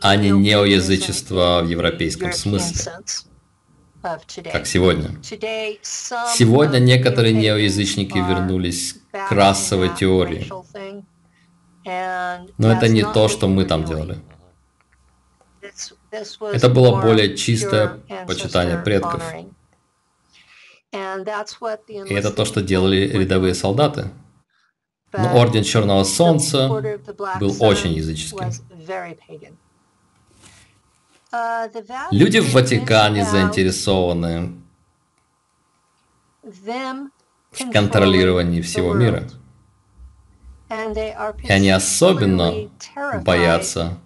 а 0.01 0.17
не 0.17 0.31
неоязычество 0.31 1.61
в 1.63 1.69
европейском 1.69 2.33
смысле, 2.33 2.93
как 4.53 4.67
сегодня. 4.67 5.11
Сегодня 5.83 6.79
некоторые 6.79 7.35
неоязычники 7.35 8.19
вернулись 8.19 8.97
к 9.11 9.33
расовой 9.33 9.95
теории, 9.95 10.49
но 12.59 12.73
это 12.73 12.89
не 12.89 13.03
то, 13.03 13.29
что 13.29 13.49
мы 13.49 13.65
там 13.65 13.85
делали. 13.85 14.19
Это 16.53 16.69
было 16.69 17.01
более 17.01 17.37
чистое 17.37 18.01
почитание 18.27 18.79
предков. 18.79 19.23
И 20.93 22.15
это 22.15 22.31
то, 22.31 22.45
что 22.45 22.61
делали 22.61 23.09
рядовые 23.09 23.55
солдаты. 23.55 24.11
Но 25.13 25.37
Орден 25.37 25.63
Черного 25.63 26.05
Солнца 26.05 26.69
был 27.41 27.57
очень 27.61 27.93
языческим. 27.93 28.51
Uh, 31.35 32.09
Люди 32.11 32.41
в 32.41 32.53
Ватикане 32.53 33.25
заинтересованы 33.25 34.53
в 36.43 37.71
контролировании 37.73 38.61
всего 38.61 38.93
мира. 38.93 39.27
И 40.69 41.51
они 41.51 41.71
особенно 41.71 42.71
боятся 43.25 43.99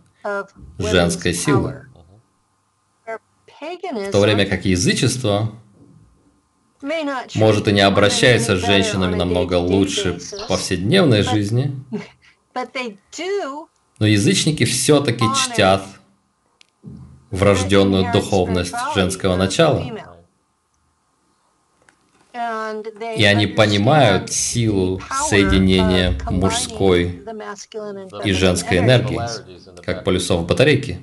женской 0.78 1.32
силы. 1.32 1.86
В 3.60 4.10
то 4.12 4.20
время 4.20 4.46
как 4.46 4.64
язычество 4.64 5.52
может 7.34 7.68
и 7.68 7.72
не 7.72 7.80
обращается 7.80 8.56
с 8.56 8.60
женщинами 8.60 9.14
намного 9.14 9.54
лучше 9.54 10.18
в 10.18 10.48
повседневной 10.48 11.22
жизни, 11.22 11.74
но 13.98 14.06
язычники 14.06 14.64
все-таки 14.64 15.24
чтят 15.34 15.84
врожденную 17.30 18.12
духовность 18.12 18.74
женского 18.94 19.36
начала. 19.36 19.84
И 23.16 23.24
они 23.24 23.46
понимают 23.46 24.30
силу 24.30 25.00
соединения 25.28 26.18
мужской 26.30 27.22
и 28.24 28.32
женской 28.32 28.78
энергии, 28.78 29.20
как 29.82 30.04
полюсов 30.04 30.46
батарейки. 30.46 31.00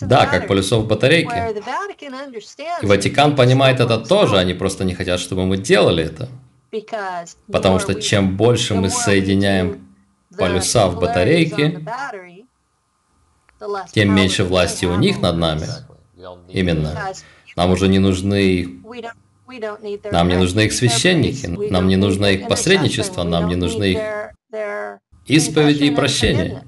Да, 0.00 0.26
как 0.26 0.46
полюсов 0.46 0.86
батарейки. 0.86 1.34
И 2.82 2.86
Ватикан 2.86 3.36
понимает 3.36 3.80
это 3.80 3.98
тоже, 3.98 4.38
они 4.38 4.54
просто 4.54 4.84
не 4.84 4.94
хотят, 4.94 5.20
чтобы 5.20 5.44
мы 5.44 5.56
делали 5.56 6.04
это. 6.04 6.28
Потому 7.50 7.78
что 7.78 7.94
чем 8.00 8.36
больше 8.36 8.74
мы 8.74 8.90
соединяем 8.90 9.88
полюса 10.36 10.88
в 10.88 11.00
батарейке, 11.00 11.84
тем 13.92 14.14
меньше 14.14 14.44
власти 14.44 14.84
у 14.84 14.96
них 14.96 15.20
над 15.20 15.36
нами. 15.36 15.66
Именно. 16.48 17.12
Нам 17.56 17.70
уже 17.70 17.88
не 17.88 17.98
нужны... 17.98 18.82
Нам 20.10 20.28
не 20.28 20.36
нужны 20.36 20.66
их 20.66 20.72
священники, 20.72 21.46
нам 21.46 21.86
не 21.86 21.96
нужно 21.96 22.26
их 22.26 22.48
посредничество, 22.48 23.22
нам 23.22 23.48
не 23.48 23.54
нужны 23.54 23.92
их 23.92 24.00
исповеди 25.26 25.84
и 25.84 25.90
прощения. 25.94 26.64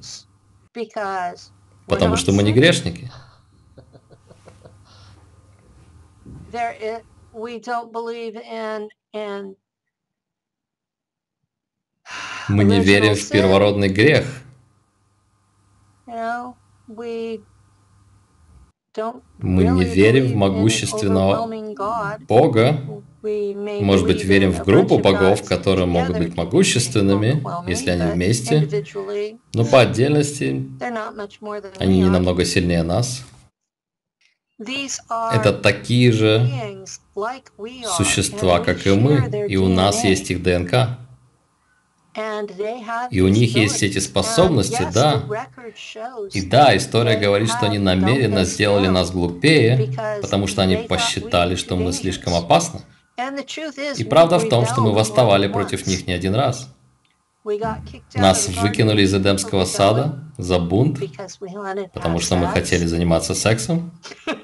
Потому 1.88 2.16
что 2.16 2.32
мы 2.32 2.42
не 2.42 2.52
грешники. 2.52 3.10
Мы 12.48 12.64
не 12.64 12.80
верим 12.80 13.14
в 13.14 13.28
первородный 13.28 13.88
грех. 13.88 14.24
Мы 19.38 19.64
не 19.64 19.84
верим 19.84 20.26
в 20.28 20.34
могущественного 20.34 21.46
Бога. 22.26 23.04
Может 23.22 24.06
быть, 24.06 24.24
верим 24.24 24.52
в 24.52 24.64
группу 24.64 24.98
богов, 24.98 25.44
которые 25.44 25.86
могут 25.86 26.18
быть 26.18 26.36
могущественными, 26.36 27.42
если 27.68 27.90
они 27.90 28.12
вместе, 28.12 28.68
но 29.54 29.64
по 29.64 29.80
отдельности 29.80 30.66
они 31.78 32.00
не 32.02 32.10
намного 32.10 32.44
сильнее 32.44 32.82
нас. 32.82 33.24
Это 34.58 35.52
такие 35.52 36.10
же 36.10 36.84
существа, 37.96 38.60
как 38.60 38.86
и 38.86 38.90
мы, 38.90 39.46
и 39.48 39.56
у 39.56 39.68
нас 39.68 40.04
есть 40.04 40.30
их 40.30 40.42
ДНК. 40.42 40.98
И 43.10 43.20
у 43.20 43.28
них 43.28 43.54
есть 43.54 43.82
эти 43.84 43.98
способности, 43.98 44.88
да. 44.92 45.22
И 46.32 46.42
да, 46.42 46.76
история 46.76 47.16
говорит, 47.16 47.48
что 47.48 47.66
они 47.66 47.78
намеренно 47.78 48.44
сделали 48.44 48.88
нас 48.88 49.12
глупее, 49.12 49.92
потому 50.20 50.48
что 50.48 50.62
они 50.62 50.76
посчитали, 50.76 51.54
что 51.54 51.76
мы 51.76 51.92
слишком 51.92 52.34
опасны. 52.34 52.80
И 53.96 54.04
правда 54.04 54.38
в 54.38 54.48
том, 54.48 54.64
что 54.66 54.80
мы 54.80 54.92
восставали 54.92 55.48
против 55.48 55.86
них 55.86 56.06
не 56.06 56.12
один 56.12 56.34
раз. 56.34 56.72
Нас 58.14 58.48
выкинули 58.48 59.02
из 59.02 59.14
Эдемского 59.14 59.64
сада 59.64 60.24
за 60.36 60.58
бунт, 60.58 61.00
потому 61.92 62.20
что 62.20 62.36
мы 62.36 62.46
хотели 62.48 62.84
заниматься 62.86 63.34
сексом. 63.34 63.90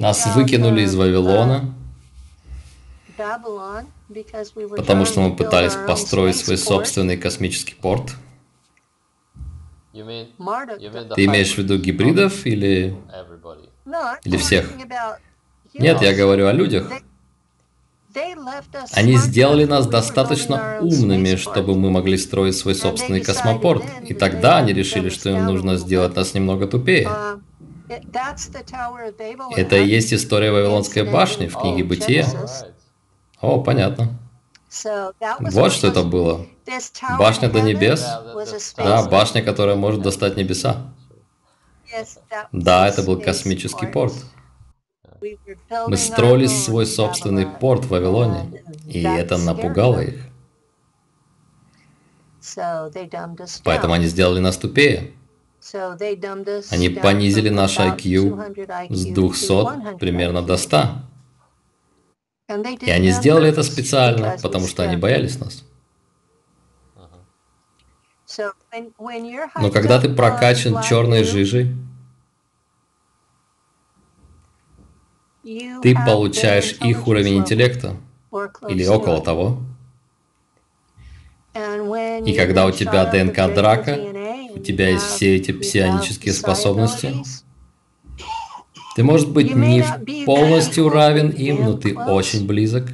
Нас 0.00 0.26
выкинули 0.34 0.82
из 0.82 0.94
Вавилона, 0.94 1.74
потому 4.76 5.04
что 5.04 5.20
мы 5.20 5.36
пытались 5.36 5.74
построить 5.86 6.36
свой 6.36 6.56
собственный 6.56 7.16
космический 7.16 7.74
порт. 7.74 8.14
Ты 9.92 11.24
имеешь 11.26 11.54
в 11.54 11.58
виду 11.58 11.78
гибридов 11.78 12.46
или, 12.46 12.96
или 14.24 14.36
всех? 14.38 14.72
Нет, 15.74 16.02
я 16.02 16.14
говорю 16.14 16.46
о 16.46 16.52
людях. 16.52 16.90
Они 18.92 19.16
сделали 19.16 19.64
нас 19.64 19.86
достаточно 19.86 20.78
умными, 20.80 21.36
чтобы 21.36 21.74
мы 21.76 21.90
могли 21.90 22.18
строить 22.18 22.56
свой 22.56 22.74
собственный 22.74 23.20
космопорт. 23.20 23.84
И 24.06 24.14
тогда 24.14 24.58
они 24.58 24.72
решили, 24.72 25.08
что 25.08 25.30
им 25.30 25.46
нужно 25.46 25.76
сделать 25.76 26.14
нас 26.14 26.34
немного 26.34 26.66
тупее. 26.66 27.08
Это 29.56 29.76
и 29.76 29.86
есть 29.86 30.12
история 30.12 30.50
Вавилонской 30.50 31.04
башни 31.10 31.46
в 31.46 31.56
книге 31.56 31.84
Бытия. 31.84 32.26
О, 33.40 33.60
понятно. 33.60 34.18
Вот 35.40 35.72
что 35.72 35.88
это 35.88 36.02
было. 36.02 36.46
Башня 37.18 37.50
до 37.50 37.60
небес? 37.60 38.06
Да, 38.76 39.02
башня, 39.08 39.42
которая 39.42 39.76
может 39.76 40.02
достать 40.02 40.36
небеса. 40.36 40.92
Да, 42.52 42.88
это 42.88 43.02
был 43.02 43.20
космический 43.20 43.86
порт. 43.86 44.14
Мы 45.86 45.96
строили 45.96 46.46
свой 46.46 46.86
собственный 46.86 47.46
порт 47.46 47.84
в 47.84 47.90
Вавилоне, 47.90 48.64
и 48.86 49.02
это 49.02 49.38
напугало 49.38 50.00
их. 50.00 50.20
Поэтому 53.64 53.94
они 53.94 54.06
сделали 54.06 54.40
нас 54.40 54.56
тупее. 54.56 55.12
Они 56.70 56.88
понизили 56.88 57.48
наш 57.50 57.78
IQ 57.78 58.90
с 58.90 59.06
200 59.06 59.96
примерно 59.98 60.42
до 60.42 60.56
100. 60.56 60.82
И 62.80 62.90
они 62.90 63.10
сделали 63.10 63.48
это 63.48 63.62
специально, 63.62 64.36
потому 64.42 64.66
что 64.66 64.82
они 64.82 64.96
боялись 64.96 65.38
нас. 65.38 65.64
Но 69.56 69.70
когда 69.70 70.00
ты 70.00 70.08
прокачан 70.08 70.82
черной 70.82 71.22
жижей, 71.22 71.76
ты 75.42 75.94
получаешь 75.94 76.76
их 76.80 77.06
уровень 77.06 77.38
интеллекта, 77.38 77.96
или 78.68 78.86
около 78.86 79.22
того. 79.22 79.60
И 81.54 82.34
когда 82.34 82.66
у 82.66 82.70
тебя 82.70 83.04
ДНК 83.04 83.52
драка, 83.54 83.98
у 84.54 84.58
тебя 84.60 84.90
есть 84.90 85.04
все 85.04 85.36
эти 85.36 85.52
псионические 85.52 86.32
способности, 86.32 87.14
ты, 88.94 89.02
может 89.02 89.30
быть, 89.30 89.54
не 89.54 89.84
полностью 90.26 90.88
равен 90.88 91.30
им, 91.30 91.64
но 91.64 91.76
ты 91.76 91.96
очень 91.96 92.46
близок. 92.46 92.88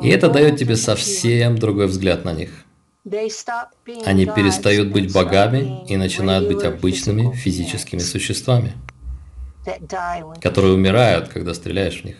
И 0.00 0.08
это 0.08 0.28
дает 0.28 0.58
тебе 0.58 0.76
совсем 0.76 1.58
другой 1.58 1.86
взгляд 1.86 2.24
на 2.24 2.32
них. 2.32 2.50
Они 4.04 4.26
перестают 4.26 4.92
быть 4.92 5.12
богами 5.12 5.84
и 5.88 5.96
начинают 5.96 6.46
быть 6.46 6.62
обычными 6.62 7.34
физическими 7.34 7.98
существами, 7.98 8.74
которые 10.40 10.74
умирают, 10.74 11.28
когда 11.28 11.54
стреляешь 11.54 12.02
в 12.02 12.04
них. 12.04 12.16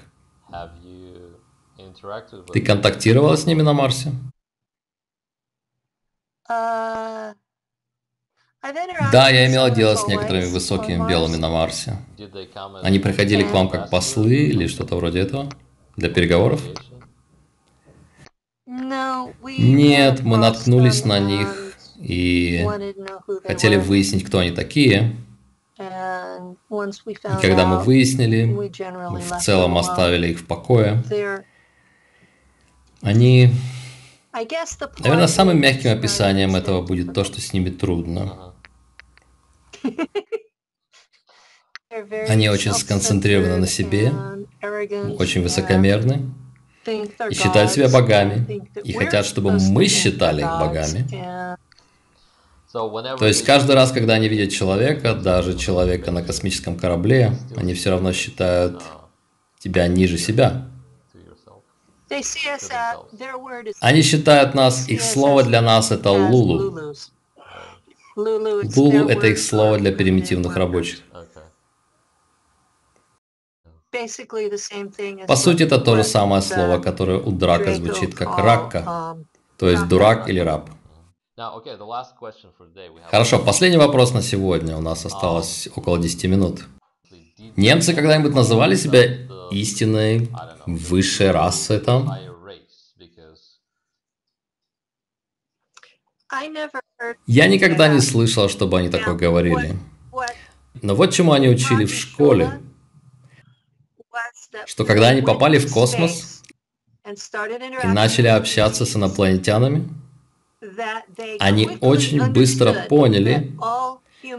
Ты 2.52 2.60
контактировала 2.60 3.36
с 3.36 3.46
ними 3.46 3.62
на 3.62 3.72
Марсе? 3.72 4.12
Uh, 6.50 7.34
да, 9.12 9.28
я 9.28 9.46
имела 9.48 9.70
дело 9.70 9.96
с 9.96 10.06
некоторыми 10.06 10.44
высокими 10.46 11.08
белыми 11.08 11.36
на 11.36 11.48
Марсе. 11.48 11.96
Они 12.82 13.00
приходили 13.00 13.42
к 13.42 13.50
вам 13.50 13.68
как 13.68 13.90
послы 13.90 14.34
или 14.34 14.68
что-то 14.68 14.96
вроде 14.96 15.20
этого? 15.20 15.50
Для 15.96 16.08
переговоров? 16.08 16.62
Нет, 18.66 20.20
мы 20.22 20.36
наткнулись 20.36 21.04
на 21.04 21.18
них 21.18 21.76
и 21.98 22.64
хотели 23.44 23.76
выяснить, 23.76 24.24
кто 24.24 24.38
они 24.38 24.52
такие. 24.52 25.16
И 25.82 27.40
когда 27.40 27.66
мы 27.66 27.80
выяснили, 27.80 28.44
мы 28.44 29.20
в 29.20 29.38
целом 29.40 29.78
оставили 29.78 30.28
их 30.28 30.40
в 30.40 30.46
покое. 30.46 31.02
Они... 33.02 33.52
Наверное, 34.32 35.26
самым 35.26 35.60
мягким 35.60 35.90
описанием 35.92 36.56
этого 36.56 36.80
будет 36.82 37.12
то, 37.12 37.24
что 37.24 37.40
с 37.40 37.52
ними 37.52 37.70
трудно. 37.70 38.54
Они 42.28 42.48
очень 42.48 42.72
сконцентрированы 42.72 43.58
на 43.58 43.66
себе, 43.66 44.12
очень 45.18 45.42
высокомерны 45.42 46.30
и 46.86 47.34
считают 47.34 47.70
себя 47.70 47.88
богами, 47.88 48.66
и 48.82 48.92
хотят, 48.92 49.26
чтобы 49.26 49.52
мы 49.52 49.86
считали 49.88 50.40
их 50.40 50.48
богами. 50.58 51.58
То 52.72 53.26
есть 53.26 53.44
каждый 53.44 53.74
раз, 53.74 53.92
когда 53.92 54.14
они 54.14 54.28
видят 54.28 54.50
человека, 54.50 55.14
даже 55.14 55.58
человека 55.58 56.10
на 56.10 56.22
космическом 56.22 56.78
корабле, 56.78 57.36
они 57.54 57.74
все 57.74 57.90
равно 57.90 58.12
считают 58.12 58.82
тебя 59.58 59.86
ниже 59.88 60.16
себя. 60.16 60.68
Они 63.80 64.02
считают 64.02 64.54
нас, 64.54 64.88
их 64.88 65.02
слово 65.02 65.42
для 65.42 65.60
нас 65.60 65.90
это 65.90 66.10
лулу. 66.10 66.94
Лулу 68.16 69.08
это 69.08 69.26
их 69.26 69.38
слово 69.38 69.78
для 69.78 69.92
примитивных 69.92 70.56
рабочих. 70.56 71.00
По 75.26 75.36
сути, 75.36 75.64
это 75.64 75.78
то 75.78 75.96
же 75.96 76.04
самое 76.04 76.40
слово, 76.40 76.78
которое 76.78 77.18
у 77.18 77.30
драка 77.30 77.74
звучит 77.74 78.14
как 78.14 78.38
ракка, 78.38 78.78
um, 78.86 79.24
то 79.58 79.68
есть 79.68 79.86
дурак 79.86 80.30
или 80.30 80.40
раб. 80.40 80.70
Хорошо, 83.10 83.38
последний 83.38 83.78
вопрос 83.78 84.12
на 84.12 84.20
сегодня. 84.22 84.76
У 84.76 84.80
нас 84.82 85.06
осталось 85.06 85.68
около 85.74 85.98
10 85.98 86.24
минут. 86.24 86.64
Немцы 87.56 87.94
когда-нибудь 87.94 88.34
называли 88.34 88.74
себя 88.74 89.02
истинной 89.50 90.28
высшей 90.66 91.30
расой 91.30 91.80
там? 91.80 92.10
Я 97.26 97.48
никогда 97.48 97.88
не 97.88 98.00
слышал, 98.00 98.48
чтобы 98.48 98.78
они 98.78 98.90
такое 98.90 99.14
говорили. 99.14 99.76
Но 100.82 100.94
вот 100.94 101.12
чему 101.12 101.32
они 101.32 101.48
учили 101.48 101.86
в 101.86 101.94
школе. 101.94 102.60
Что 104.66 104.84
когда 104.84 105.08
они 105.08 105.22
попали 105.22 105.58
в 105.58 105.72
космос 105.72 106.42
и 107.06 107.86
начали 107.86 108.28
общаться 108.28 108.84
с 108.84 108.96
инопланетянами, 108.96 109.88
они 111.38 111.78
очень 111.80 112.32
быстро 112.32 112.86
поняли, 112.88 113.52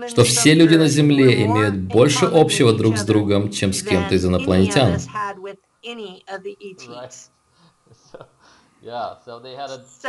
что 0.08 0.24
все 0.24 0.54
люди 0.54 0.76
на 0.76 0.88
Земле 0.88 1.44
имеют 1.46 1.76
больше 1.76 2.26
общего 2.26 2.74
друг 2.74 2.98
с 2.98 3.04
другом, 3.04 3.52
чем 3.52 3.74
с 3.74 3.84
кем-то 3.84 4.16
из 4.16 4.26
инопланетян. 4.26 4.98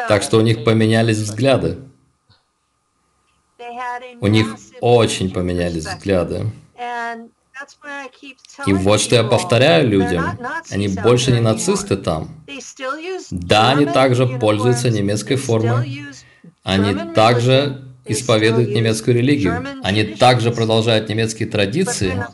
Так 0.08 0.24
что 0.24 0.38
у 0.38 0.40
них 0.40 0.64
поменялись 0.64 1.18
взгляды. 1.18 1.78
У 4.20 4.26
них 4.26 4.56
очень 4.80 5.32
поменялись 5.32 5.86
взгляды. 5.86 6.50
И 8.66 8.72
вот 8.72 9.00
что 9.00 9.14
я 9.14 9.24
повторяю 9.24 9.88
людям. 9.88 10.38
Они 10.70 10.88
больше 10.88 11.32
не 11.32 11.40
нацисты 11.40 11.96
там. 11.96 12.28
Да, 13.30 13.70
они 13.70 13.86
также 13.86 14.26
пользуются 14.26 14.90
немецкой 14.90 15.36
формой. 15.36 16.06
Они 16.62 16.94
также 17.14 17.84
исповедуют 18.04 18.70
немецкую 18.70 19.16
религию. 19.16 19.64
Они 19.82 20.04
также 20.04 20.50
продолжают 20.50 21.08
немецкие 21.08 21.48
традиции 21.48 22.26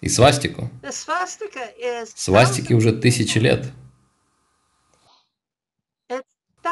и 0.00 0.08
свастику. 0.08 0.70
Свастики 2.14 2.72
уже 2.72 2.92
тысячи 2.92 3.38
лет. 3.38 3.66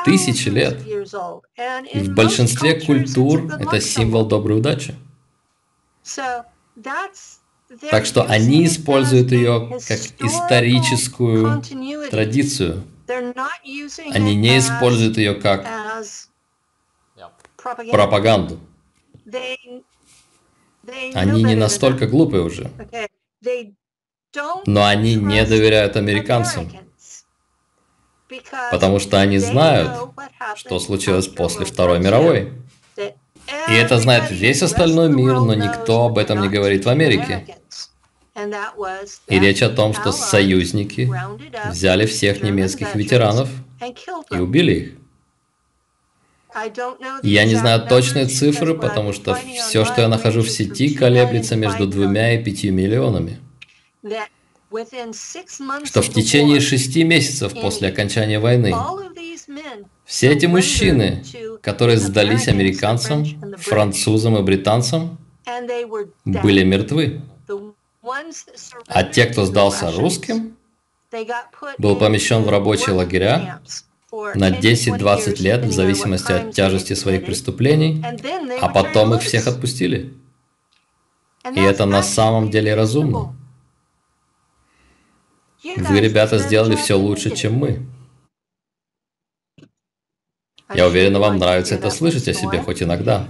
Тысячи 0.05 0.49
лет. 0.49 0.87
И 0.87 2.01
в 2.01 2.15
большинстве 2.15 2.81
культур 2.81 3.53
это 3.59 3.81
символ 3.81 4.27
доброй 4.27 4.59
удачи. 4.59 4.95
Так 7.91 8.07
что 8.07 8.23
они 8.25 8.67
используют 8.67 9.33
ее 9.33 9.79
как 9.89 9.99
историческую 10.21 11.63
традицию. 12.11 12.85
Они 14.13 14.35
не 14.35 14.59
используют 14.59 15.17
ее 15.17 15.35
как 15.35 15.67
пропаганду. 17.91 18.61
Они 21.15 21.43
не 21.43 21.55
настолько 21.55 22.07
глупые 22.07 22.43
уже. 22.43 22.71
Но 24.67 24.85
они 24.85 25.15
не 25.17 25.45
доверяют 25.45 25.97
американцам. 25.97 26.71
Потому 28.71 28.99
что 28.99 29.21
они 29.21 29.39
знают, 29.39 30.11
что 30.57 30.79
случилось 30.79 31.29
после 31.29 31.65
Второй 31.65 32.01
мировой. 32.01 32.53
И 33.69 33.75
это 33.75 33.99
знает 33.99 34.31
весь 34.31 34.63
остальной 34.63 35.09
мир, 35.09 35.41
но 35.41 35.55
никто 35.55 36.07
об 36.07 36.19
этом 36.19 36.41
не 36.41 36.49
говорит 36.49 36.85
в 36.85 36.89
Америке. 36.89 37.47
И 39.29 39.39
речь 39.39 39.63
о 39.63 39.71
том, 39.71 39.95
что 39.95 40.13
союзники 40.13 41.11
взяли 41.71 42.07
всех 42.07 42.43
немецких 42.43 42.95
ветеранов 42.95 43.49
и 44.31 44.37
убили 44.37 44.73
их. 44.73 44.93
Я 47.23 47.45
не 47.45 47.55
знаю 47.55 47.87
точные 47.87 48.27
цифры, 48.27 48.75
потому 48.75 49.13
что 49.13 49.35
все, 49.35 49.85
что 49.85 50.01
я 50.01 50.09
нахожу 50.09 50.43
в 50.43 50.51
сети, 50.51 50.95
колеблется 50.95 51.57
между 51.57 51.87
двумя 51.87 52.35
и 52.35 52.43
пятью 52.43 52.73
миллионами. 52.73 53.39
Что 55.85 56.03
в 56.03 56.13
течение 56.13 56.61
шести 56.61 57.05
месяцев 57.05 57.53
после 57.61 57.89
окончания 57.89 58.39
войны 58.39 58.75
все 60.07 60.33
эти 60.33 60.47
мужчины, 60.47 61.25
которые 61.61 61.99
сдались 61.99 62.47
американцам, 62.47 63.27
французам 63.59 64.39
и 64.39 64.43
британцам, 64.43 65.19
были 66.25 66.63
мертвы. 66.63 67.23
А 68.87 69.03
те, 69.03 69.27
кто 69.27 69.45
сдался 69.45 69.91
русским, 69.91 70.57
был 71.79 71.97
помещен 71.97 72.43
в 72.43 72.49
рабочие 72.49 72.95
лагеря 72.95 73.61
на 74.13 74.51
10-20 74.51 75.43
лет 75.43 75.65
в 75.65 75.73
зависимости 75.73 76.31
от 76.31 76.53
тяжести 76.53 76.93
своих 76.93 77.27
преступлений, 77.27 78.03
а 78.61 78.69
потом 78.69 79.15
их 79.15 79.23
всех 79.23 79.49
отпустили. 79.49 80.15
И 81.55 81.61
это 81.61 81.85
на 81.85 82.05
самом 82.05 82.51
деле 82.51 82.77
разумно. 82.77 83.37
Вы, 85.77 86.01
ребята, 86.01 86.39
сделали 86.39 86.77
все 86.77 86.95
лучше, 86.95 87.35
чем 87.35 87.55
мы. 87.55 87.87
Я 90.75 90.87
уверена, 90.87 91.21
вам 91.21 91.39
нравится 91.39 91.75
это 91.75 91.91
слышать 91.91 92.29
о 92.29 92.35
себе 92.35 92.61
хоть 92.61 92.83
иногда. 92.83 93.27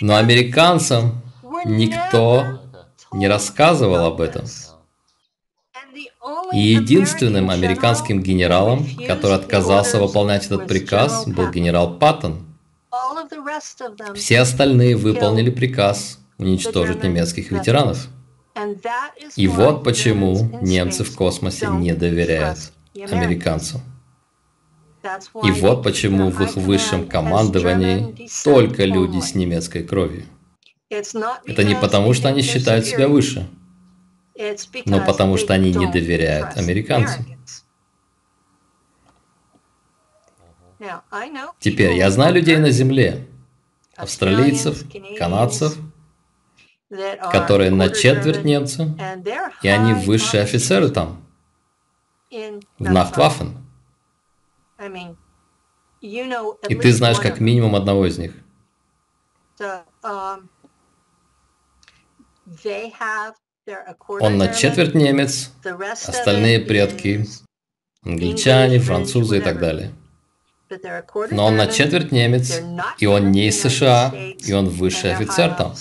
Но 0.00 0.16
американцам 0.16 1.22
никто 1.64 2.60
не 3.12 3.28
рассказывал 3.28 4.06
об 4.06 4.20
этом. 4.20 4.44
И 6.52 6.58
единственным 6.58 7.50
американским 7.50 8.22
генералом, 8.22 8.86
который 9.06 9.36
отказался 9.36 9.98
выполнять 9.98 10.46
этот 10.46 10.68
приказ, 10.68 11.26
был 11.26 11.50
генерал 11.50 11.98
Паттон. 11.98 12.46
Все 14.14 14.40
остальные 14.40 14.96
выполнили 14.96 15.50
приказ 15.50 16.18
уничтожить 16.38 17.02
немецких 17.02 17.50
ветеранов. 17.50 18.08
И 19.36 19.48
вот 19.48 19.84
почему 19.84 20.50
немцы 20.62 21.04
в 21.04 21.14
космосе 21.14 21.68
не 21.68 21.92
доверяют 21.92 22.58
американцам. 22.94 23.82
И 25.44 25.50
вот 25.52 25.82
почему 25.82 26.30
в 26.30 26.40
их 26.42 26.56
высшем 26.56 27.06
командовании 27.08 28.28
только 28.44 28.84
люди 28.84 29.20
с 29.20 29.34
немецкой 29.34 29.82
кровью. 29.82 30.24
Это 30.88 31.64
не 31.64 31.74
потому, 31.74 32.12
что 32.12 32.28
они 32.28 32.42
считают 32.42 32.86
себя 32.86 33.08
выше, 33.08 33.48
но 34.84 35.04
потому, 35.04 35.36
что 35.36 35.54
они 35.54 35.72
не 35.72 35.90
доверяют 35.90 36.56
американцам. 36.56 37.26
Теперь 41.58 41.94
я 41.94 42.10
знаю 42.10 42.34
людей 42.34 42.58
на 42.58 42.70
Земле, 42.70 43.26
австралийцев, 43.96 44.84
канадцев, 45.18 45.76
которые 47.32 47.70
на 47.70 47.88
четверть 47.88 48.44
немцы, 48.44 48.94
и 49.62 49.68
они 49.68 49.94
высшие 49.94 50.42
офицеры 50.42 50.90
там, 50.90 51.24
в 52.30 52.90
Нахтваффен. 52.90 53.65
И 56.68 56.74
ты 56.74 56.92
знаешь 56.92 57.18
как 57.18 57.40
минимум 57.40 57.74
одного 57.76 58.06
из 58.06 58.18
них. 58.18 58.32
Um, 59.58 60.48
Он 64.20 64.36
на 64.38 64.52
четверть 64.52 64.94
немец, 64.94 65.50
остальные 65.64 66.60
предки 66.60 67.26
англичане, 68.06 68.78
французы 68.78 69.38
и 69.38 69.40
так 69.40 69.58
далее. 69.58 69.92
Но 71.30 71.46
он 71.46 71.56
на 71.56 71.66
четверть 71.68 72.12
немец, 72.12 72.60
и 72.98 73.06
он 73.06 73.30
не 73.30 73.48
из 73.48 73.60
США, 73.60 74.12
и 74.38 74.52
он 74.52 74.68
высший 74.68 75.14
офицер 75.14 75.54
там. 75.54 75.74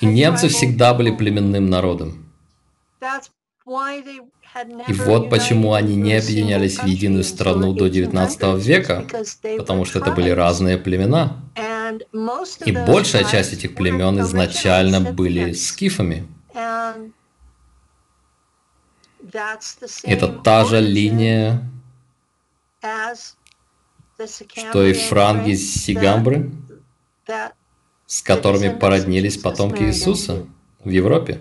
И 0.00 0.06
немцы 0.06 0.48
всегда 0.48 0.94
были 0.94 1.10
племенным 1.10 1.66
народом. 1.66 2.32
И 4.86 4.92
вот 4.92 5.30
почему 5.30 5.72
они 5.72 5.96
не 5.96 6.14
объединялись 6.14 6.78
в 6.78 6.84
единую 6.84 7.24
страну 7.24 7.72
до 7.72 7.88
19 7.88 8.64
века, 8.64 9.06
потому 9.56 9.84
что 9.84 9.98
это 9.98 10.12
были 10.12 10.30
разные 10.30 10.76
племена. 10.76 11.42
И 12.64 12.72
большая 12.72 13.24
часть 13.24 13.52
этих 13.52 13.74
племен 13.74 14.20
изначально 14.20 15.00
были 15.00 15.52
скифами. 15.52 16.26
Это 20.04 20.28
та 20.28 20.64
же 20.64 20.80
линия, 20.80 21.62
что 24.54 24.84
и 24.84 24.92
франги 24.92 25.54
Сигамбры, 25.54 26.50
с 28.06 28.20
которыми 28.20 28.68
породнились 28.68 29.38
потомки 29.38 29.82
Иисуса 29.82 30.46
в 30.84 30.90
Европе. 30.90 31.40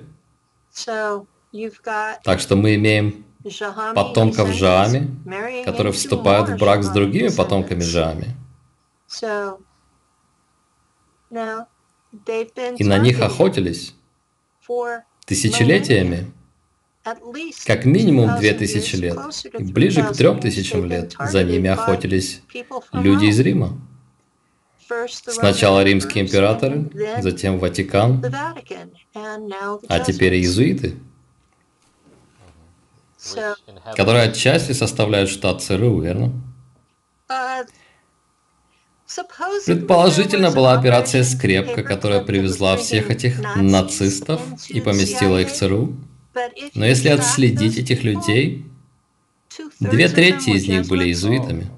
Так 2.24 2.40
что 2.40 2.56
мы 2.56 2.76
имеем 2.76 3.26
потомков 3.96 4.50
Жаами, 4.54 5.10
которые 5.66 5.94
вступают 5.94 6.50
в 6.50 6.58
брак 6.58 6.84
с 6.84 6.90
другими 6.90 7.30
потомками 7.30 7.82
Жаами. 7.82 8.36
И 12.78 12.84
на 12.84 12.98
них 12.98 13.22
охотились 13.22 13.96
тысячелетиями, 15.26 16.32
как 17.66 17.86
минимум 17.86 18.38
две 18.38 18.54
тысячи 18.54 18.96
лет, 18.96 19.18
и 19.58 19.64
ближе 19.64 20.04
к 20.04 20.14
трем 20.14 20.40
тысячам 20.40 20.86
лет 20.86 21.16
за 21.20 21.44
ними 21.44 21.70
охотились 21.70 22.42
люди 22.94 23.26
из 23.26 23.40
Рима. 23.40 23.80
Сначала 25.08 25.84
римские 25.84 26.26
императоры, 26.26 26.90
затем 27.22 27.60
Ватикан, 27.60 28.24
а 29.88 30.00
теперь 30.02 30.36
иезуиты 30.36 30.98
которые 33.96 34.24
отчасти 34.30 34.72
составляют 34.74 35.30
штат 35.30 35.62
ЦРУ, 35.62 36.00
верно? 36.02 36.32
Предположительно, 39.66 40.52
была 40.52 40.74
операция 40.74 41.24
«Скрепка», 41.24 41.84
которая 41.84 42.22
привезла 42.22 42.78
всех 42.78 43.10
этих 43.10 43.40
нацистов 43.56 44.42
и 44.70 44.80
поместила 44.80 45.42
их 45.42 45.50
в 45.50 45.54
ЦРУ. 45.54 45.98
Но 46.76 46.86
если 46.86 47.10
отследить 47.10 47.78
этих 47.78 48.04
людей, 48.04 48.66
две 49.80 50.08
трети 50.08 50.52
из 50.52 50.68
них 50.68 50.88
были 50.88 51.06
иезуитами. 51.06 51.70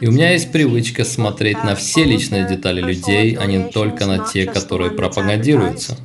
И 0.00 0.06
у 0.06 0.12
меня 0.12 0.30
есть 0.30 0.52
привычка 0.52 1.04
смотреть 1.04 1.62
на 1.64 1.74
все 1.74 2.04
личные 2.04 2.48
детали 2.48 2.80
людей, 2.80 3.34
а 3.34 3.46
не 3.46 3.68
только 3.68 4.06
на 4.06 4.26
те, 4.26 4.46
которые 4.46 4.92
пропагандируются. 4.92 5.98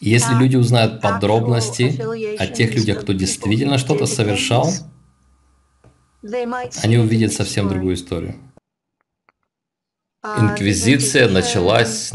Если 0.00 0.34
люди 0.34 0.56
узнают 0.56 1.00
подробности 1.00 1.98
о 2.38 2.46
тех 2.46 2.74
людях, 2.74 3.00
кто 3.02 3.12
действительно 3.12 3.78
что-то 3.78 4.06
совершал, 4.06 4.70
они 6.82 6.98
увидят 6.98 7.32
совсем 7.32 7.68
другую 7.68 7.96
историю. 7.96 8.36
Uh, 10.24 10.38
Инквизиция 10.38 11.28
началась 11.28 12.12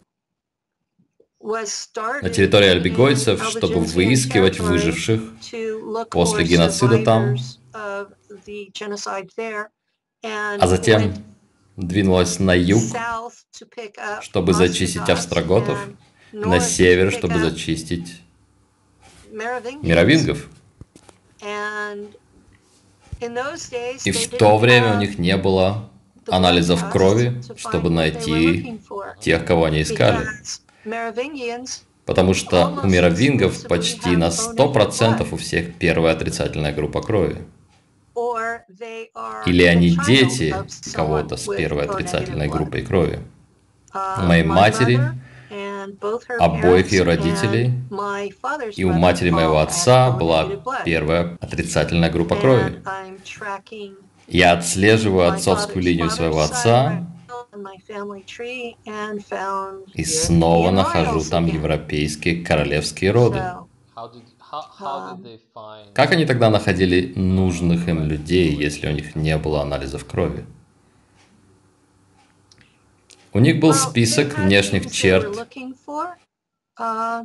на 1.42 2.30
территории 2.30 2.70
альбегойцев, 2.70 3.44
чтобы 3.44 3.82
выискивать 3.82 4.62
выживших 4.62 5.22
после 6.10 6.46
геноцида 6.46 7.04
там, 7.04 7.36
а 10.24 10.68
затем 10.68 11.14
двинулась 11.78 12.40
на 12.40 12.54
юг, 12.54 12.84
чтобы 14.22 14.54
зачистить 14.54 15.10
австроготов, 15.10 15.80
на 16.34 16.60
север, 16.60 17.12
чтобы 17.12 17.40
зачистить 17.40 18.22
мировингов. 19.32 20.50
И 24.04 24.12
в 24.12 24.30
то 24.38 24.58
время 24.58 24.96
у 24.96 24.98
них 24.98 25.18
не 25.18 25.38
было 25.38 25.90
анализов 26.28 26.90
крови, 26.90 27.42
чтобы 27.56 27.90
найти 27.90 28.82
тех, 29.22 29.46
кого 29.46 29.66
они 29.66 29.84
искали. 29.84 30.28
Потому 32.06 32.34
что 32.34 32.80
у 32.84 32.88
мировингов 32.88 33.68
почти 33.68 34.16
на 34.16 34.30
100% 34.30 35.28
у 35.30 35.38
всех 35.38 35.76
первая 35.76 36.14
отрицательная 36.14 36.74
группа 36.74 37.02
крови. 37.02 37.46
Или 39.46 39.64
они 39.64 39.96
дети 40.08 40.56
кого-то 40.94 41.38
с 41.38 41.46
первой 41.46 41.86
отрицательной 41.86 42.48
группой 42.48 42.82
крови. 42.82 43.20
У 43.94 44.22
моей 44.22 44.44
матери, 44.44 45.00
обоих 46.40 46.92
ее 46.92 47.04
родителей, 47.04 47.74
и 48.76 48.84
у 48.84 48.94
матери 48.94 49.30
моего 49.30 49.60
отца 49.60 50.12
была 50.12 50.48
первая 50.84 51.38
отрицательная 51.40 52.12
группа 52.12 52.36
крови. 52.36 52.82
Я 54.28 54.54
отслеживаю 54.54 55.32
отцовскую 55.32 55.82
линию 55.82 56.10
своего 56.10 56.42
отца 56.42 57.06
и 59.94 60.04
снова 60.04 60.72
нахожу 60.72 61.22
там 61.22 61.46
европейские 61.46 62.44
королевские 62.44 63.12
роды. 63.12 63.42
Как 65.94 66.12
они 66.12 66.26
тогда 66.26 66.50
находили 66.50 67.14
нужных 67.16 67.88
им 67.88 68.04
людей, 68.04 68.54
если 68.54 68.88
у 68.88 68.92
них 68.92 69.16
не 69.16 69.38
было 69.38 69.62
анализов 69.62 70.06
крови? 70.06 70.46
У 73.34 73.40
них 73.40 73.60
был 73.60 73.74
список 73.74 74.38
внешних 74.38 74.90
черт, 74.90 75.38
uh, 76.80 77.24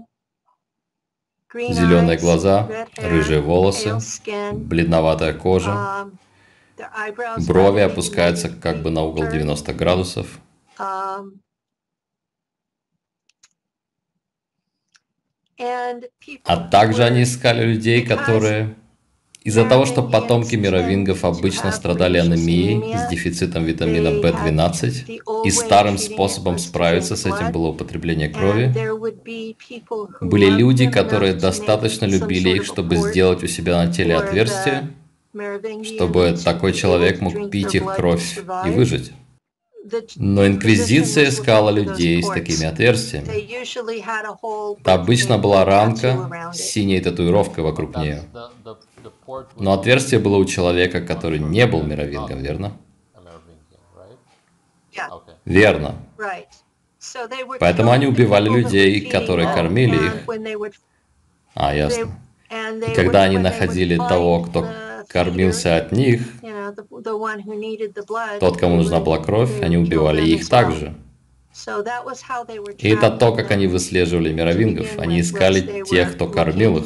зеленые 1.55 2.19
глаза, 2.19 2.69
рыжие 2.97 3.40
волосы, 3.40 3.99
бледноватая 4.53 5.32
кожа, 5.32 5.70
um, 5.70 7.47
брови 7.47 7.81
опускаются 7.81 8.49
как 8.49 8.82
бы 8.82 8.90
на 8.90 9.03
угол 9.03 9.28
90 9.28 9.73
градусов, 9.74 10.40
А 16.44 16.56
также 16.56 17.04
они 17.04 17.22
искали 17.22 17.64
людей, 17.64 18.02
которые 18.02 18.74
Из-за 19.44 19.64
того, 19.64 19.86
что 19.86 20.02
потомки 20.04 20.54
мировингов 20.54 21.24
обычно 21.24 21.72
страдали 21.72 22.18
анемией 22.18 22.96
с 22.96 23.10
дефицитом 23.10 23.64
витамина 23.64 24.08
В12, 24.08 25.20
и 25.44 25.50
старым 25.50 25.98
способом 25.98 26.58
справиться 26.58 27.16
с 27.16 27.26
этим 27.26 27.50
было 27.50 27.68
употребление 27.68 28.28
крови, 28.28 28.72
были 30.20 30.48
люди, 30.48 30.88
которые 30.88 31.34
достаточно 31.34 32.04
любили 32.04 32.50
их, 32.50 32.64
чтобы 32.64 32.96
сделать 32.96 33.42
у 33.42 33.48
себя 33.48 33.84
на 33.84 33.92
теле 33.92 34.16
отверстие, 34.16 34.90
чтобы 35.82 36.38
такой 36.44 36.72
человек 36.72 37.20
мог 37.20 37.50
пить 37.50 37.74
их 37.74 37.96
кровь 37.96 38.38
и 38.66 38.70
выжить. 38.70 39.12
Но 40.16 40.46
Инквизиция 40.46 41.28
искала 41.28 41.70
людей 41.70 42.22
с 42.22 42.28
такими 42.28 42.64
отверстиями. 42.64 43.28
Обычно 44.84 45.38
была 45.38 45.64
рамка 45.64 46.52
с 46.52 46.59
синей 46.59 47.00
татуировкой 47.00 47.64
вокруг 47.64 47.96
нее. 47.96 48.22
Но 49.56 49.72
отверстие 49.72 50.20
было 50.20 50.36
у 50.36 50.44
человека, 50.44 51.00
который 51.00 51.38
не 51.38 51.66
был 51.66 51.82
мировингом, 51.82 52.42
верно? 52.42 52.76
Верно. 55.44 55.96
Поэтому 57.59 57.90
они 57.90 58.06
убивали 58.06 58.48
людей, 58.48 59.00
которые 59.10 59.52
кормили 59.52 59.96
их. 59.96 60.26
А, 61.54 61.74
ясно. 61.74 62.10
И 62.50 62.94
когда 62.94 63.24
они 63.24 63.38
находили 63.38 63.96
того, 63.96 64.42
кто 64.42 64.66
кормился 65.12 65.76
от 65.76 65.93
них, 65.93 66.22
тот, 68.40 68.56
кому 68.59 68.76
нужна 68.76 69.01
была 69.01 69.18
кровь, 69.18 69.60
они 69.60 69.76
убивали 69.76 70.22
их 70.22 70.48
также. 70.48 70.94
И 72.78 72.89
это 72.89 73.10
то, 73.10 73.34
как 73.34 73.51
они 73.51 73.66
выслеживали 73.66 74.32
мировингов. 74.32 74.98
Они 74.98 75.20
искали 75.20 75.84
тех, 75.84 76.14
кто 76.14 76.26
кормил 76.26 76.78
их. 76.78 76.84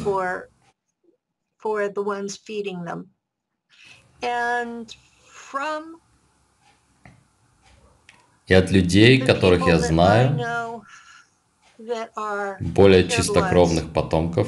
И 8.47 8.53
от 8.53 8.71
людей, 8.71 9.21
которых 9.21 9.67
я 9.67 9.79
знаю, 9.79 10.83
более 12.59 13.07
чистокровных 13.07 13.93
потомков, 13.93 14.47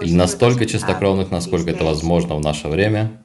или 0.00 0.14
настолько 0.14 0.66
чистокровных, 0.66 1.30
насколько 1.30 1.70
это 1.70 1.84
возможно 1.84 2.36
в 2.36 2.40
наше 2.40 2.68
время, 2.68 3.22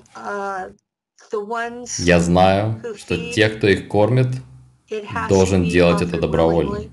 я 2.00 2.20
знаю, 2.20 2.82
что 2.98 3.32
те, 3.32 3.50
кто 3.50 3.68
их 3.68 3.88
кормит, 3.88 4.28
должен 5.30 5.68
делать 5.68 6.02
это 6.02 6.20
добровольно. 6.20 6.90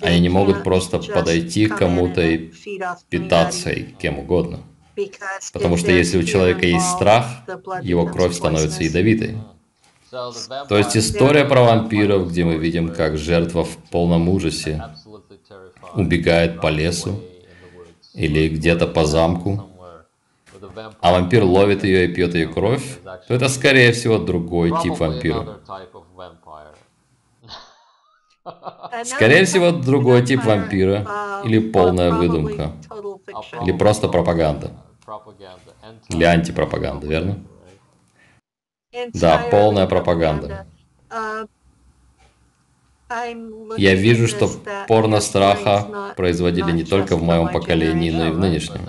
Они 0.00 0.20
не 0.20 0.28
могут 0.28 0.62
просто 0.62 0.98
подойти 0.98 1.66
к 1.66 1.76
кому-то 1.76 2.22
и 2.22 2.52
питаться 3.08 3.70
и 3.70 3.82
кем 3.82 4.20
угодно. 4.20 4.60
Потому 5.52 5.76
что 5.76 5.90
если 5.90 6.18
у 6.18 6.22
человека 6.22 6.66
есть 6.66 6.88
страх, 6.90 7.26
его 7.82 8.06
кровь 8.06 8.34
становится 8.34 8.84
ядовитой. 8.84 9.38
То 10.10 10.78
есть 10.78 10.96
история 10.96 11.44
про 11.44 11.62
вампиров, 11.62 12.30
где 12.30 12.44
мы 12.44 12.56
видим, 12.56 12.92
как 12.92 13.16
жертва 13.16 13.64
в 13.64 13.76
полном 13.90 14.28
ужасе 14.28 14.84
убегает 15.94 16.60
по 16.60 16.68
лесу 16.68 17.20
или 18.14 18.48
где-то 18.48 18.86
по 18.86 19.04
замку, 19.04 19.68
а 21.00 21.12
вампир 21.12 21.44
ловит 21.44 21.84
ее 21.84 22.06
и 22.06 22.14
пьет 22.14 22.34
ее 22.34 22.48
кровь, 22.48 22.98
то 23.02 23.34
это, 23.34 23.48
скорее 23.48 23.92
всего, 23.92 24.18
другой 24.18 24.72
тип 24.82 24.98
вампира. 24.98 25.60
Скорее 29.04 29.44
всего, 29.44 29.70
другой 29.70 30.24
тип 30.24 30.44
вампира 30.44 31.06
или 31.44 31.58
полная 31.58 32.12
выдумка, 32.12 32.72
или 33.62 33.72
просто 33.72 34.08
пропаганда. 34.08 34.72
Или 36.08 36.24
антипропаганда, 36.24 37.06
верно? 37.06 37.38
Да, 39.14 39.46
полная 39.50 39.86
пропаганда. 39.86 40.66
Я 43.76 43.94
вижу, 43.94 44.28
что 44.28 44.48
порно 44.86 45.20
страха 45.20 46.14
производили 46.16 46.70
не 46.70 46.84
только 46.84 47.16
в 47.16 47.22
моем 47.22 47.48
поколении, 47.48 48.10
но 48.10 48.28
и 48.28 48.30
в 48.30 48.38
нынешнем. 48.38 48.88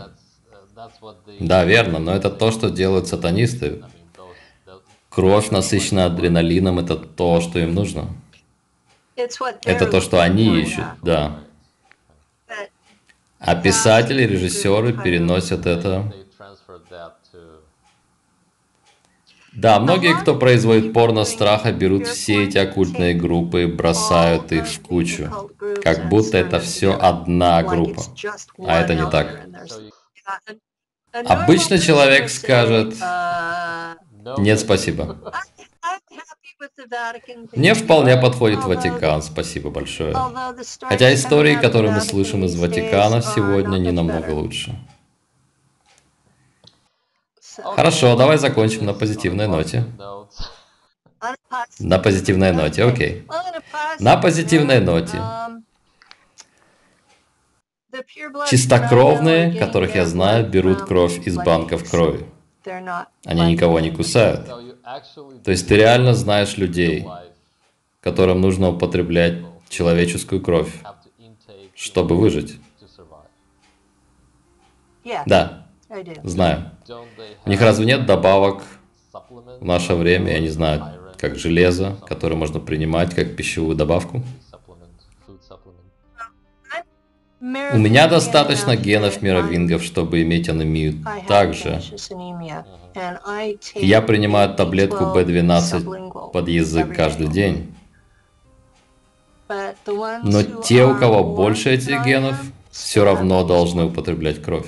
Да, 1.39 1.65
верно, 1.65 1.99
но 1.99 2.13
это 2.13 2.29
то, 2.29 2.51
что 2.51 2.69
делают 2.69 3.07
сатанисты. 3.07 3.83
Кровь, 5.09 5.49
насыщенная 5.49 6.05
адреналином, 6.05 6.79
это 6.79 6.95
то, 6.95 7.41
что 7.41 7.59
им 7.59 7.73
нужно. 7.73 8.07
Это 9.15 9.87
то, 9.87 10.01
что 10.01 10.21
они 10.21 10.61
ищут, 10.61 10.85
да. 11.01 11.39
А 13.39 13.55
писатели, 13.55 14.23
режиссеры 14.23 14.93
переносят 14.93 15.65
это 15.65 16.13
да, 19.61 19.79
многие, 19.79 20.19
кто 20.19 20.35
производит 20.35 20.91
порно 20.91 21.23
страха, 21.23 21.71
берут 21.71 22.07
все 22.07 22.45
эти 22.45 22.57
оккультные 22.57 23.13
группы 23.13 23.63
и 23.63 23.65
бросают 23.67 24.51
их 24.51 24.65
в 24.65 24.81
кучу, 24.81 25.29
как 25.83 26.09
будто 26.09 26.39
это 26.39 26.59
все 26.59 26.97
одна 26.99 27.61
группа. 27.61 28.01
А 28.65 28.81
это 28.81 28.95
не 28.95 29.07
так. 29.09 29.45
Обычно 31.13 31.77
человек 31.77 32.29
скажет, 32.31 32.95
нет, 34.37 34.59
спасибо. 34.59 35.31
Мне 37.51 37.75
вполне 37.75 38.17
подходит 38.17 38.63
Ватикан, 38.63 39.21
спасибо 39.21 39.69
большое. 39.69 40.15
Хотя 40.81 41.13
истории, 41.13 41.55
которые 41.55 41.91
мы 41.91 42.01
слышим 42.01 42.45
из 42.45 42.55
Ватикана 42.55 43.21
сегодня, 43.21 43.77
не 43.77 43.91
намного 43.91 44.31
лучше. 44.31 44.75
Хорошо, 47.63 48.15
давай 48.15 48.37
закончим 48.37 48.85
на 48.85 48.93
позитивной 48.93 49.47
ноте. 49.47 49.85
На 51.79 51.99
позитивной 51.99 52.51
ноте, 52.51 52.83
окей. 52.83 53.27
На 53.99 54.17
позитивной 54.17 54.79
ноте. 54.79 55.19
Чистокровные, 58.49 59.53
которых 59.59 59.95
я 59.95 60.05
знаю, 60.05 60.47
берут 60.49 60.83
кровь 60.83 61.27
из 61.27 61.35
банков 61.35 61.89
крови. 61.89 62.25
Они 63.25 63.51
никого 63.51 63.79
не 63.79 63.91
кусают. 63.91 64.47
То 65.43 65.51
есть 65.51 65.67
ты 65.67 65.75
реально 65.75 66.13
знаешь 66.13 66.57
людей, 66.57 67.07
которым 68.01 68.41
нужно 68.41 68.69
употреблять 68.69 69.39
человеческую 69.69 70.41
кровь, 70.41 70.73
чтобы 71.75 72.17
выжить. 72.17 72.59
Да, 75.25 75.60
знаю. 76.23 76.71
У 77.45 77.49
них 77.49 77.61
разве 77.61 77.85
нет 77.85 78.05
добавок 78.05 78.63
в 79.59 79.65
наше 79.65 79.95
время, 79.95 80.33
я 80.33 80.39
не 80.39 80.49
знаю, 80.49 81.13
как 81.17 81.37
железо, 81.37 81.97
которое 82.07 82.35
можно 82.35 82.59
принимать 82.59 83.13
как 83.13 83.35
пищевую 83.35 83.75
добавку? 83.75 84.23
У 87.41 87.77
меня 87.77 88.07
достаточно 88.07 88.75
генов 88.75 89.21
мировингов, 89.21 89.83
чтобы 89.83 90.21
иметь 90.21 90.47
анемию 90.47 91.03
также. 91.27 91.81
Я 93.75 94.01
принимаю 94.01 94.53
таблетку 94.53 95.05
B12 95.05 96.31
под 96.31 96.47
язык 96.47 96.95
каждый 96.95 97.27
день. 97.27 97.73
Но 100.23 100.43
те, 100.63 100.85
у 100.85 100.95
кого 100.95 101.23
больше 101.23 101.71
этих 101.71 102.05
генов, 102.05 102.35
все 102.69 103.03
равно 103.03 103.43
должны 103.43 103.85
употреблять 103.85 104.41
кровь. 104.41 104.67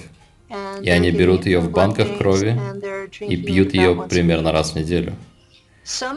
И 0.81 0.89
они 0.89 1.11
берут 1.11 1.45
ее 1.45 1.59
в 1.59 1.71
банках 1.71 2.17
крови 2.17 2.59
и 3.19 3.37
пьют 3.37 3.73
ее 3.73 4.07
примерно 4.09 4.51
раз 4.51 4.71
в 4.71 4.75
неделю. 4.75 5.13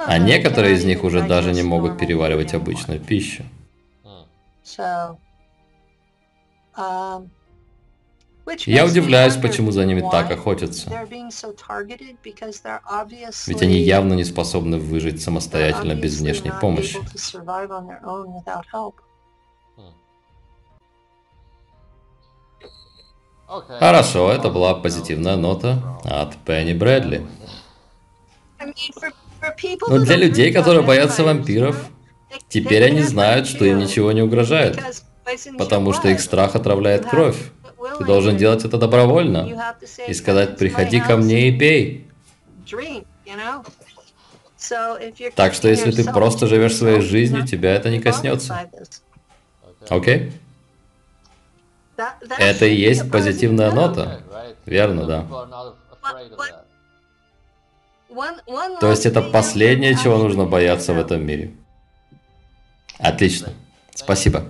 А 0.06 0.18
некоторые 0.18 0.74
из 0.74 0.84
них 0.84 1.04
уже 1.04 1.22
даже 1.26 1.52
не 1.52 1.62
могут 1.62 1.98
переваривать 1.98 2.54
обычную 2.54 3.00
пищу. 3.00 3.44
Um, 6.78 7.30
Я 8.66 8.84
удивляюсь, 8.84 9.36
почему 9.36 9.70
за 9.70 9.86
ними 9.86 10.04
так 10.10 10.30
охотятся. 10.30 10.90
Ведь 13.46 13.62
они 13.62 13.78
явно 13.78 14.12
не 14.12 14.24
способны 14.24 14.76
выжить 14.78 15.22
самостоятельно 15.22 15.94
без 15.94 16.20
внешней 16.20 16.52
помощи. 16.60 16.98
Хорошо, 23.46 24.32
это 24.32 24.50
была 24.50 24.74
позитивная 24.74 25.36
нота 25.36 26.00
от 26.04 26.36
Пенни 26.36 26.74
Брэдли. 26.74 27.26
Но 29.88 29.98
для 29.98 30.16
людей, 30.16 30.52
которые 30.52 30.82
боятся 30.82 31.22
вампиров, 31.22 31.88
теперь 32.48 32.84
они 32.84 33.02
знают, 33.02 33.46
что 33.46 33.64
им 33.64 33.78
ничего 33.78 34.10
не 34.12 34.22
угрожает, 34.22 34.78
потому 35.58 35.92
что 35.92 36.08
их 36.08 36.20
страх 36.20 36.56
отравляет 36.56 37.06
кровь. 37.06 37.36
Ты 37.98 38.04
должен 38.04 38.36
делать 38.36 38.64
это 38.64 38.78
добровольно 38.78 39.76
и 40.08 40.14
сказать, 40.14 40.58
приходи 40.58 41.00
ко 41.00 41.16
мне 41.16 41.48
и 41.48 41.56
пей. 41.56 42.10
Так 45.36 45.54
что 45.54 45.68
если 45.68 45.92
ты 45.92 46.04
просто 46.04 46.48
живешь 46.48 46.74
своей 46.74 47.00
жизнью, 47.00 47.46
тебя 47.46 47.74
это 47.74 47.90
не 47.90 48.00
коснется. 48.00 48.68
Окей? 49.88 50.16
Okay? 50.16 50.32
Это 52.38 52.66
и 52.66 52.74
есть 52.74 53.10
позитивная 53.10 53.70
нота. 53.72 54.20
Верно, 54.64 55.04
да. 55.06 55.26
То 58.80 58.90
есть 58.90 59.06
это 59.06 59.22
последнее, 59.22 59.94
чего 59.96 60.18
нужно 60.18 60.44
бояться 60.44 60.92
в 60.92 60.98
этом 60.98 61.24
мире. 61.24 61.54
Отлично. 62.98 63.52
Спасибо. 63.94 64.44